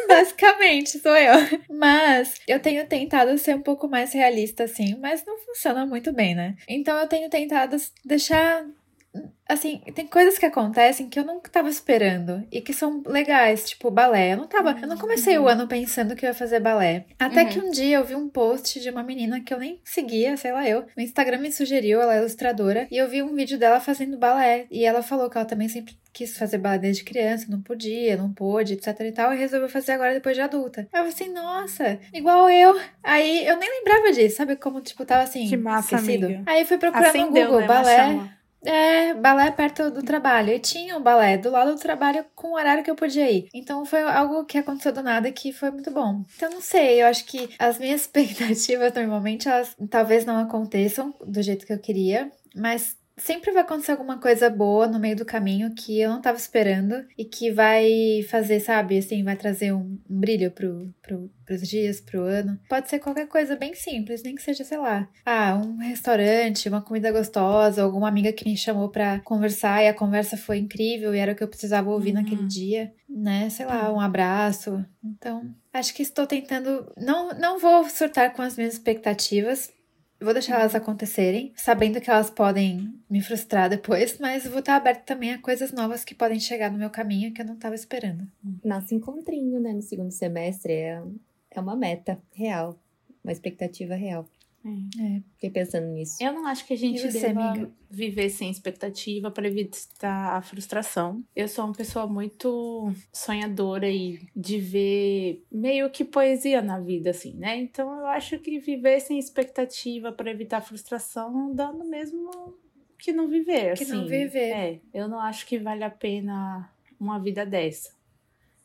Basicamente, 0.08 1.00
sou 1.00 1.16
eu. 1.16 1.36
Mas 1.70 2.34
eu 2.48 2.60
tenho 2.60 2.86
tentado 2.86 3.38
ser 3.38 3.56
um 3.56 3.62
pouco 3.62 3.88
mais 3.88 4.14
realista, 4.14 4.64
assim, 4.66 4.96
mas 5.00 5.24
não 5.26 5.38
funciona 5.40 5.86
muito 5.86 6.12
bem, 6.12 6.36
né? 6.36 6.56
Então 6.68 6.98
eu 7.00 7.08
tenho 7.08 7.30
tentado 7.30 7.78
deixar 8.04 8.66
assim, 9.48 9.82
tem 9.94 10.08
coisas 10.08 10.38
que 10.38 10.46
acontecem 10.46 11.10
que 11.10 11.20
eu 11.20 11.26
não 11.26 11.40
tava 11.42 11.68
esperando 11.70 12.46
e 12.52 12.62
que 12.62 12.72
são 12.74 13.04
legais, 13.06 13.70
tipo 13.70 13.92
balé. 13.92 14.34
Eu 14.34 14.38
não 14.38 14.48
tava, 14.48 14.78
eu 14.82 14.88
não 14.88 14.98
comecei 14.98 15.38
o 15.38 15.48
ano 15.48 15.68
pensando 15.68 16.16
que 16.16 16.26
eu 16.26 16.30
ia 16.30 16.34
fazer 16.34 16.60
balé. 16.62 17.06
Até 17.20 17.44
Uhum. 17.44 17.50
que 17.50 17.60
um 17.60 17.72
dia 17.72 17.98
eu 17.98 18.06
vi 18.06 18.16
um 18.16 18.30
post 18.30 18.80
de 18.80 18.90
uma 18.90 19.04
menina 19.04 19.42
que 19.42 19.54
eu 19.54 19.60
nem 19.60 19.82
seguia, 19.84 20.38
sei 20.38 20.52
lá 20.54 20.68
eu. 20.68 20.86
O 20.98 21.02
Instagram 21.02 21.40
me 21.40 21.52
sugeriu, 21.52 22.02
ela 22.02 22.16
é 22.16 22.20
ilustradora, 22.20 22.88
e 22.90 22.98
eu 22.98 23.10
vi 23.10 23.22
um 23.22 23.36
vídeo 23.36 23.58
dela 23.58 23.80
fazendo 23.82 24.18
balé. 24.18 24.66
E 24.72 24.86
ela 24.86 25.04
falou 25.04 25.30
que 25.30 25.38
ela 25.38 25.46
também 25.46 25.68
sempre 25.68 26.00
quis 26.14 26.38
fazer 26.38 26.58
balé 26.58 26.78
desde 26.78 27.04
criança, 27.04 27.48
não 27.50 27.62
podia, 27.62 28.16
não 28.18 28.32
pôde, 28.34 28.74
etc 28.74 28.88
e 29.02 29.12
tal, 29.12 29.34
e 29.34 29.38
resolveu 29.38 29.68
fazer 29.70 29.94
agora 29.94 30.14
depois 30.14 30.36
de 30.36 30.42
adulta. 30.42 30.82
Aí 30.94 31.02
eu 31.02 31.12
falei 31.12 31.14
assim, 31.14 31.30
nossa, 31.34 32.00
igual 32.14 32.50
eu. 32.50 32.80
Aí 33.04 33.46
eu 33.46 33.58
nem 33.58 33.70
lembrava 33.70 34.12
disso, 34.14 34.38
sabe? 34.38 34.56
Como, 34.56 34.80
tipo, 34.82 35.06
tava 35.06 35.24
assim, 35.24 35.48
Que 35.50 35.58
massa, 35.58 35.96
esquecido. 35.96 36.26
amiga. 36.28 36.44
Aí 36.46 36.64
fui 36.66 36.78
procurar 36.78 37.10
Acendeu, 37.10 37.28
no 37.28 37.32
Google, 37.52 37.60
né? 37.62 37.68
Balé. 37.68 38.32
É, 38.66 39.14
balé 39.16 39.52
perto 39.52 39.90
do 39.90 40.04
trabalho. 40.04 40.54
E 40.54 40.60
tinha 40.60 40.98
um 40.98 41.02
balé 41.02 41.38
do 41.38 41.50
lado 41.50 41.74
do 41.74 41.80
trabalho 41.80 42.26
com 42.36 42.50
o 42.50 42.56
horário 42.56 42.84
que 42.84 42.92
eu 42.92 42.96
podia 42.96 43.30
ir. 43.30 43.48
Então 43.54 43.86
foi 43.86 44.02
algo 44.02 44.46
que 44.46 44.58
aconteceu 44.58 44.94
do 44.94 45.02
nada 45.02 45.32
que 45.32 45.52
foi 45.52 45.72
muito 45.72 45.92
bom. 45.92 46.24
Então 46.36 46.50
não 46.50 46.62
sei, 46.62 47.02
eu 47.02 47.08
acho 47.08 47.26
que 47.26 47.50
as 47.58 47.78
minhas 47.80 48.02
expectativas 48.12 48.94
normalmente 48.94 49.48
elas 49.48 49.76
talvez 49.90 50.26
não 50.26 50.38
aconteçam 50.38 51.14
do 51.26 51.42
jeito 51.42 51.66
que 51.66 51.74
eu 51.74 51.80
queria, 51.80 52.32
mas 52.56 52.96
sempre 53.22 53.52
vai 53.52 53.62
acontecer 53.62 53.92
alguma 53.92 54.18
coisa 54.20 54.50
boa 54.50 54.88
no 54.88 55.00
meio 55.00 55.16
do 55.16 55.26
caminho 55.26 55.74
que 55.76 56.00
eu 56.00 56.10
não 56.10 56.22
tava 56.22 56.38
esperando 56.38 57.06
e 57.18 57.24
que 57.26 57.52
vai 57.52 58.24
fazer, 58.30 58.60
sabe, 58.60 58.98
assim, 58.98 59.24
vai 59.24 59.36
trazer 59.36 59.72
um, 59.74 60.00
um 60.10 60.20
brilho 60.20 60.52
pro, 60.52 60.94
pro, 61.02 61.32
pros 61.46 61.62
dias, 61.68 62.02
pro 62.02 62.24
ano. 62.24 62.60
Pode 62.68 62.90
ser 62.90 63.00
qualquer 63.00 63.28
coisa 63.28 63.56
bem 63.56 63.74
simples, 63.76 64.24
nem 64.24 64.36
que 64.36 64.42
seja, 64.42 64.64
sei 64.64 64.78
lá, 64.78 65.08
ah, 65.26 65.62
um 65.64 65.78
restaurante, 65.78 66.68
uma 66.68 66.82
comida 66.82 67.12
gostosa, 67.12 67.84
alguma 67.84 68.08
amiga 68.08 68.34
que 68.34 68.46
me 68.46 68.58
chamou 68.58 68.90
pra 68.90 69.20
conversar 69.20 69.84
e 69.84 69.88
a 69.88 69.94
conversa 69.94 70.36
foi 70.36 70.58
incrível 70.58 71.14
e 71.14 71.20
era 71.20 71.32
o 71.32 71.36
que 71.36 71.44
eu 71.44 71.48
precisava 71.48 71.90
ouvir 71.90 72.10
Uhum. 72.16 72.22
naquele 72.24 72.46
dia, 72.48 72.92
né? 73.08 73.50
Sei 73.50 73.66
lá, 73.66 73.92
um 73.94 74.00
abraço. 74.00 74.84
Então, 75.04 75.54
acho 75.74 75.94
que 75.94 76.02
estou 76.02 76.26
tentando. 76.26 76.92
Não, 76.98 77.30
não 77.38 77.60
vou 77.60 77.88
surtar 77.88 78.34
com 78.34 78.42
as 78.42 78.58
minhas 78.58 78.74
expectativas. 78.74 79.70
Vou 80.22 80.34
deixar 80.34 80.60
elas 80.60 80.76
acontecerem, 80.76 81.52
sabendo 81.56 82.00
que 82.00 82.10
elas 82.10 82.30
podem 82.30 82.94
me 83.10 83.22
frustrar 83.22 83.70
depois, 83.70 84.20
mas 84.20 84.46
vou 84.46 84.60
estar 84.60 84.76
aberta 84.76 85.02
também 85.04 85.34
a 85.34 85.42
coisas 85.42 85.72
novas 85.72 86.06
que 86.06 86.14
podem 86.14 86.40
chegar 86.40 86.72
no 86.72 86.78
meu 86.78 86.92
caminho 86.92 87.34
que 87.34 87.42
eu 87.42 87.46
não 87.46 87.56
estava 87.56 87.74
esperando. 87.74 88.28
Nosso 88.64 88.94
encontrinho, 88.94 89.60
né, 89.60 89.74
no 89.74 89.82
segundo 89.82 90.12
semestre 90.12 90.74
é, 90.74 91.02
é 91.50 91.60
uma 91.60 91.76
meta 91.76 92.22
real, 92.34 92.78
uma 93.24 93.32
expectativa 93.32 93.96
real. 93.96 94.28
É. 94.64 95.22
Fiquei 95.34 95.50
pensando 95.50 95.88
nisso. 95.88 96.18
Eu 96.22 96.34
não 96.34 96.46
acho 96.46 96.66
que 96.68 96.74
a 96.74 96.78
gente 96.78 97.02
você, 97.02 97.20
deva 97.20 97.50
amiga? 97.52 97.72
viver 97.90 98.30
sem 98.30 98.50
expectativa 98.52 99.32
para 99.32 99.48
evitar 99.48 100.38
a 100.38 100.42
frustração. 100.42 101.24
Eu 101.36 101.48
sou 101.48 101.66
uma 101.66 101.74
pessoa 101.74 102.06
muito 102.08 102.94
sonhadora 103.12 103.90
e 103.90 104.20
de 104.36 104.60
ver 104.60 105.44
meio 105.52 105.90
que 105.90 106.06
poesia 106.06 106.62
na 106.62 106.80
vida, 106.80 107.10
assim, 107.10 107.34
né? 107.34 107.58
Então 107.58 107.92
eu 108.00 108.06
acho 108.08 108.38
que 108.40 108.60
viver 108.60 109.00
sem 109.00 109.18
expectativa 109.18 110.12
para 110.12 110.30
evitar 110.32 110.58
a 110.58 110.62
frustração 110.62 111.54
dá 111.56 111.72
no 111.72 111.86
mesmo 111.86 112.30
que 113.00 113.12
não 113.12 113.28
viver, 113.28 113.76
Que 113.78 113.84
assim. 113.84 113.94
não 113.94 114.06
viver. 114.08 114.52
É, 114.52 114.80
eu 114.94 115.08
não 115.08 115.20
acho 115.20 115.48
que 115.48 115.58
vale 115.58 115.84
a 115.84 115.90
pena 115.90 116.72
uma 117.00 117.18
vida 117.20 117.46
dessa. 117.46 117.92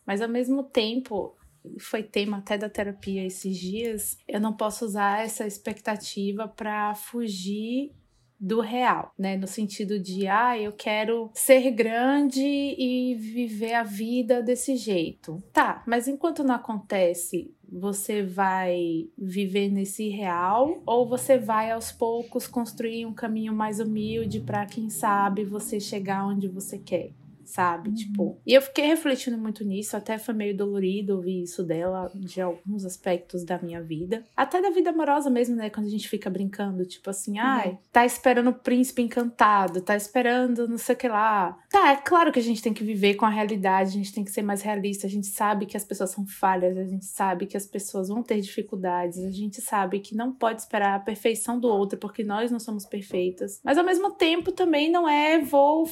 Mas 0.04 0.20
ao 0.20 0.28
mesmo 0.28 0.62
tempo, 0.62 1.35
foi 1.78 2.02
tema 2.02 2.38
até 2.38 2.56
da 2.56 2.68
terapia 2.68 3.24
esses 3.24 3.56
dias, 3.56 4.18
eu 4.28 4.40
não 4.40 4.52
posso 4.52 4.84
usar 4.84 5.24
essa 5.24 5.46
expectativa 5.46 6.48
para 6.48 6.94
fugir 6.94 7.92
do 8.38 8.60
real, 8.60 9.12
né? 9.18 9.36
No 9.36 9.46
sentido 9.46 9.98
de, 9.98 10.26
ah, 10.26 10.58
eu 10.58 10.72
quero 10.72 11.30
ser 11.34 11.70
grande 11.70 12.42
e 12.42 13.14
viver 13.14 13.74
a 13.74 13.82
vida 13.82 14.42
desse 14.42 14.76
jeito. 14.76 15.42
Tá, 15.52 15.82
mas 15.86 16.06
enquanto 16.06 16.44
não 16.44 16.54
acontece, 16.54 17.50
você 17.68 18.22
vai 18.22 19.08
viver 19.16 19.70
nesse 19.70 20.08
real 20.08 20.82
ou 20.86 21.08
você 21.08 21.38
vai 21.38 21.70
aos 21.70 21.90
poucos 21.90 22.46
construir 22.46 23.06
um 23.06 23.14
caminho 23.14 23.52
mais 23.52 23.80
humilde 23.80 24.40
para 24.40 24.66
quem 24.66 24.88
sabe 24.90 25.44
você 25.44 25.80
chegar 25.80 26.26
onde 26.26 26.46
você 26.46 26.78
quer? 26.78 27.12
Sabe? 27.46 27.92
Tipo, 27.94 28.38
e 28.46 28.52
eu 28.52 28.60
fiquei 28.60 28.86
refletindo 28.86 29.38
muito 29.38 29.64
nisso, 29.64 29.96
até 29.96 30.18
foi 30.18 30.34
meio 30.34 30.56
dolorido 30.56 31.16
ouvir 31.16 31.42
isso 31.42 31.62
dela, 31.62 32.10
de 32.14 32.40
alguns 32.40 32.84
aspectos 32.84 33.44
da 33.44 33.58
minha 33.58 33.82
vida. 33.82 34.24
Até 34.36 34.60
da 34.60 34.70
vida 34.70 34.90
amorosa 34.90 35.30
mesmo, 35.30 35.56
né? 35.56 35.70
Quando 35.70 35.86
a 35.86 35.90
gente 35.90 36.08
fica 36.08 36.28
brincando, 36.28 36.84
tipo 36.84 37.08
assim, 37.08 37.38
ai, 37.38 37.78
tá 37.92 38.04
esperando 38.04 38.50
o 38.50 38.54
príncipe 38.54 39.02
encantado, 39.02 39.80
tá 39.80 39.96
esperando 39.96 40.68
não 40.68 40.78
sei 40.78 40.94
o 40.94 40.98
que 40.98 41.08
lá. 41.08 41.56
Tá, 41.70 41.92
é 41.92 41.96
claro 41.96 42.32
que 42.32 42.38
a 42.38 42.42
gente 42.42 42.62
tem 42.62 42.74
que 42.74 42.84
viver 42.84 43.14
com 43.14 43.24
a 43.24 43.30
realidade, 43.30 43.90
a 43.90 43.92
gente 43.92 44.12
tem 44.12 44.24
que 44.24 44.30
ser 44.30 44.42
mais 44.42 44.62
realista, 44.62 45.06
a 45.06 45.10
gente 45.10 45.26
sabe 45.28 45.66
que 45.66 45.76
as 45.76 45.84
pessoas 45.84 46.10
são 46.10 46.26
falhas, 46.26 46.76
a 46.76 46.84
gente 46.84 47.04
sabe 47.04 47.46
que 47.46 47.56
as 47.56 47.66
pessoas 47.66 48.08
vão 48.08 48.22
ter 48.22 48.40
dificuldades, 48.40 49.18
a 49.18 49.30
gente 49.30 49.60
sabe 49.60 50.00
que 50.00 50.14
não 50.14 50.32
pode 50.32 50.60
esperar 50.60 50.96
a 50.96 51.00
perfeição 51.00 51.58
do 51.58 51.68
outro, 51.68 51.98
porque 51.98 52.24
nós 52.24 52.50
não 52.50 52.58
somos 52.58 52.84
perfeitas. 52.84 53.60
Mas 53.64 53.78
ao 53.78 53.84
mesmo 53.84 54.10
tempo 54.12 54.52
também 54.52 54.90
não 54.90 55.08
é 55.08 55.38
vou 55.40 55.86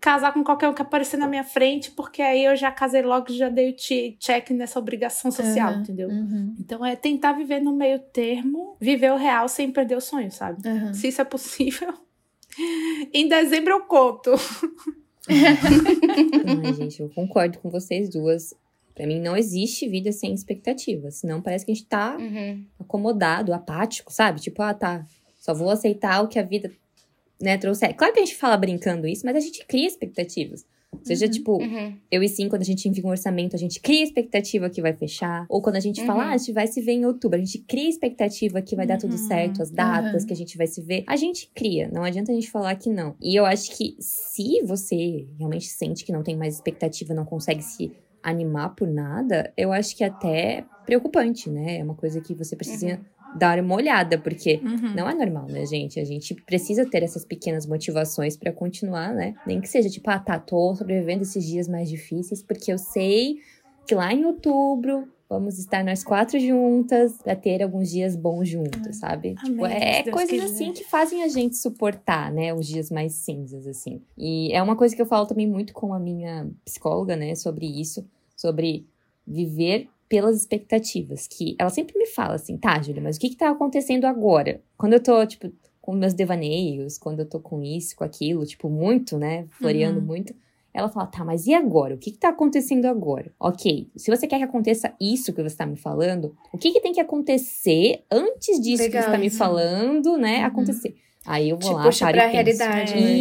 casar 0.00 0.32
com 0.32 0.44
qualquer 0.44 0.68
um 0.68 0.74
que 0.74 0.82
aparecer 0.82 1.16
na 1.16 1.26
minha 1.26 1.42
frente, 1.44 1.90
porque 1.90 2.22
aí 2.22 2.44
eu 2.44 2.54
já 2.56 2.70
casei 2.70 3.02
logo 3.02 3.26
e 3.30 3.36
já 3.36 3.48
dei 3.48 3.70
o 3.72 3.76
che- 3.78 4.16
check 4.20 4.50
nessa 4.50 4.78
obrigação 4.78 5.30
social, 5.30 5.72
Aham, 5.72 5.80
entendeu? 5.82 6.08
uhum, 6.08 6.54
Então 6.60 6.84
é 6.84 6.94
tentar 6.94 7.32
viver 7.32 7.60
no 7.60 7.72
meio 7.74 7.98
termo, 7.98 8.76
viver 8.80 9.10
o 9.12 9.16
real 9.16 9.48
sem 9.48 9.70
perder 9.72 9.96
o 9.96 10.00
sonho, 10.00 10.30
sabe? 10.30 10.66
uhum. 10.68 10.92
Se 10.94 11.08
isso 11.08 11.20
é 11.20 11.24
possível. 11.24 11.92
em 13.12 13.28
dezembro 13.28 13.72
eu 13.72 13.80
conto. 13.86 14.30
Ai, 15.28 16.72
gente, 16.72 17.00
eu 17.00 17.08
concordo 17.10 17.58
com 17.58 17.68
vocês 17.70 18.08
duas. 18.08 18.54
Pra 18.94 19.06
mim, 19.06 19.20
não 19.20 19.36
existe 19.36 19.86
vida 19.88 20.10
sem 20.12 20.32
expectativas. 20.32 21.16
Senão 21.16 21.42
parece 21.42 21.66
que 21.66 21.72
a 21.72 21.74
gente 21.74 21.86
tá 21.86 22.16
Uhum. 22.18 22.64
acomodado, 22.80 23.52
apático, 23.52 24.12
sabe? 24.12 24.40
Tipo, 24.40 24.62
ah, 24.62 24.72
tá. 24.72 25.04
Só 25.38 25.52
vou 25.52 25.68
aceitar 25.70 26.22
o 26.22 26.28
que 26.28 26.38
a 26.38 26.42
vida, 26.42 26.70
né, 27.40 27.56
trouxer. 27.58 27.94
Claro 27.94 28.12
que 28.14 28.20
a 28.20 28.24
gente 28.24 28.36
fala 28.36 28.56
brincando 28.56 29.06
isso, 29.06 29.24
mas 29.24 29.36
a 29.36 29.40
gente 29.40 29.64
cria 29.66 29.86
expectativas. 29.86 30.64
Seja, 31.02 31.26
Uhum. 31.26 31.30
tipo, 31.30 31.52
Uhum. 31.62 31.94
eu 32.10 32.22
e 32.22 32.28
sim, 32.28 32.48
quando 32.48 32.62
a 32.62 32.64
gente 32.64 32.88
envia 32.88 33.04
um 33.04 33.10
orçamento, 33.10 33.54
a 33.54 33.58
gente 33.58 33.80
cria 33.80 34.02
expectativa 34.02 34.70
que 34.70 34.80
vai 34.80 34.94
fechar. 34.94 35.44
Ou 35.48 35.60
quando 35.60 35.76
a 35.76 35.80
gente 35.80 36.02
fala, 36.06 36.24
Uhum. 36.24 36.30
ah, 36.30 36.32
a 36.32 36.38
gente 36.38 36.52
vai 36.52 36.66
se 36.66 36.80
ver 36.80 36.92
em 36.92 37.04
outubro, 37.04 37.36
a 37.38 37.42
gente 37.44 37.58
cria 37.58 37.88
expectativa 37.90 38.62
que 38.62 38.74
vai 38.74 38.86
dar 38.86 38.96
tudo 38.96 39.12
Uhum. 39.12 39.18
certo, 39.18 39.62
as 39.62 39.70
datas 39.70 40.22
Uhum. 40.22 40.28
que 40.28 40.32
a 40.32 40.36
gente 40.36 40.56
vai 40.56 40.66
se 40.66 40.80
ver. 40.80 41.04
A 41.06 41.16
gente 41.16 41.50
cria, 41.54 41.90
não 41.92 42.02
adianta 42.02 42.32
a 42.32 42.34
gente 42.34 42.50
falar 42.50 42.74
que 42.76 42.88
não. 42.88 43.14
E 43.20 43.36
eu 43.36 43.44
acho 43.44 43.76
que 43.76 43.94
se 44.00 44.62
você 44.64 45.26
realmente 45.36 45.66
sente 45.66 46.02
que 46.04 46.12
não 46.12 46.22
tem 46.22 46.36
mais 46.36 46.54
expectativa, 46.54 47.12
não 47.12 47.26
consegue 47.26 47.62
se 47.62 47.92
animar 48.22 48.70
por 48.74 48.88
nada, 48.88 49.52
eu 49.56 49.72
acho 49.72 49.94
que 49.96 50.02
é 50.02 50.06
até 50.06 50.64
preocupante, 50.86 51.50
né? 51.50 51.78
É 51.78 51.84
uma 51.84 51.94
coisa 51.94 52.20
que 52.20 52.32
você 52.32 52.56
precisa 52.56 53.00
dar 53.36 53.58
uma 53.60 53.74
olhada, 53.74 54.18
porque 54.18 54.60
Uhum. 54.62 54.94
não 54.94 55.08
é 55.08 55.14
normal, 55.14 55.46
né, 55.48 55.64
gente? 55.66 56.00
A 56.00 56.04
gente 56.04 56.34
precisa 56.34 56.84
ter 56.88 57.02
essas 57.02 57.24
pequenas 57.24 57.66
motivações 57.66 58.36
pra 58.36 58.52
continuar, 58.52 59.14
né? 59.14 59.36
Nem 59.46 59.60
que 59.60 59.68
seja 59.68 59.88
tipo, 59.90 60.08
ah, 60.10 60.18
tá, 60.18 60.38
tô 60.38 60.74
sobrevivendo 60.74 61.22
esses 61.22 61.44
dias 61.44 61.68
mais 61.68 61.88
difíceis, 61.88 62.42
porque 62.42 62.72
eu 62.72 62.78
sei 62.78 63.36
que 63.86 63.94
lá 63.94 64.12
em 64.12 64.24
outubro 64.24 65.08
vamos 65.28 65.58
estar 65.58 65.84
nós 65.84 66.04
quatro 66.04 66.38
juntas 66.38 67.20
pra 67.20 67.34
ter 67.34 67.60
alguns 67.62 67.90
dias 67.90 68.14
bons 68.14 68.48
juntos, 68.48 68.96
sabe? 68.96 69.34
Amém, 69.38 69.50
tipo, 69.52 69.66
é 69.66 70.02
Deus 70.04 70.14
coisas 70.14 70.30
quiser. 70.30 70.44
assim 70.44 70.72
que 70.72 70.84
fazem 70.84 71.22
a 71.24 71.28
gente 71.28 71.56
suportar, 71.56 72.32
né, 72.32 72.54
os 72.54 72.66
dias 72.66 72.90
mais 72.90 73.12
cinzas, 73.14 73.66
assim. 73.66 74.00
E 74.16 74.52
é 74.52 74.62
uma 74.62 74.76
coisa 74.76 74.94
que 74.94 75.02
eu 75.02 75.06
falo 75.06 75.26
também 75.26 75.46
muito 75.46 75.72
com 75.74 75.92
a 75.92 75.98
minha 75.98 76.48
psicóloga, 76.64 77.16
né, 77.16 77.34
sobre 77.34 77.66
isso, 77.66 78.06
sobre 78.36 78.86
viver 79.26 79.88
pelas 80.08 80.36
expectativas, 80.36 81.26
que 81.26 81.56
ela 81.58 81.70
sempre 81.70 81.98
me 81.98 82.06
fala 82.06 82.34
assim, 82.36 82.56
tá, 82.56 82.80
Júlia, 82.80 83.02
mas 83.02 83.16
o 83.16 83.20
que 83.20 83.30
que 83.30 83.36
tá 83.36 83.50
acontecendo 83.50 84.04
agora? 84.04 84.60
Quando 84.76 84.92
eu 84.94 85.02
tô, 85.02 85.24
tipo, 85.26 85.50
com 85.80 85.92
meus 85.94 86.14
devaneios, 86.14 86.98
quando 86.98 87.20
eu 87.20 87.26
tô 87.28 87.40
com 87.40 87.62
isso, 87.62 87.94
com 87.96 88.04
aquilo, 88.04 88.44
tipo, 88.44 88.68
muito, 88.68 89.18
né, 89.18 89.46
floreando 89.50 90.00
Uhum. 90.00 90.06
muito, 90.06 90.34
ela 90.74 90.88
fala, 90.88 91.06
tá, 91.06 91.24
mas 91.24 91.46
e 91.46 91.54
agora? 91.54 91.94
O 91.94 91.98
que 91.98 92.10
que 92.10 92.18
tá 92.18 92.28
acontecendo 92.28 92.84
agora? 92.84 93.32
Ok, 93.40 93.88
se 93.96 94.10
você 94.10 94.26
quer 94.26 94.38
que 94.38 94.44
aconteça 94.44 94.92
isso 95.00 95.32
que 95.32 95.42
você 95.42 95.56
tá 95.56 95.64
me 95.64 95.76
falando, 95.76 96.36
o 96.52 96.58
que 96.58 96.70
que 96.72 96.80
tem 96.80 96.92
que 96.92 97.00
acontecer 97.00 98.02
antes 98.10 98.60
disso 98.60 98.82
que 98.84 98.88
Legal 98.90 99.02
você 99.04 99.10
tá 99.10 99.18
me 99.18 99.26
isso. 99.28 99.38
falando, 99.38 100.16
né, 100.18 100.40
Uhum. 100.40 100.44
acontecer? 100.46 100.96
Aí 101.24 101.48
eu 101.50 101.56
vou 101.58 101.70
Te 101.70 101.74
lá, 101.74 101.82
puxa 101.82 102.06
pra 102.10 102.28
e 102.28 102.30
penso. 102.30 102.32
realidade, 102.36 102.92
É. 102.94 103.00
né? 103.00 103.18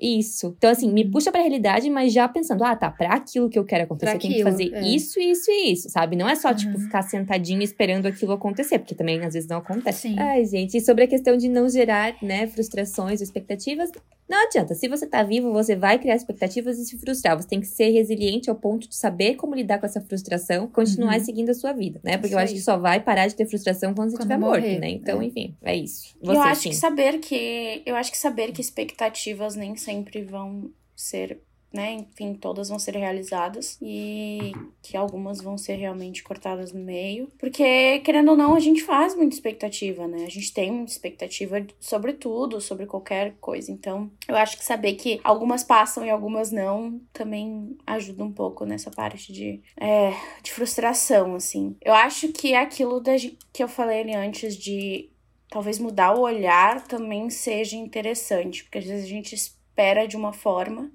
Isso. 0.00 0.54
Então, 0.56 0.70
assim, 0.70 0.90
me 0.90 1.04
puxa 1.04 1.30
pra 1.30 1.40
realidade, 1.40 1.90
mas 1.90 2.12
já 2.12 2.26
pensando, 2.26 2.64
ah, 2.64 2.74
tá, 2.74 2.90
pra 2.90 3.14
aquilo 3.14 3.50
que 3.50 3.58
eu 3.58 3.64
quero 3.64 3.84
acontecer, 3.84 4.06
Pra 4.12 4.16
eu 4.16 4.20
tenho 4.20 4.34
que 4.34 4.42
fazer 4.42 4.72
é. 4.72 4.80
isso, 4.88 5.20
isso 5.20 5.50
e 5.50 5.72
isso, 5.72 5.90
sabe? 5.90 6.16
Não 6.16 6.28
é 6.28 6.34
só, 6.34 6.54
tipo, 6.54 6.72
Uhum. 6.76 6.84
ficar 6.84 7.02
sentadinho 7.02 7.62
esperando 7.62 8.06
aquilo 8.06 8.32
acontecer, 8.32 8.78
porque 8.78 8.94
também 8.94 9.20
às 9.24 9.34
vezes 9.34 9.48
não 9.48 9.58
acontece. 9.58 10.08
Sim. 10.08 10.16
Ai, 10.18 10.44
gente, 10.46 10.76
e 10.76 10.80
sobre 10.80 11.04
a 11.04 11.06
questão 11.06 11.36
de 11.36 11.48
não 11.48 11.68
gerar, 11.68 12.14
né, 12.22 12.46
frustrações 12.46 13.20
ou 13.20 13.24
expectativas, 13.24 13.90
Não 14.30 14.46
adianta. 14.46 14.76
Se 14.76 14.86
você 14.86 15.08
tá 15.08 15.24
vivo, 15.24 15.52
você 15.52 15.74
vai 15.74 15.98
criar 15.98 16.14
expectativas 16.14 16.78
e 16.78 16.84
se 16.84 16.96
frustrar. 16.96 17.36
Você 17.36 17.48
tem 17.48 17.58
que 17.60 17.66
ser 17.66 17.90
resiliente 17.90 18.48
ao 18.48 18.54
ponto 18.54 18.88
de 18.88 18.94
saber 18.94 19.34
como 19.34 19.56
lidar 19.56 19.80
com 19.80 19.86
essa 19.86 20.00
frustração, 20.00 20.68
continuar 20.68 21.18
Uhum. 21.18 21.24
seguindo 21.24 21.50
a 21.50 21.54
sua 21.54 21.72
vida, 21.72 22.00
né? 22.04 22.12
Porque 22.12 22.28
Isso 22.28 22.36
eu 22.36 22.38
acho 22.38 22.54
que 22.54 22.60
só 22.60 22.78
vai 22.78 23.00
parar 23.00 23.26
de 23.26 23.34
ter 23.34 23.44
frustração 23.46 23.92
quando 23.92 24.10
você 24.10 24.18
estiver 24.18 24.38
morto, 24.38 24.64
né? 24.64 24.88
Então, 24.88 25.20
é. 25.20 25.24
enfim, 25.24 25.56
é 25.60 25.74
isso. 25.74 26.16
Você, 26.22 26.36
eu 26.36 26.42
acho 26.42 26.60
sim. 26.62 26.68
que 26.68 26.76
saber 26.76 27.18
que. 27.18 27.82
Eu 27.84 27.96
acho 27.96 28.12
que 28.12 28.18
saber 28.18 28.52
que 28.52 28.60
expectativas 28.60 29.56
nem 29.56 29.74
sempre 29.74 30.22
vão 30.22 30.70
ser. 30.94 31.40
Né? 31.72 31.92
Enfim, 31.92 32.34
todas 32.34 32.68
vão 32.68 32.78
ser 32.78 32.96
realizadas 32.96 33.78
e 33.80 34.52
que 34.82 34.96
algumas 34.96 35.40
vão 35.40 35.56
ser 35.56 35.76
realmente 35.76 36.22
cortadas 36.22 36.72
no 36.72 36.80
meio. 36.80 37.28
Porque, 37.38 38.00
querendo 38.00 38.32
ou 38.32 38.36
não, 38.36 38.54
a 38.54 38.60
gente 38.60 38.82
faz 38.82 39.14
muita 39.14 39.36
expectativa, 39.36 40.08
né? 40.08 40.24
A 40.24 40.30
gente 40.30 40.52
tem 40.52 40.72
muita 40.72 40.90
expectativa 40.90 41.64
sobre 41.78 42.14
tudo, 42.14 42.60
sobre 42.60 42.86
qualquer 42.86 43.34
coisa. 43.40 43.70
Então, 43.70 44.10
eu 44.26 44.34
acho 44.34 44.58
que 44.58 44.64
saber 44.64 44.94
que 44.94 45.20
algumas 45.22 45.62
passam 45.62 46.04
e 46.04 46.10
algumas 46.10 46.50
não 46.50 47.00
também 47.12 47.76
ajuda 47.86 48.24
um 48.24 48.32
pouco 48.32 48.64
nessa 48.64 48.90
parte 48.90 49.32
de, 49.32 49.60
é, 49.80 50.12
de 50.42 50.50
frustração, 50.50 51.36
assim. 51.36 51.76
Eu 51.80 51.94
acho 51.94 52.28
que 52.32 52.52
é 52.52 52.58
aquilo 52.58 53.00
da, 53.00 53.12
que 53.52 53.62
eu 53.62 53.68
falei 53.68 54.00
ali 54.00 54.14
antes 54.14 54.56
de 54.56 55.10
talvez 55.50 55.78
mudar 55.78 56.14
o 56.14 56.20
olhar 56.20 56.86
também 56.86 57.28
seja 57.28 57.76
interessante, 57.76 58.62
porque 58.64 58.78
às 58.78 58.84
vezes 58.84 59.04
a 59.04 59.08
gente 59.08 59.34
espera 59.34 60.06
de 60.06 60.16
uma 60.16 60.32
forma, 60.32 60.90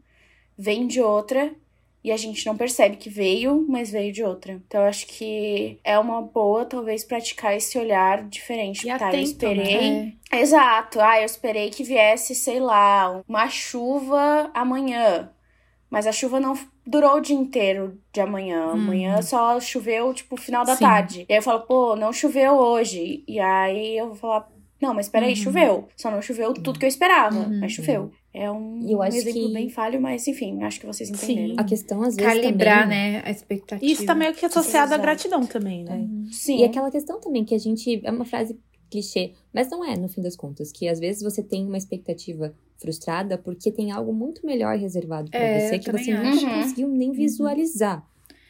vem 0.58 0.88
de 0.88 1.02
outra 1.02 1.54
e 2.04 2.12
a 2.12 2.18
gente 2.18 2.46
não 2.46 2.56
percebe 2.56 2.98
que 2.98 3.10
veio, 3.10 3.66
mas 3.68 3.90
veio 3.90 4.14
de 4.14 4.24
outra. 4.24 4.54
Então 4.68 4.82
eu 4.82 4.88
acho 4.88 5.08
que 5.08 5.80
é 5.84 5.98
uma 5.98 6.22
boa 6.22 6.64
talvez 6.66 7.04
praticar 7.04 7.56
esse 7.58 7.78
olhar 7.80 8.24
diferente. 8.28 8.84
E 8.88 8.90
tá, 8.90 9.06
eu 9.06 9.08
atento, 9.08 9.24
esperei. 9.24 10.14
É. 10.32 10.40
Exato. 10.40 11.00
Ah, 11.02 11.20
eu 11.20 11.26
esperei 11.26 11.70
que 11.72 11.84
viesse, 11.84 12.36
sei 12.36 12.60
lá, 12.60 13.22
uma 13.28 13.50
chuva 13.50 14.52
amanhã. 14.54 15.32
Mas 15.90 16.06
a 16.06 16.12
chuva 16.12 16.40
não 16.40 16.54
durou 16.86 17.16
o 17.16 17.20
dia 17.22 17.36
inteiro 17.36 18.00
de 18.14 18.20
amanhã. 18.22 18.72
Amanhã 18.72 19.22
só 19.22 19.60
choveu, 19.60 20.14
tipo, 20.14 20.36
final 20.38 20.64
da 20.66 20.76
Sim. 20.76 20.84
tarde. 20.84 21.26
E 21.28 21.34
aí 21.34 21.40
eu 21.40 21.44
falo, 21.44 21.62
pô, 21.62 21.96
não 21.96 22.12
choveu 22.14 22.54
hoje. 22.56 23.24
E 23.28 23.40
aí 23.40 23.98
eu 23.98 24.08
vou 24.08 24.16
falar, 24.16 24.48
não, 24.82 24.94
mas 24.94 25.08
peraí, 25.10 25.30
Uhum. 25.32 25.36
choveu. 25.36 25.88
Só 25.96 26.12
não 26.12 26.22
choveu 26.22 26.54
tudo 26.54 26.78
que 26.78 26.86
eu 26.86 26.90
esperava, 26.90 27.36
Uhum. 27.38 27.60
mas 27.62 27.72
choveu. 27.72 28.12
É 28.38 28.52
um, 28.52 28.86
eu 28.90 29.00
um 29.00 29.04
exemplo 29.06 29.48
que- 29.48 29.54
bem 29.54 29.70
falho, 29.70 30.02
mas 30.02 30.28
enfim, 30.28 30.62
acho 30.64 30.80
que 30.80 30.86
vocês 30.86 31.10
entenderam. 31.10 31.50
Sim. 31.50 31.56
A 31.58 31.64
questão, 31.64 32.02
às 32.02 32.16
vezes, 32.16 32.34
Calibrar, 32.42 32.84
também... 32.84 33.14
né, 33.14 33.22
a 33.24 33.32
expectativa. 33.32 33.92
Isso 33.92 34.06
tá 34.06 34.14
meio 34.14 34.34
que 34.34 34.46
associado 34.46 34.94
à 34.94 34.98
gratidão 34.98 35.46
também, 35.46 35.84
né? 35.86 36.08
Sim. 36.32 36.60
E 36.60 36.64
aquela 36.66 36.92
questão 36.92 37.20
também 37.22 37.46
que 37.46 37.56
a 37.56 37.58
gente. 37.58 38.02
É 38.04 38.12
uma 38.12 38.26
frase 38.26 38.60
clichê, 38.90 39.34
mas 39.54 39.70
não 39.70 39.84
é, 39.84 39.96
no 39.98 40.08
fim 40.10 40.22
das 40.22 40.36
contas. 40.36 40.72
Que 40.72 40.88
às 40.88 41.00
vezes 41.00 41.24
você 41.24 41.42
tem 41.42 41.66
uma 41.66 41.78
expectativa 41.78 42.54
frustrada 42.78 43.38
porque 43.38 43.72
tem 43.72 43.92
algo 43.92 44.14
muito 44.14 44.46
melhor 44.46 44.78
reservado 44.78 45.32
pra 45.32 45.40
É, 45.40 45.70
você 45.70 45.80
que 45.80 45.92
você 45.92 46.12
acho. 46.12 46.36
nunca 46.42 46.46
Uhum. 46.56 46.62
conseguiu 46.62 46.88
nem 46.90 47.12
visualizar. 47.12 48.06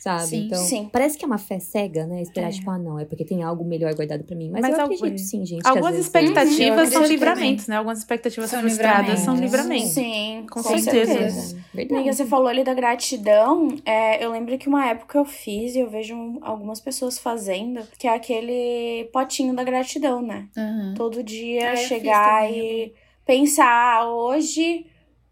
Sabe? 0.06 0.28
Sim. 0.28 0.46
então, 0.46 0.64
Sim. 0.64 0.90
parece 0.94 1.18
que 1.18 1.26
é 1.26 1.28
uma 1.28 1.40
fé 1.40 1.58
cega, 1.58 2.06
né? 2.06 2.22
Esperar, 2.22 2.50
É. 2.50 2.52
tipo, 2.52 2.70
ah, 2.70 2.78
não, 2.78 3.00
é 3.00 3.06
porque 3.06 3.26
tem 3.26 3.42
algo 3.42 3.66
melhor 3.66 3.92
guardado 3.96 4.24
pra 4.24 4.36
mim. 4.36 4.52
Mas, 4.52 4.62
Mas 4.62 4.76
eu 4.76 4.82
algu- 4.82 4.94
acredito, 4.94 5.18
sim, 5.26 5.44
gente. 5.44 5.66
Algumas 5.68 5.94
isso. 5.94 6.02
expectativas 6.02 6.90
são 6.90 7.04
livramentos, 7.06 7.66
né? 7.68 7.78
Algumas 7.78 7.98
expectativas 7.98 8.50
São 8.52 8.60
frustradas 8.62 9.20
são 9.22 9.36
livramentos. 9.36 9.90
Sim, 9.90 10.46
Com 10.48 10.62
com, 10.62 10.70
certeza. 10.78 11.12
certeza. 11.12 11.58
Verdade. 11.74 12.00
Amiga, 12.02 12.14
você 12.14 12.24
falou 12.26 12.48
ali 12.48 12.64
da 12.64 12.76
gratidão. 12.76 13.68
É, 13.84 14.24
eu 14.24 14.32
lembro 14.32 14.56
que 14.60 14.68
uma 14.68 14.86
época 14.88 15.18
eu 15.18 15.26
fiz 15.26 15.74
e 15.76 15.80
eu 15.80 15.90
vejo 15.90 16.16
algumas 16.44 16.80
pessoas 16.80 17.18
fazendo, 17.18 17.82
que 17.98 18.08
é 18.08 18.14
aquele 18.14 19.10
potinho 19.12 19.56
da 19.56 19.64
gratidão, 19.64 20.22
né? 20.22 20.48
Uhum. 20.56 20.94
Todo 20.96 21.24
dia 21.24 21.72
Ah, 21.72 21.76
chegar 21.78 22.44
também, 22.44 22.60
e 22.62 22.94
pensar, 23.26 23.66
"Ah, 24.02 24.08
hoje, 24.08 24.86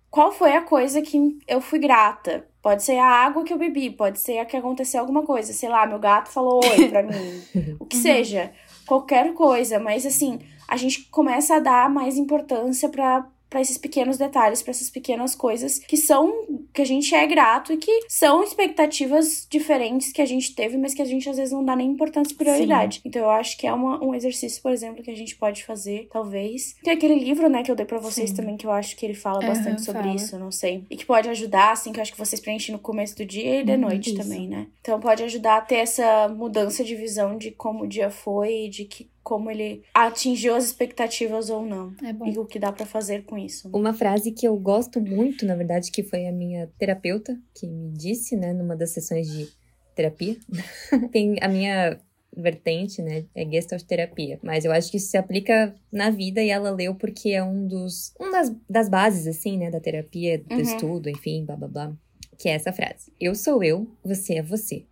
qual 0.10 0.32
foi 0.32 0.54
a 0.54 0.62
coisa 0.62 1.00
que 1.00 1.38
eu 1.48 1.62
fui 1.62 1.78
grata? 1.78 2.48
Pode 2.64 2.82
ser 2.82 2.98
a 2.98 3.06
água 3.06 3.44
que 3.44 3.52
eu 3.52 3.58
bebi, 3.58 3.90
pode 3.90 4.20
ser 4.20 4.40
a 4.40 4.46
que 4.46 4.56
aconteceu 4.56 5.02
alguma 5.02 5.24
coisa, 5.24 5.52
sei 5.52 5.68
lá, 5.68 5.86
meu 5.86 6.00
gato 6.00 6.30
falou 6.30 6.62
oi 6.66 6.88
pra 6.88 7.04
mim, 7.04 7.44
o 7.78 7.86
que 7.86 7.98
seja, 7.98 8.54
qualquer 8.88 9.34
coisa, 9.34 9.82
mas 9.82 10.06
assim, 10.06 10.40
a 10.66 10.78
gente 10.78 11.04
começa 11.12 11.58
a 11.58 11.60
dar 11.60 11.90
mais 11.90 12.18
importância 12.18 12.88
pra 12.88 13.28
para 13.54 13.62
esses 13.62 13.78
pequenos 13.78 14.18
detalhes, 14.18 14.64
pra 14.64 14.72
essas 14.72 14.90
pequenas 14.90 15.36
coisas 15.36 15.78
que 15.78 15.96
são 15.96 16.34
que 16.74 16.82
a 16.82 16.86
gente 16.86 17.14
é 17.14 17.28
grato 17.28 17.72
e 17.72 17.78
que 17.78 18.02
são 18.10 18.44
expectativas 18.44 19.46
diferentes 19.48 20.12
que 20.12 20.24
a 20.24 20.26
gente 20.26 20.56
teve, 20.56 20.76
mas 20.76 20.96
que 20.96 21.04
a 21.04 21.06
gente 21.06 21.30
às 21.30 21.38
vezes 21.38 21.54
não 21.54 21.64
dá 21.64 21.76
nem 21.76 21.92
importância 21.92 22.34
e 22.34 22.36
prioridade. 22.36 23.00
Então 23.06 23.22
eu 23.22 23.30
acho 23.30 23.56
que 23.56 23.68
é 23.68 23.72
uma, 23.72 24.04
um 24.04 24.16
exercício, 24.16 24.60
por 24.60 24.72
exemplo, 24.72 25.04
que 25.04 25.12
a 25.12 25.16
gente 25.16 25.36
pode 25.36 25.64
fazer, 25.64 26.08
talvez. 26.12 26.76
Tem 26.84 26.94
aquele 26.94 27.14
livro, 27.14 27.48
né, 27.48 27.62
que 27.62 27.70
eu 27.70 27.76
dei 27.76 27.86
pra 27.86 28.00
vocês 28.00 28.32
Sim. 28.32 28.36
também, 28.38 28.58
que 28.58 28.66
eu 28.66 28.72
acho 28.72 28.96
que 28.96 29.06
ele 29.06 29.14
fala 29.14 29.38
Aham, 29.38 29.48
bastante 29.48 29.84
sobre 29.84 30.02
fala. 30.02 30.16
isso, 30.16 30.40
não 30.40 30.50
sei. 30.52 30.84
E 30.90 30.98
que 30.98 31.06
pode 31.06 31.30
ajudar, 31.30 31.74
assim, 31.74 31.92
que 31.94 32.00
eu 32.00 32.02
acho 32.02 32.12
que 32.12 32.18
vocês 32.18 32.42
preenchem 32.42 32.74
no 32.74 32.82
começo 32.82 33.16
do 33.16 33.24
dia 33.24 33.62
e 33.62 33.64
de 33.64 33.74
Uhum, 33.74 33.78
noite 33.78 34.10
isso. 34.10 34.18
também, 34.18 34.48
né? 34.48 34.66
Então 34.82 35.00
pode 35.00 35.22
ajudar 35.22 35.58
a 35.58 35.62
ter 35.62 35.76
essa 35.76 36.28
mudança 36.28 36.84
de 36.84 36.96
visão 36.96 37.38
de 37.38 37.52
como 37.52 37.84
o 37.84 37.88
dia 37.88 38.10
foi 38.10 38.66
e 38.66 38.70
de 38.70 38.86
que 38.86 39.13
como 39.24 39.50
ele 39.50 39.84
atingiu 39.94 40.54
as 40.56 40.66
expectativas 40.66 41.50
ou 41.50 41.66
não. 41.66 41.96
É 42.04 42.12
bom. 42.12 42.28
E 42.28 42.38
o 42.38 42.46
que 42.46 42.60
dá 42.60 42.72
pra 42.72 42.86
fazer 42.86 43.24
com 43.24 43.38
isso. 43.38 43.70
Uma 43.74 43.94
frase 43.94 44.32
que 44.32 44.48
eu 44.48 44.56
gosto 44.58 45.00
muito, 45.00 45.46
na 45.46 45.56
verdade, 45.56 45.92
que 45.92 46.04
foi 46.04 46.28
a 46.28 46.32
minha 46.32 46.70
terapeuta 46.78 47.40
que 47.56 47.66
me 47.68 47.92
disse, 47.92 48.36
né, 48.36 48.54
numa 48.54 48.76
das 48.76 48.92
sessões 48.92 49.28
de 49.28 49.48
terapia. 49.96 50.36
Tem 51.12 51.36
a 51.42 51.48
minha 51.48 52.00
vertente, 52.36 53.02
né, 53.02 53.26
é 53.36 53.46
Gestalt 53.46 53.84
terapia, 53.84 54.40
mas 54.42 54.66
eu 54.66 54.72
acho 54.72 54.90
que 54.90 54.98
isso 54.98 55.12
se 55.12 55.18
aplica 55.18 55.76
na 55.92 56.10
vida 56.10 56.42
e 56.42 56.50
ela 56.50 56.72
leu 56.72 56.96
porque 56.96 57.30
é 57.30 57.44
um 57.44 57.68
dos 57.68 58.12
um 58.20 58.32
das, 58.32 58.52
das 58.68 58.90
bases 58.90 59.28
assim, 59.28 59.56
né, 59.58 59.70
da 59.70 59.80
terapia, 59.80 60.40
do 60.40 60.56
Uhum. 60.56 60.62
estudo, 60.62 61.10
enfim, 61.10 61.46
blá 61.46 61.56
blá 61.56 61.68
blá, 61.68 61.94
que 62.40 62.50
é 62.50 62.54
essa 62.54 62.74
frase. 62.74 63.14
Eu 63.20 63.36
sou 63.36 63.64
eu, 63.64 63.88
você 64.04 64.36
é 64.36 64.42
você. 64.42 64.86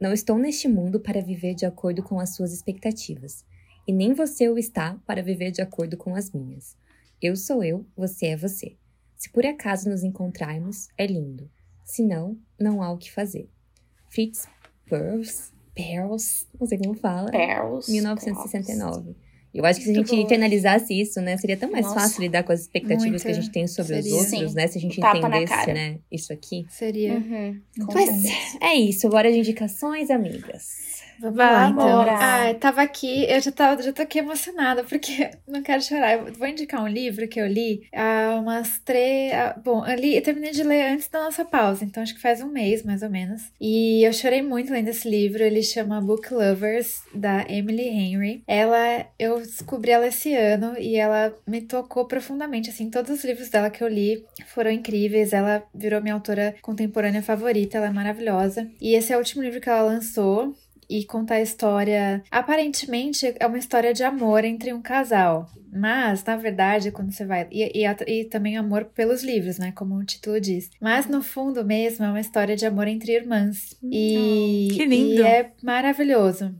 Não 0.00 0.12
estou 0.12 0.38
neste 0.38 0.66
mundo 0.68 1.00
para 1.00 1.20
viver 1.20 1.54
de 1.54 1.66
acordo 1.66 2.02
com 2.02 2.18
as 2.18 2.34
suas 2.34 2.52
expectativas, 2.52 3.44
e 3.88 3.92
nem 3.92 4.12
você 4.12 4.46
o 4.50 4.58
está 4.58 4.98
para 5.06 5.22
viver 5.22 5.50
de 5.50 5.62
acordo 5.62 5.96
com 5.96 6.14
as 6.14 6.30
minhas. 6.30 6.76
Eu 7.22 7.34
sou 7.34 7.64
eu, 7.64 7.86
você 7.96 8.26
é 8.26 8.36
você. 8.36 8.76
Se 9.16 9.32
por 9.32 9.46
acaso 9.46 9.88
nos 9.88 10.04
encontrarmos, 10.04 10.88
é 10.98 11.06
lindo. 11.06 11.50
Se 11.86 12.04
não, 12.04 12.36
não 12.60 12.82
há 12.82 12.92
o 12.92 12.98
que 12.98 13.10
fazer. 13.10 13.48
Fritz 14.10 14.46
Perls, 14.84 15.50
Perls, 15.74 16.46
não 16.60 16.66
sei 16.66 16.76
como 16.76 16.92
fala, 16.92 17.30
Perls. 17.30 17.90
1969. 17.90 19.16
Eu 19.54 19.64
acho 19.64 19.80
que 19.80 19.86
se 19.86 19.90
a 19.90 19.94
gente 19.94 20.14
internalizasse 20.14 20.92
isso, 21.00 21.20
né, 21.22 21.38
seria 21.38 21.56
tão 21.56 21.70
mais 21.70 21.86
Nossa. 21.86 22.00
fácil 22.00 22.20
lidar 22.20 22.42
com 22.42 22.52
as 22.52 22.60
expectativas 22.60 23.08
Muito. 23.10 23.22
que 23.22 23.28
a 23.28 23.32
gente 23.32 23.50
tem 23.50 23.66
sobre 23.66 23.94
os 23.94 24.04
Seria. 24.04 24.18
outros, 24.18 24.50
Sim. 24.50 24.54
né, 24.54 24.66
se 24.66 24.76
a 24.76 24.80
gente 24.80 25.00
Tapa 25.00 25.18
entendesse, 25.18 25.72
né, 25.72 25.98
isso 26.12 26.30
aqui. 26.32 26.66
Seria. 26.68 27.14
Uhum, 27.14 27.60
com 27.86 27.94
Mas 27.94 28.10
certeza. 28.10 28.58
é 28.60 28.74
isso, 28.74 29.08
bora 29.08 29.32
de 29.32 29.38
indicações, 29.38 30.10
amigas. 30.10 30.97
Vamos 31.20 31.36
lá, 31.36 31.68
então. 31.68 32.04
Vamos. 32.04 32.20
Ai, 32.20 32.54
tava 32.54 32.82
aqui, 32.82 33.24
eu 33.28 33.40
já, 33.40 33.52
tava, 33.52 33.82
já 33.82 33.92
tô 33.92 34.02
aqui 34.02 34.18
emocionada, 34.18 34.84
porque 34.84 35.30
não 35.46 35.62
quero 35.62 35.82
chorar. 35.82 36.14
Eu 36.14 36.32
vou 36.32 36.46
indicar 36.46 36.82
um 36.82 36.88
livro 36.88 37.26
que 37.28 37.40
eu 37.40 37.46
li 37.46 37.82
há 37.94 38.38
umas 38.40 38.78
três. 38.80 39.32
Bom, 39.64 39.84
eu, 39.86 39.96
li, 39.96 40.16
eu 40.16 40.22
terminei 40.22 40.52
de 40.52 40.62
ler 40.62 40.92
antes 40.92 41.08
da 41.08 41.24
nossa 41.24 41.44
pausa, 41.44 41.84
então 41.84 42.02
acho 42.02 42.14
que 42.14 42.20
faz 42.20 42.40
um 42.40 42.48
mês, 42.48 42.82
mais 42.82 43.02
ou 43.02 43.10
menos. 43.10 43.42
E 43.60 44.02
eu 44.04 44.12
chorei 44.12 44.42
muito 44.42 44.72
lendo 44.72 44.88
esse 44.88 45.08
livro. 45.08 45.42
Ele 45.42 45.62
chama 45.62 46.00
Book 46.00 46.32
Lovers, 46.32 47.02
da 47.14 47.44
Emily 47.48 47.88
Henry. 47.88 48.42
Ela, 48.46 49.06
eu 49.18 49.38
descobri 49.38 49.90
ela 49.90 50.06
esse 50.06 50.34
ano 50.34 50.76
e 50.78 50.96
ela 50.96 51.34
me 51.46 51.60
tocou 51.60 52.06
profundamente. 52.06 52.70
Assim, 52.70 52.90
todos 52.90 53.10
os 53.10 53.24
livros 53.24 53.48
dela 53.48 53.70
que 53.70 53.82
eu 53.82 53.88
li 53.88 54.24
foram 54.46 54.70
incríveis. 54.70 55.32
Ela 55.32 55.62
virou 55.74 56.00
minha 56.00 56.14
autora 56.14 56.54
contemporânea 56.62 57.22
favorita, 57.22 57.76
ela 57.76 57.86
é 57.88 57.90
maravilhosa. 57.90 58.68
E 58.80 58.94
esse 58.94 59.12
é 59.12 59.16
o 59.16 59.18
último 59.18 59.42
livro 59.42 59.60
que 59.60 59.68
ela 59.68 59.82
lançou 59.82 60.54
e 60.88 61.04
conta 61.04 61.34
a 61.34 61.40
história. 61.40 62.22
Aparentemente 62.30 63.34
é 63.38 63.46
uma 63.46 63.58
história 63.58 63.92
de 63.92 64.02
amor 64.02 64.44
entre 64.44 64.72
um 64.72 64.80
casal. 64.80 65.48
Mas, 65.70 66.24
na 66.24 66.36
verdade, 66.36 66.90
quando 66.90 67.12
você 67.12 67.26
vai. 67.26 67.46
E, 67.50 67.84
e, 67.84 68.20
e 68.20 68.24
também 68.24 68.56
amor 68.56 68.86
pelos 68.86 69.22
livros, 69.22 69.58
né? 69.58 69.72
Como 69.72 69.96
o 69.96 70.04
título 70.04 70.40
diz. 70.40 70.70
Mas, 70.80 71.06
no 71.06 71.22
fundo 71.22 71.64
mesmo, 71.64 72.04
é 72.04 72.08
uma 72.08 72.20
história 72.20 72.56
de 72.56 72.64
amor 72.64 72.88
entre 72.88 73.12
irmãs. 73.12 73.76
E, 73.82 74.68
que 74.72 74.84
lindo. 74.86 75.20
e 75.20 75.22
é 75.22 75.52
maravilhoso. 75.62 76.54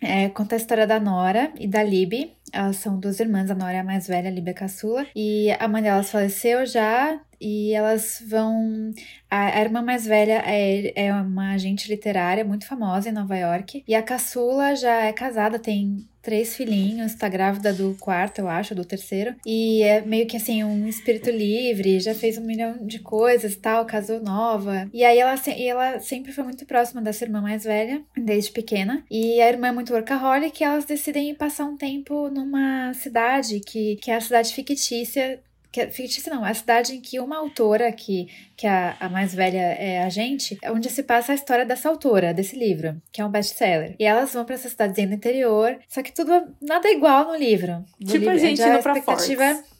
É, 0.00 0.28
conta 0.28 0.56
a 0.56 0.58
história 0.58 0.86
da 0.86 0.98
Nora 0.98 1.52
e 1.58 1.66
da 1.66 1.82
Libby. 1.82 2.32
Elas 2.52 2.76
são 2.76 2.98
duas 2.98 3.18
irmãs, 3.18 3.50
a 3.50 3.54
Nora 3.54 3.72
é 3.72 3.80
a 3.80 3.84
mais 3.84 4.06
velha, 4.06 4.28
a 4.28 4.32
Libby 4.32 4.50
é 4.50 4.52
a 4.52 4.56
caçula. 4.56 5.06
E 5.16 5.50
a 5.58 5.66
mãe 5.66 5.82
delas 5.82 6.10
faleceu 6.10 6.66
já. 6.66 7.18
E 7.40 7.72
elas 7.72 8.22
vão. 8.28 8.92
A, 9.28 9.58
a 9.58 9.60
irmã 9.60 9.82
mais 9.82 10.06
velha 10.06 10.42
é, 10.46 11.06
é 11.06 11.12
uma 11.12 11.54
agente 11.54 11.88
literária 11.88 12.44
muito 12.44 12.66
famosa 12.66 13.08
em 13.08 13.12
Nova 13.12 13.36
York. 13.36 13.82
E 13.88 13.94
a 13.94 14.02
caçula 14.02 14.76
já 14.76 15.06
é 15.06 15.12
casada, 15.12 15.58
tem 15.58 16.06
três 16.22 16.56
filhinhos, 16.56 17.14
tá 17.14 17.28
grávida 17.28 17.72
do 17.72 17.96
quarto, 17.98 18.38
eu 18.38 18.48
acho, 18.48 18.74
do 18.74 18.84
terceiro. 18.84 19.34
E 19.44 19.82
é 19.82 20.00
meio 20.00 20.26
que 20.26 20.36
assim, 20.36 20.62
um 20.62 20.86
espírito 20.86 21.30
livre, 21.30 22.00
já 22.00 22.14
fez 22.14 22.38
um 22.38 22.44
milhão 22.44 22.86
de 22.86 23.00
coisas 23.00 23.56
tal, 23.56 23.84
casou 23.84 24.22
nova. 24.22 24.88
E 24.92 25.04
aí 25.04 25.18
ela, 25.18 25.34
e 25.46 25.66
ela 25.66 26.00
sempre 26.00 26.32
foi 26.32 26.44
muito 26.44 26.64
próxima 26.64 27.02
dessa 27.02 27.24
irmã 27.24 27.40
mais 27.40 27.64
velha, 27.64 28.02
desde 28.16 28.52
pequena. 28.52 29.04
E 29.10 29.40
a 29.40 29.48
irmã 29.48 29.68
é 29.68 29.72
muito 29.72 29.92
workaholic 29.92 30.60
e 30.60 30.64
elas 30.64 30.84
decidem 30.84 31.34
passar 31.34 31.64
um 31.64 31.76
tempo 31.76 32.30
numa 32.30 32.94
cidade 32.94 33.60
que, 33.60 33.96
que 33.96 34.10
é 34.10 34.16
a 34.16 34.20
cidade 34.20 34.54
fictícia 34.54 35.40
que 35.72 35.80
é 35.80 35.90
fictícia 35.90 36.32
não, 36.32 36.46
é 36.46 36.50
a 36.50 36.54
cidade 36.54 36.94
em 36.94 37.00
que 37.00 37.18
uma 37.18 37.38
autora, 37.38 37.90
que, 37.90 38.28
que 38.56 38.66
a, 38.66 38.94
a 39.00 39.08
mais 39.08 39.34
velha 39.34 39.58
é 39.58 40.02
a 40.02 40.08
gente, 40.10 40.58
é 40.62 40.70
onde 40.70 40.90
se 40.90 41.02
passa 41.02 41.32
a 41.32 41.34
história 41.34 41.64
dessa 41.64 41.88
autora, 41.88 42.34
desse 42.34 42.54
livro, 42.54 43.00
que 43.10 43.22
é 43.22 43.24
um 43.24 43.30
best-seller. 43.30 43.96
E 43.98 44.04
elas 44.04 44.34
vão 44.34 44.44
para 44.44 44.54
essa 44.54 44.68
cidadezinha 44.68 45.08
do 45.08 45.14
interior, 45.14 45.78
só 45.88 46.02
que 46.02 46.12
tudo, 46.12 46.30
nada 46.60 46.88
é 46.88 46.92
igual 46.92 47.26
no 47.26 47.34
livro. 47.36 47.84
No 47.98 48.06
tipo 48.06 48.18
livro, 48.18 48.30
a 48.30 48.36
gente 48.36 48.60
indo 48.60 48.82
pra 48.82 48.92
expectativa 48.98 49.44
Forks. 49.54 49.70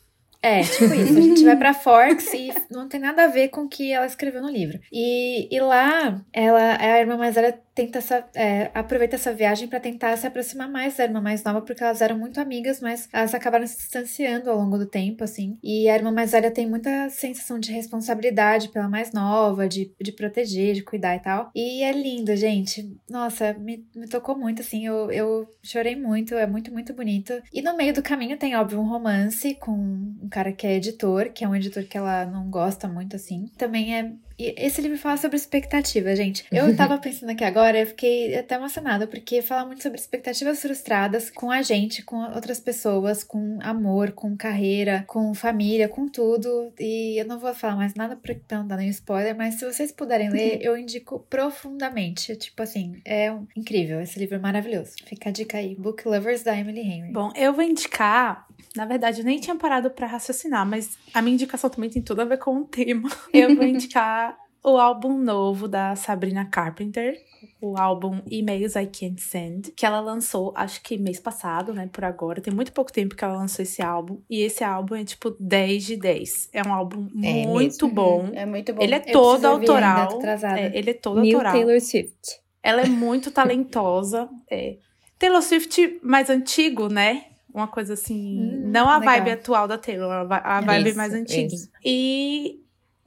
é, 0.42 0.62
tipo 0.62 0.94
isso. 0.94 1.18
A 1.18 1.20
gente 1.20 1.44
vai 1.44 1.56
pra 1.56 1.74
Forks 1.74 2.32
e 2.32 2.54
não 2.70 2.88
tem 2.88 2.98
nada 2.98 3.24
a 3.24 3.28
ver 3.28 3.48
com 3.48 3.62
o 3.62 3.68
que 3.68 3.92
ela 3.92 4.06
escreveu 4.06 4.40
no 4.40 4.48
livro. 4.50 4.80
E, 4.90 5.46
e 5.54 5.60
lá, 5.60 6.24
ela, 6.32 6.78
a 6.80 6.98
irmã 6.98 7.18
mais 7.18 7.34
velha 7.34 7.52
tenta 7.74 7.98
essa, 7.98 8.24
é, 8.34 8.70
aproveita 8.74 9.16
essa 9.16 9.32
viagem 9.32 9.68
pra 9.68 9.80
tentar 9.80 10.16
se 10.16 10.26
aproximar 10.26 10.70
mais 10.70 10.96
da 10.96 11.04
irmã 11.04 11.20
mais 11.20 11.42
nova, 11.42 11.62
porque 11.62 11.82
elas 11.82 12.00
eram 12.00 12.18
muito 12.18 12.40
amigas, 12.40 12.80
mas 12.80 13.08
elas 13.12 13.34
acabaram 13.34 13.66
se 13.66 13.76
distanciando 13.76 14.50
ao 14.50 14.58
longo 14.58 14.78
do 14.78 14.86
tempo, 14.86 15.24
assim. 15.24 15.58
E 15.62 15.88
a 15.88 15.94
irmã 15.94 16.10
mais 16.10 16.32
velha 16.32 16.50
tem 16.50 16.68
muita 16.68 17.08
sensação 17.10 17.58
de 17.58 17.72
responsabilidade 17.72 18.68
pela 18.68 18.88
mais 18.88 19.12
nova, 19.12 19.68
de, 19.68 19.92
de 20.00 20.12
proteger, 20.12 20.74
de 20.74 20.82
cuidar 20.82 21.16
e 21.16 21.20
tal. 21.20 21.50
E 21.54 21.82
é 21.82 21.92
lindo, 21.92 22.34
gente. 22.36 22.94
Nossa, 23.08 23.54
me, 23.54 23.84
me 23.94 24.06
tocou 24.06 24.36
muito, 24.36 24.62
assim. 24.62 24.86
Eu, 24.86 25.10
eu 25.10 25.48
chorei 25.62 25.96
muito, 25.96 26.34
é 26.34 26.46
muito, 26.46 26.72
muito 26.72 26.92
bonito. 26.94 27.32
E 27.52 27.62
no 27.62 27.76
meio 27.76 27.94
do 27.94 28.02
caminho 28.02 28.36
tem, 28.36 28.54
óbvio, 28.56 28.80
um 28.80 28.88
romance 28.88 29.54
com 29.54 29.72
um 29.72 30.28
cara 30.30 30.52
que 30.52 30.66
é 30.66 30.76
editor, 30.76 31.30
que 31.32 31.44
é 31.44 31.48
um 31.48 31.54
editor 31.54 31.84
que 31.84 31.96
ela 31.96 32.24
não 32.26 32.48
gosta 32.50 32.88
muito, 32.88 33.16
assim. 33.16 33.50
Também 33.56 33.96
é. 33.96 34.12
E 34.42 34.54
esse 34.58 34.80
livro 34.80 34.98
fala 34.98 35.16
sobre 35.16 35.36
expectativa, 35.36 36.14
gente. 36.16 36.44
Eu 36.50 36.74
tava 36.76 36.98
pensando 36.98 37.30
aqui 37.30 37.44
agora, 37.44 37.78
eu 37.78 37.86
fiquei 37.86 38.36
até 38.36 38.56
emocionada, 38.56 39.06
porque 39.06 39.40
fala 39.42 39.64
muito 39.64 39.82
sobre 39.82 39.98
expectativas 39.98 40.60
frustradas 40.60 41.30
com 41.30 41.50
a 41.50 41.62
gente, 41.62 42.02
com 42.02 42.16
outras 42.34 42.58
pessoas, 42.58 43.22
com 43.22 43.58
amor, 43.62 44.10
com 44.12 44.36
carreira, 44.36 45.04
com 45.06 45.32
família, 45.34 45.88
com 45.88 46.08
tudo. 46.08 46.72
E 46.78 47.20
eu 47.20 47.24
não 47.26 47.38
vou 47.38 47.54
falar 47.54 47.76
mais 47.76 47.94
nada 47.94 48.16
pra 48.16 48.34
não 48.50 48.66
dar 48.66 48.76
nenhum 48.76 48.90
spoiler, 48.90 49.36
mas 49.36 49.54
se 49.54 49.64
vocês 49.64 49.92
puderem 49.92 50.28
ler, 50.30 50.58
eu 50.64 50.76
indico 50.76 51.20
profundamente. 51.30 52.34
Tipo 52.36 52.62
assim, 52.62 53.00
é 53.04 53.30
um- 53.32 53.46
incrível. 53.56 54.00
Esse 54.00 54.18
livro 54.18 54.34
é 54.36 54.38
maravilhoso. 54.38 54.92
Fica 55.04 55.28
a 55.28 55.32
dica 55.32 55.58
aí: 55.58 55.74
Book 55.76 56.06
Lovers 56.06 56.42
da 56.42 56.58
Emily 56.58 56.80
Henry. 56.80 57.12
Bom, 57.12 57.32
eu 57.36 57.52
vou 57.52 57.62
indicar. 57.62 58.46
Na 58.76 58.84
verdade, 58.86 59.20
eu 59.20 59.24
nem 59.24 59.38
tinha 59.38 59.56
parado 59.56 59.90
pra 59.90 60.06
raciocinar, 60.06 60.66
mas 60.66 60.96
a 61.12 61.20
minha 61.20 61.34
indicação 61.34 61.68
também 61.68 61.90
tem 61.90 62.00
tudo 62.02 62.22
a 62.22 62.24
ver 62.24 62.38
com 62.38 62.58
o 62.58 62.64
tema. 62.64 63.08
Eu 63.32 63.54
vou 63.54 63.64
indicar 63.64 64.36
o 64.64 64.78
álbum 64.78 65.18
novo 65.18 65.66
da 65.66 65.96
Sabrina 65.96 66.44
Carpenter, 66.44 67.20
o 67.60 67.76
álbum 67.76 68.22
Emails 68.30 68.76
I 68.76 68.86
Can't 68.86 69.20
Send, 69.20 69.72
que 69.72 69.84
ela 69.84 70.00
lançou, 70.00 70.52
acho 70.56 70.80
que 70.82 70.96
mês 70.96 71.18
passado, 71.18 71.74
né, 71.74 71.88
por 71.92 72.04
agora. 72.04 72.40
Tem 72.40 72.54
muito 72.54 72.72
pouco 72.72 72.92
tempo 72.92 73.16
que 73.16 73.24
ela 73.24 73.36
lançou 73.36 73.62
esse 73.62 73.82
álbum. 73.82 74.20
E 74.30 74.40
esse 74.40 74.62
álbum 74.62 74.94
é 74.94 75.04
tipo 75.04 75.36
10 75.38 75.84
de 75.84 75.96
10. 75.96 76.50
É 76.52 76.62
um 76.62 76.72
álbum 76.72 77.08
É 77.22 77.46
muito 77.46 77.86
mesmo. 77.86 77.90
bom. 77.94 78.30
É 78.32 78.46
muito 78.46 78.72
bom. 78.72 78.82
Ele 78.82 78.94
é 78.94 79.02
Eu 79.06 79.12
todo 79.12 79.44
autoral. 79.46 80.20
É, 80.56 80.78
ele 80.78 80.90
é 80.90 80.94
todo 80.94 81.20
New 81.20 81.36
autoral. 81.36 81.52
Taylor 81.52 81.80
Swift. 81.80 82.40
Ela 82.62 82.82
é 82.82 82.86
muito 82.86 83.32
talentosa. 83.32 84.28
É. 84.48 84.76
Taylor 85.18 85.42
Swift 85.42 85.98
mais 86.02 86.30
antigo, 86.30 86.88
né? 86.88 87.26
Uma 87.52 87.68
coisa 87.68 87.94
assim. 87.94 88.38
Hum, 88.40 88.70
não 88.70 88.88
a 88.88 88.98
legal. 88.98 89.14
vibe 89.14 89.30
atual 89.32 89.68
da 89.68 89.76
Taylor, 89.76 90.10
a 90.10 90.58
a 90.58 90.60
vibe 90.62 90.88
Isso, 90.88 90.96
mais 90.96 91.12
antiga. 91.12 91.54
isso. 91.54 91.70
E 91.84 92.60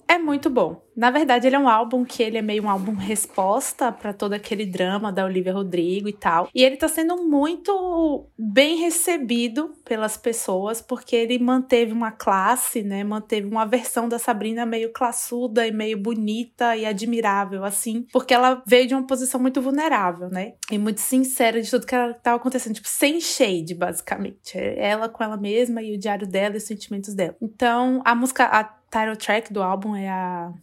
é 0.08 0.18
muito 0.18 0.50
bom. 0.50 0.85
Na 0.96 1.12
verdade, 1.12 1.48
ele 1.48 1.56
é 1.56 1.60
um 1.60 1.68
álbum 1.68 2.06
que 2.06 2.24
ele 2.24 2.38
é 2.38 2.42
meio 2.42 2.64
um 2.64 2.70
álbum 2.70 2.94
resposta 2.94 3.92
pra 3.92 4.14
todo 4.14 4.34
aquele 4.34 4.66
drama 4.66 5.12
da 5.12 5.26
Olivia 5.26 5.54
Rodrigo 5.54 6.08
e 6.08 6.14
tal. 6.14 6.50
E 6.54 6.64
ele 6.64 6.78
tá 6.78 6.88
sendo 6.88 7.18
muito 7.24 8.28
bem 8.38 8.78
recebido 8.78 9.76
pelas 9.84 10.16
pessoas, 10.16 10.82
porque 10.82 11.16
ele 11.16 11.38
manteve 11.38 11.92
uma 11.92 12.12
classe, 12.12 12.82
né? 12.82 13.04
Manteve 13.04 13.48
uma 13.48 13.66
versão 13.66 14.08
da 14.08 14.18
Sabrina 14.18 14.66
meio 14.66 14.92
classuda 14.94 15.68
e 15.68 15.72
meio 15.72 15.98
bonita 15.98 16.76
e 16.78 16.86
admirável, 16.86 17.66
assim. 17.66 18.06
Porque 18.12 18.34
ela 18.34 18.64
veio 18.66 18.88
de 18.88 18.94
uma 18.94 19.06
posição 19.06 19.40
muito 19.40 19.62
vulnerável, 19.62 20.30
né? 20.30 20.54
E 20.72 20.78
muito 20.78 21.02
sincera 21.02 21.62
de 21.62 21.70
tudo 21.70 21.86
que 21.86 21.96
ela 21.96 22.14
tava 22.14 22.38
acontecendo. 22.38 22.76
Tipo, 22.76 22.88
sem 22.88 23.20
shade, 23.20 23.76
basicamente. 23.76 24.58
É 24.58 24.90
Ela 24.90 25.10
com 25.10 25.24
ela 25.24 25.36
mesma 25.36 25.82
e 25.82 25.96
o 25.96 26.00
diário 26.00 26.28
dela 26.28 26.56
e 26.56 26.58
os 26.58 26.64
sentimentos 26.64 27.14
dela. 27.14 27.36
Então, 27.42 28.02
a 28.06 28.16
música, 28.16 28.46
a 28.46 28.64
title 28.64 29.18
track 29.18 29.52
do 29.52 29.62
álbum 29.62 29.96
é 29.96 30.08
a 30.08 30.54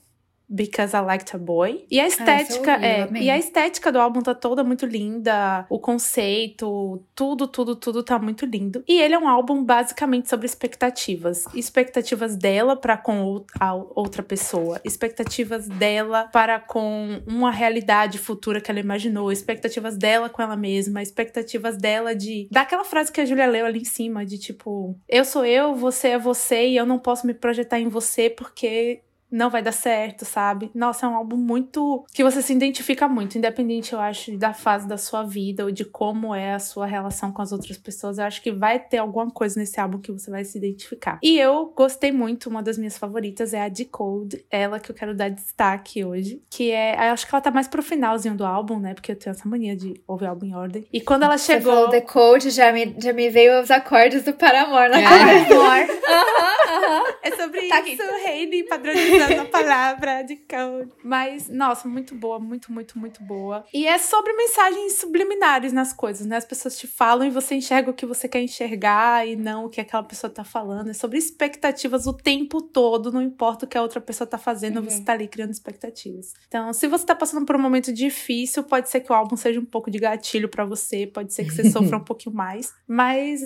Because 0.48 0.96
I 0.96 1.00
Liked 1.00 1.34
a 1.34 1.38
Boy. 1.38 1.86
E 1.90 1.98
a 1.98 2.06
estética, 2.06 2.74
ouvi, 2.74 2.84
eu 2.84 3.16
é, 3.16 3.22
e 3.22 3.30
a 3.30 3.38
estética 3.38 3.90
do 3.90 3.98
álbum 3.98 4.20
tá 4.20 4.34
toda 4.34 4.62
muito 4.62 4.86
linda, 4.86 5.66
o 5.68 5.78
conceito, 5.78 7.02
tudo, 7.14 7.46
tudo, 7.46 7.76
tudo 7.76 8.02
tá 8.02 8.18
muito 8.18 8.44
lindo. 8.44 8.84
E 8.86 9.00
ele 9.00 9.14
é 9.14 9.18
um 9.18 9.28
álbum 9.28 9.64
basicamente 9.64 10.28
sobre 10.28 10.46
expectativas, 10.46 11.46
expectativas 11.54 12.36
dela 12.36 12.76
para 12.76 12.96
com 12.96 13.44
a 13.58 13.74
outra 13.74 14.22
pessoa, 14.22 14.80
expectativas 14.84 15.68
dela 15.68 16.28
para 16.32 16.60
com 16.60 17.22
uma 17.26 17.50
realidade 17.50 18.18
futura 18.18 18.60
que 18.60 18.70
ela 18.70 18.80
imaginou, 18.80 19.32
expectativas 19.32 19.96
dela 19.96 20.28
com 20.28 20.42
ela 20.42 20.56
mesma, 20.56 21.02
expectativas 21.02 21.76
dela 21.76 22.14
de 22.14 22.48
daquela 22.50 22.84
frase 22.84 23.12
que 23.12 23.20
a 23.20 23.24
Julia 23.24 23.46
leu 23.46 23.66
ali 23.66 23.80
em 23.80 23.84
cima 23.84 24.24
de 24.24 24.38
tipo, 24.38 24.96
eu 25.08 25.24
sou 25.24 25.44
eu, 25.44 25.74
você 25.74 26.08
é 26.08 26.18
você 26.18 26.68
e 26.68 26.76
eu 26.76 26.86
não 26.86 26.98
posso 26.98 27.26
me 27.26 27.34
projetar 27.34 27.78
em 27.78 27.88
você 27.88 28.28
porque 28.28 29.00
não 29.32 29.48
vai 29.50 29.62
dar 29.62 29.72
certo, 29.72 30.24
sabe? 30.24 30.70
Nossa, 30.74 31.06
é 31.06 31.08
um 31.08 31.14
álbum 31.16 31.36
muito. 31.36 32.04
que 32.12 32.22
você 32.22 32.42
se 32.42 32.52
identifica 32.52 33.08
muito, 33.08 33.36
independente, 33.38 33.92
eu 33.92 34.00
acho, 34.00 34.36
da 34.36 34.52
fase 34.52 34.86
da 34.86 34.96
sua 34.98 35.22
vida 35.22 35.64
ou 35.64 35.70
de 35.70 35.84
como 35.84 36.34
é 36.34 36.54
a 36.54 36.58
sua 36.58 36.86
relação 36.86 37.32
com 37.32 37.40
as 37.42 37.50
outras 37.52 37.76
pessoas. 37.78 38.18
Eu 38.18 38.24
acho 38.24 38.42
que 38.42 38.52
vai 38.52 38.78
ter 38.78 38.98
alguma 38.98 39.30
coisa 39.30 39.58
nesse 39.58 39.80
álbum 39.80 39.98
que 39.98 40.12
você 40.12 40.30
vai 40.30 40.44
se 40.44 40.58
identificar. 40.58 41.18
E 41.22 41.38
eu 41.38 41.72
gostei 41.74 42.12
muito, 42.12 42.48
uma 42.50 42.62
das 42.62 42.76
minhas 42.78 42.98
favoritas 42.98 43.54
é 43.54 43.62
a 43.62 43.68
Decode, 43.68 44.44
ela 44.50 44.78
que 44.78 44.90
eu 44.90 44.94
quero 44.94 45.14
dar 45.14 45.30
destaque 45.30 46.04
hoje, 46.04 46.42
que 46.50 46.70
é. 46.70 46.94
Eu 47.08 47.12
acho 47.12 47.26
que 47.26 47.34
ela 47.34 47.40
tá 47.42 47.50
mais 47.50 47.66
pro 47.68 47.82
finalzinho 47.82 48.34
do 48.34 48.44
álbum, 48.44 48.78
né? 48.78 48.94
Porque 48.94 49.12
eu 49.12 49.16
tenho 49.16 49.32
essa 49.32 49.48
mania 49.48 49.74
de 49.74 49.94
ouvir 50.06 50.26
álbum 50.26 50.46
em 50.46 50.54
ordem. 50.54 50.86
E 50.92 51.00
quando 51.00 51.22
ela 51.22 51.38
Você 51.38 51.54
chegou. 51.54 51.72
falou 51.72 51.88
The 51.90 52.00
Code, 52.02 52.50
já 52.50 52.70
me, 52.72 52.94
já 52.98 53.12
me 53.12 53.30
veio 53.30 53.60
os 53.62 53.70
acordes 53.70 54.22
do 54.24 54.32
Paramore 54.34 54.90
na 54.90 55.00
É. 55.00 55.04
cabeça. 55.04 56.02
É 57.22 57.30
sobre 57.36 57.68
Tá 57.68 57.78
aqui. 57.78 57.92
isso, 57.92 58.02
Hayley 58.26 58.64
padronizando 58.64 59.21
a 59.40 59.44
palavra 59.50 60.22
de 60.22 60.36
code. 60.36 60.92
Mas, 61.04 61.48
nossa, 61.48 61.88
muito 61.88 62.14
boa, 62.14 62.38
muito, 62.38 62.72
muito, 62.72 62.98
muito 62.98 63.22
boa. 63.22 63.64
E 63.72 63.86
é 63.86 63.98
sobre 63.98 64.32
mensagens 64.34 64.94
subliminares 64.94 65.72
nas 65.72 65.92
coisas, 65.92 66.26
né? 66.26 66.36
As 66.36 66.44
pessoas 66.44 66.76
te 66.78 66.86
falam 66.86 67.26
e 67.26 67.30
você 67.30 67.54
enxerga 67.54 67.90
o 67.90 67.94
que 67.94 68.06
você 68.06 68.28
quer 68.28 68.40
enxergar 68.40 69.26
e 69.26 69.36
não 69.36 69.66
o 69.66 69.68
que 69.68 69.80
aquela 69.80 70.02
pessoa 70.02 70.32
tá 70.32 70.44
falando. 70.44 70.90
É 70.90 70.92
sobre 70.92 71.18
expectativas 71.18 72.06
o 72.06 72.12
tempo 72.12 72.60
todo, 72.62 73.12
não 73.12 73.22
importa 73.22 73.64
o 73.64 73.68
que 73.68 73.76
a 73.78 73.82
outra 73.82 74.00
pessoa 74.00 74.26
tá 74.26 74.38
fazendo, 74.38 74.78
Uhum. 74.78 74.84
você 74.90 75.02
tá 75.02 75.12
ali 75.12 75.28
criando 75.28 75.50
expectativas. 75.50 76.32
Então, 76.48 76.72
se 76.72 76.86
você 76.88 77.04
tá 77.04 77.14
passando 77.14 77.44
por 77.46 77.56
um 77.56 77.58
momento 77.60 77.92
difícil, 77.92 78.62
pode 78.64 78.88
ser 78.88 79.00
que 79.00 79.12
o 79.12 79.14
álbum 79.14 79.36
seja 79.36 79.60
um 79.60 79.64
pouco 79.64 79.90
de 79.90 79.98
gatilho 79.98 80.48
pra 80.48 80.64
você, 80.64 81.06
pode 81.06 81.32
ser 81.32 81.44
que 81.44 81.50
você 81.50 81.64
sofra 81.70 81.96
um 81.96 82.04
pouquinho 82.04 82.34
mais, 82.34 82.72
mas 82.86 83.40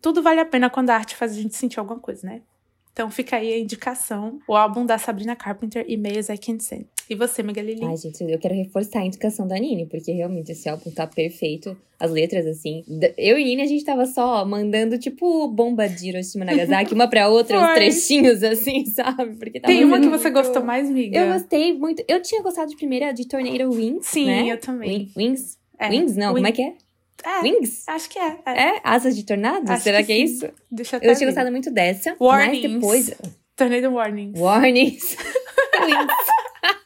tudo 0.00 0.22
vale 0.22 0.40
a 0.40 0.44
pena 0.46 0.70
quando 0.70 0.90
a 0.90 0.94
arte 0.94 1.16
faz 1.16 1.32
a 1.32 1.34
gente 1.34 1.56
sentir 1.56 1.78
alguma 1.80 1.98
coisa, 1.98 2.26
né? 2.26 2.42
Então 2.98 3.12
fica 3.12 3.36
aí 3.36 3.52
a 3.52 3.58
indicação, 3.60 4.40
o 4.48 4.56
álbum 4.56 4.84
da 4.84 4.98
Sabrina 4.98 5.36
Carpenter, 5.36 5.84
E-mails 5.86 6.28
I 6.30 6.36
Can't 6.36 6.64
Send. 6.64 6.84
E 7.08 7.14
você, 7.14 7.44
Miguelili? 7.44 7.84
Ai, 7.84 7.96
gente, 7.96 8.24
eu 8.24 8.38
quero 8.40 8.56
reforçar 8.56 8.98
a 8.98 9.06
indicação 9.06 9.46
da 9.46 9.54
Nini, 9.54 9.86
porque 9.86 10.10
realmente 10.10 10.50
esse 10.50 10.68
álbum 10.68 10.90
tá 10.90 11.06
perfeito. 11.06 11.76
As 11.96 12.10
letras, 12.10 12.44
assim. 12.44 12.82
Eu 13.16 13.38
e 13.38 13.44
Nini, 13.44 13.62
a 13.62 13.66
gente 13.66 13.84
tava 13.84 14.04
só 14.04 14.44
mandando, 14.44 14.98
tipo, 14.98 15.46
bomba 15.46 15.88
de 15.88 16.08
Hiroshima 16.08 16.44
e 16.44 16.46
Nagasaki, 16.48 16.92
uma 16.92 17.06
pra 17.06 17.28
outra, 17.28 17.60
uns 17.60 17.70
trechinhos, 17.78 18.42
assim, 18.42 18.84
sabe? 18.90 19.36
Porque 19.36 19.60
tava 19.60 19.72
Tem 19.72 19.84
uma 19.84 20.00
que 20.00 20.06
muito- 20.08 20.18
você 20.20 20.30
gostou 20.30 20.64
mais, 20.64 20.90
amiga? 20.90 21.16
Eu 21.20 21.32
gostei 21.34 21.72
muito. 21.78 22.02
Eu 22.08 22.20
tinha 22.20 22.42
gostado 22.42 22.68
de 22.68 22.76
primeira 22.76 23.12
de 23.12 23.28
Tornado 23.28 23.70
Wings. 23.70 24.06
Sim, 24.06 24.26
né? 24.26 24.48
eu 24.52 24.58
também. 24.58 25.08
Wing- 25.16 25.28
Wings? 25.28 25.56
É. 25.78 25.88
Wings? 25.88 26.16
Não, 26.16 26.34
como 26.34 26.44
é 26.48 26.50
que 26.50 26.62
é? 26.62 26.74
É, 27.24 27.40
Wings? 27.42 27.84
acho 27.88 28.08
que 28.08 28.18
é. 28.18 28.38
é. 28.46 28.62
É? 28.76 28.80
Asas 28.84 29.16
de 29.16 29.24
tornado? 29.24 29.70
Acho 29.70 29.82
Será 29.82 29.98
que, 29.98 30.06
que 30.06 30.12
é 30.12 30.18
isso? 30.18 30.48
Deixa 30.70 30.96
eu 30.96 31.00
Eu 31.02 31.16
tinha 31.16 31.28
gostado 31.28 31.50
muito 31.50 31.70
dessa. 31.70 32.16
Warnings. 32.20 32.62
Mas 32.62 32.72
depois. 32.72 33.14
Tornado 33.56 33.92
Warnings. 33.92 34.38
Warnings. 34.38 35.16
Wings. 35.82 36.14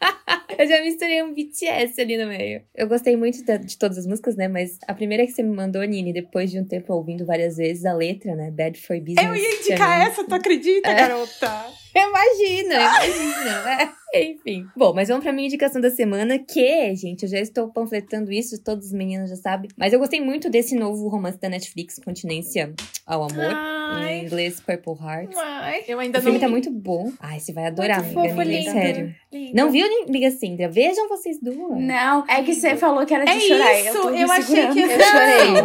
Eu 0.59 0.67
já 0.69 0.81
misturei 0.83 1.23
um 1.23 1.33
BTS 1.33 1.99
ali 2.01 2.17
no 2.19 2.27
meio. 2.29 2.63
Eu 2.75 2.87
gostei 2.87 3.17
muito 3.17 3.43
da- 3.45 3.57
de 3.57 3.77
todas 3.79 3.97
as 3.99 4.07
músicas, 4.07 4.37
né? 4.37 4.49
Mas 4.49 4.79
a 4.87 4.93
primeira 4.95 5.25
que 5.27 5.33
você 5.33 5.43
me 5.43 5.55
mandou, 5.57 5.83
Nini, 5.83 6.13
depois 6.13 6.51
de 6.51 6.61
um 6.61 6.65
tempo 6.65 6.93
ouvindo 6.93 7.25
várias 7.25 7.57
vezes 7.57 7.85
a 7.87 7.95
letra, 7.95 8.35
né? 8.37 8.51
Bad 8.51 8.79
for 8.81 8.99
Business. 9.01 9.25
Eu 9.27 9.35
ia 9.35 9.57
indicar 9.61 10.07
essa, 10.07 10.25
tu 10.25 10.35
acredita, 10.35 10.91
É. 10.91 10.95
garota? 10.95 11.67
Eu 11.95 12.09
imagino, 12.09 12.73
eu 12.73 12.81
imagino. 12.81 13.69
É. 13.69 13.93
Enfim. 14.31 14.67
Bom, 14.75 14.95
mas 14.95 15.09
vamos 15.09 15.23
pra 15.23 15.31
minha 15.33 15.47
indicação 15.47 15.79
da 15.79 15.91
semana, 15.91 16.39
que, 16.39 16.95
gente, 16.95 17.25
eu 17.25 17.29
já 17.29 17.39
estou 17.39 17.69
panfletando 17.71 18.33
isso, 18.33 18.63
todos 18.65 18.87
os 18.87 18.93
meninos 18.95 19.29
já 19.29 19.37
sabem. 19.37 19.71
Mas 19.77 19.93
eu 19.93 19.99
gostei 19.99 20.19
muito 20.19 20.49
desse 20.49 20.75
novo 20.75 21.07
romance 21.09 21.39
da 21.39 21.51
Netflix, 21.51 21.99
Continência 22.03 22.73
ao 23.07 23.25
Amor. 23.25 23.53
Ai. 23.55 24.21
Em 24.21 24.25
inglês, 24.25 24.59
Purple 24.59 24.95
Heart. 25.07 25.35
Ai, 25.37 25.85
Eu 25.87 25.99
O 25.99 26.01
ainda 26.01 26.19
filme 26.23 26.39
não 26.39 26.41
tá 26.41 26.49
muito 26.49 26.71
bom. 26.71 27.13
Ai, 27.21 27.39
você 27.41 27.53
vai 27.53 27.67
adorar, 27.67 28.03
muito 28.03 28.19
amiga. 28.21 28.35
fofo, 28.37 28.49
lindo. 28.49 28.71
sério. 28.73 29.15
lindo. 29.31 29.55
Não 29.55 29.71
viu, 29.71 29.87
amiga 30.09 30.31
Cindra? 30.31 30.69
Vejam 30.69 31.09
vocês 31.09 31.39
duas. 31.41 31.79
Não, 31.81 32.25
é 32.29 32.43
que 32.43 32.55
você 32.55 32.77
falou 32.77 33.05
que 33.07 33.15
era 33.15 33.25
de 33.25 33.31
É 33.33 33.41
chorar. 33.41 33.81
isso, 33.81 33.99
eu, 33.99 34.15
eu 34.17 34.33
achei 34.33 34.67
que 34.69 34.81
Eu 34.81 34.89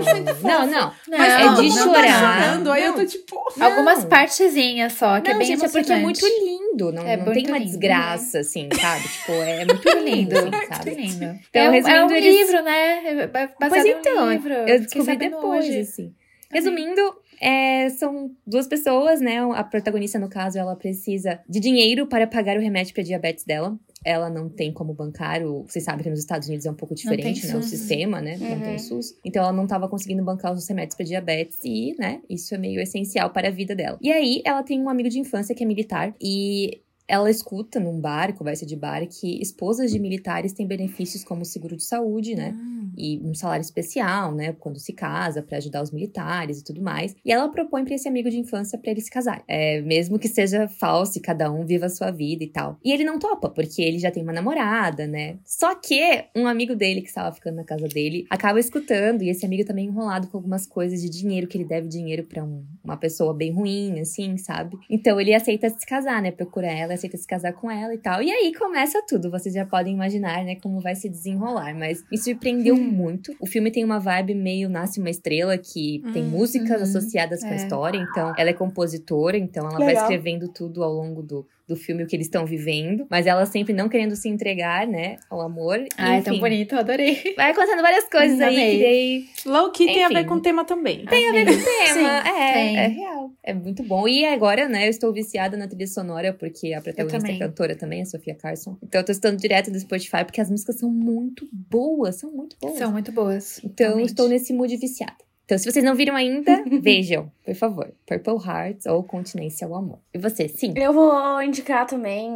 chorei. 0.03 0.33
Não, 0.43 0.65
não. 0.67 0.91
Não, 1.07 1.17
Mas 1.17 1.33
é 1.33 1.39
de 1.61 1.61
mundo 1.69 1.77
chorar. 1.77 2.03
tá 2.03 2.41
chorando, 2.43 2.71
aí 2.71 2.83
eu 2.85 2.93
tô 2.93 2.99
Não. 2.99 3.05
tipo... 3.05 3.37
Algumas 3.59 4.03
Não. 4.03 4.09
partezinhas 4.09 4.93
só, 4.93 5.19
que 5.21 5.29
não, 5.29 5.35
é 5.35 5.39
bem 5.39 5.47
gente, 5.47 5.65
é 5.65 5.69
porque 5.69 5.91
é 5.93 5.97
muito 5.97 6.25
lindo. 6.25 6.91
Não, 6.91 7.07
É 7.07 7.17
não 7.17 7.33
tem 7.33 7.47
uma 7.47 7.57
lindo. 7.57 7.69
desgraça, 7.71 8.39
assim, 8.39 8.69
sabe? 8.79 9.03
Tipo, 9.07 9.31
é 9.31 9.65
muito 9.65 9.89
lindo, 9.99 10.37
assim, 10.37 10.67
sabe? 10.67 10.91
lindo. 10.95 11.39
Então, 11.49 11.61
é, 11.61 11.69
um, 11.69 11.73
é 11.73 11.75
resumindo, 11.75 12.05
um 12.05 12.15
eles- 12.15 12.35
livro, 12.39 12.63
né? 12.63 13.01
É 13.05 13.27
ba- 13.27 13.51
Baseado 13.59 13.83
Pois 13.83 13.85
então, 13.85 14.25
um 14.25 14.31
livro. 14.31 14.53
eu 14.53 14.79
descobri 14.79 15.15
depois, 15.17 15.65
hoje. 15.65 15.79
assim. 15.79 16.13
Resumindo, 16.51 17.01
é, 17.41 17.89
são 17.89 18.31
duas 18.45 18.67
pessoas, 18.67 19.19
né? 19.19 19.39
A 19.53 19.63
protagonista, 19.63 20.17
no 20.17 20.29
caso, 20.29 20.57
ela 20.57 20.75
precisa 20.75 21.39
de 21.49 21.59
dinheiro 21.59 22.07
para 22.07 22.25
pagar 22.25 22.55
o 22.57 22.61
remédio 22.61 22.93
para 22.93 23.03
diabetes 23.03 23.43
dela. 23.43 23.75
Ela 24.05 24.29
não 24.29 24.47
tem 24.47 24.71
como 24.71 24.93
bancar 24.93 25.41
o. 25.43 25.63
Vocês 25.63 25.83
sabem 25.83 26.03
que 26.03 26.09
nos 26.09 26.19
Estados 26.19 26.47
Unidos 26.47 26.65
é 26.65 26.71
um 26.71 26.75
pouco 26.75 26.93
diferente, 26.95 27.45
né? 27.47 27.55
O 27.57 27.61
sistema, 27.63 28.21
né? 28.21 28.37
Não 28.37 28.59
tem 28.61 28.73
Uhum. 28.73 28.79
SUS. 28.79 29.15
Então 29.25 29.43
ela 29.43 29.51
não 29.53 29.63
estava 29.63 29.87
conseguindo 29.87 30.23
bancar 30.23 30.53
os 30.53 30.67
remédios 30.67 30.95
para 30.95 31.05
diabetes 31.05 31.57
e, 31.63 31.95
né? 31.97 32.21
Isso 32.29 32.53
é 32.53 32.57
meio 32.57 32.79
essencial 32.79 33.29
para 33.31 33.47
a 33.47 33.51
vida 33.51 33.75
dela. 33.75 33.97
E 34.01 34.11
aí 34.11 34.41
ela 34.45 34.61
tem 34.63 34.79
um 34.81 34.89
amigo 34.89 35.09
de 35.09 35.19
infância 35.19 35.53
que 35.55 35.63
é 35.63 35.67
militar 35.67 36.13
e 36.21 36.79
ela 37.07 37.31
escuta 37.31 37.79
num 37.79 37.99
bar, 38.01 38.33
conversa 38.33 38.65
de 38.65 38.75
bar, 38.75 39.07
que 39.07 39.41
esposas 39.41 39.91
de 39.91 39.97
militares 39.99 40.51
têm 40.51 40.67
benefícios 40.67 41.23
como 41.23 41.45
seguro 41.45 41.75
de 41.77 41.83
saúde, 41.83 42.35
né? 42.35 42.53
E 42.97 43.19
um 43.23 43.33
salário 43.33 43.61
especial, 43.61 44.33
né, 44.33 44.53
quando 44.59 44.79
se 44.79 44.91
casa, 44.93 45.41
pra 45.41 45.57
ajudar 45.57 45.81
os 45.83 45.91
militares 45.91 46.59
e 46.59 46.63
tudo 46.63 46.81
mais. 46.81 47.15
E 47.23 47.31
ela 47.31 47.47
propõe 47.49 47.85
pra 47.85 47.93
esse 47.95 48.07
amigo 48.07 48.29
de 48.29 48.37
infância 48.39 48.77
pra 48.77 48.91
ele 48.91 49.01
se 49.01 49.09
casar, 49.11 49.43
é, 49.47 49.81
mesmo 49.81 50.17
que 50.17 50.27
seja 50.27 50.67
falso 50.67 51.17
e 51.17 51.21
cada 51.21 51.51
um 51.51 51.65
viva 51.65 51.85
a 51.85 51.89
sua 51.89 52.11
vida 52.11 52.43
e 52.43 52.47
tal. 52.47 52.77
E 52.83 52.91
ele 52.91 53.03
não 53.03 53.19
topa, 53.19 53.49
porque 53.49 53.81
ele 53.81 53.99
já 53.99 54.09
tem 54.11 54.23
uma 54.23 54.33
namorada, 54.33 55.05
né? 55.07 55.37
Só 55.45 55.75
que 55.75 56.25
um 56.35 56.47
amigo 56.47 56.75
dele 56.75 57.01
que 57.01 57.07
estava 57.07 57.33
ficando 57.33 57.55
na 57.57 57.63
casa 57.63 57.87
dele 57.87 58.25
acaba 58.29 58.59
escutando 58.59 59.21
e 59.21 59.29
esse 59.29 59.45
amigo 59.45 59.65
também 59.65 59.85
é 59.85 59.89
enrolado 59.89 60.27
com 60.27 60.37
algumas 60.37 60.65
coisas 60.65 61.01
de 61.01 61.09
dinheiro 61.09 61.47
que 61.47 61.57
ele 61.57 61.65
deve 61.65 61.87
dinheiro 61.87 62.23
pra 62.23 62.43
um- 62.43 62.65
uma 62.83 62.97
pessoa 62.97 63.33
bem 63.33 63.51
ruim, 63.51 63.99
assim, 63.99 64.37
sabe? 64.37 64.77
Então 64.89 65.19
ele 65.19 65.33
aceita 65.33 65.69
se 65.69 65.85
casar, 65.85 66.21
né? 66.21 66.31
Procura 66.31 66.67
ela, 66.67 66.93
aceita 66.93 67.17
se 67.17 67.27
casar 67.27 67.53
com 67.53 67.69
ela 67.69 67.93
e 67.93 67.97
tal. 67.97 68.21
E 68.23 68.31
aí 68.31 68.53
começa 68.55 69.01
tudo. 69.07 69.29
Vocês 69.29 69.53
já 69.53 69.65
podem 69.65 69.93
imaginar, 69.93 70.43
né, 70.43 70.55
como 70.55 70.79
vai 70.79 70.95
se 70.95 71.09
desenrolar. 71.09 71.75
Mas 71.75 72.03
me 72.11 72.17
surpreendeu 72.17 72.75
muito. 72.87 73.35
O 73.39 73.45
filme 73.45 73.71
tem 73.71 73.83
uma 73.83 73.99
vibe 73.99 74.33
meio 74.33 74.69
Nasce 74.69 74.99
uma 74.99 75.09
Estrela, 75.09 75.57
que 75.57 76.01
tem 76.13 76.23
Hum, 76.23 76.29
músicas 76.29 76.77
uhum, 76.77 76.83
associadas 76.83 77.41
com 77.41 77.49
a 77.49 77.53
é. 77.53 77.55
história. 77.55 77.97
Então, 77.97 78.33
ela 78.37 78.49
é 78.49 78.53
compositora, 78.53 79.37
então 79.37 79.67
ela 79.67 79.77
vai 79.77 79.87
Legal. 79.87 80.03
escrevendo 80.03 80.47
tudo 80.47 80.83
ao 80.83 80.91
longo 80.91 81.21
do, 81.21 81.45
do 81.67 81.75
filme, 81.75 82.03
o 82.03 82.07
que 82.07 82.15
eles 82.15 82.27
estão 82.27 82.45
vivendo. 82.45 83.05
Mas 83.09 83.27
ela 83.27 83.45
sempre 83.45 83.73
não 83.73 83.89
querendo 83.89 84.15
se 84.15 84.29
entregar, 84.29 84.87
né, 84.87 85.17
ao 85.29 85.41
amor. 85.41 85.83
Ai, 85.97 86.19
Enfim, 86.19 86.31
tão 86.31 86.39
bonito, 86.39 86.73
eu 86.73 86.79
adorei. 86.79 87.33
Vai 87.35 87.51
acontecendo 87.51 87.81
várias 87.81 88.05
coisas 88.09 88.39
aí 88.39 88.55
Amei. 88.55 88.79
daí 88.79 89.25
Low 89.45 89.71
Key 89.71 89.85
tem 89.85 90.03
a 90.03 90.09
ver 90.09 90.25
com 90.25 90.35
o 90.35 90.41
tema 90.41 90.63
também. 90.63 91.05
Tem 91.05 91.27
a 91.27 91.31
ver 91.31 91.45
com 91.45 91.51
tema. 91.51 91.93
Sim, 91.93 92.29
é, 92.29 92.53
tem. 92.53 92.77
é 92.77 92.87
real. 92.87 93.31
É 93.43 93.53
muito 93.53 93.83
bom. 93.83 94.07
E 94.07 94.25
agora, 94.25 94.67
né, 94.67 94.87
eu 94.87 94.89
estou 94.89 95.11
viciada 95.13 95.57
na 95.57 95.67
trilha 95.67 95.87
sonora, 95.87 96.33
porque 96.33 96.73
a 96.73 96.81
protagonista 96.81 97.31
é 97.31 97.37
cantora 97.37 97.75
também, 97.75 98.01
a 98.01 98.05
Sofia 98.05 98.35
Carson. 98.35 98.77
Então 98.81 99.01
eu 99.01 99.05
tô 99.05 99.11
escutando 99.11 99.37
direto 99.37 99.71
do 99.71 99.79
Spotify, 99.79 100.23
porque 100.23 100.41
as 100.41 100.49
músicas 100.49 100.77
são 100.77 100.89
muito 100.89 101.47
boas, 101.51 102.15
são 102.15 102.31
muito 102.31 102.55
boas. 102.61 102.77
São 102.77 102.91
muito 102.91 103.11
boas. 103.11 103.59
Então 103.63 103.85
eu 103.85 103.89
realmente. 103.89 104.09
estou 104.09 104.27
nesse 104.27 104.53
mood 104.53 104.75
viciada. 104.77 105.26
Então, 105.47 105.57
se 105.57 105.71
vocês 105.71 105.83
não 105.85 105.95
viram 105.95 106.13
ainda, 106.13 106.61
vejam, 106.81 107.31
por 107.45 107.55
favor. 107.55 107.89
Purple 108.05 108.45
Hearts 108.45 108.85
ou 108.85 109.01
Continência 109.01 109.65
ao 109.65 109.75
Amor. 109.75 109.99
E 110.13 110.17
você, 110.17 110.49
sim? 110.49 110.73
Eu 110.75 110.91
vou 110.91 111.41
indicar 111.41 111.87
também, 111.87 112.33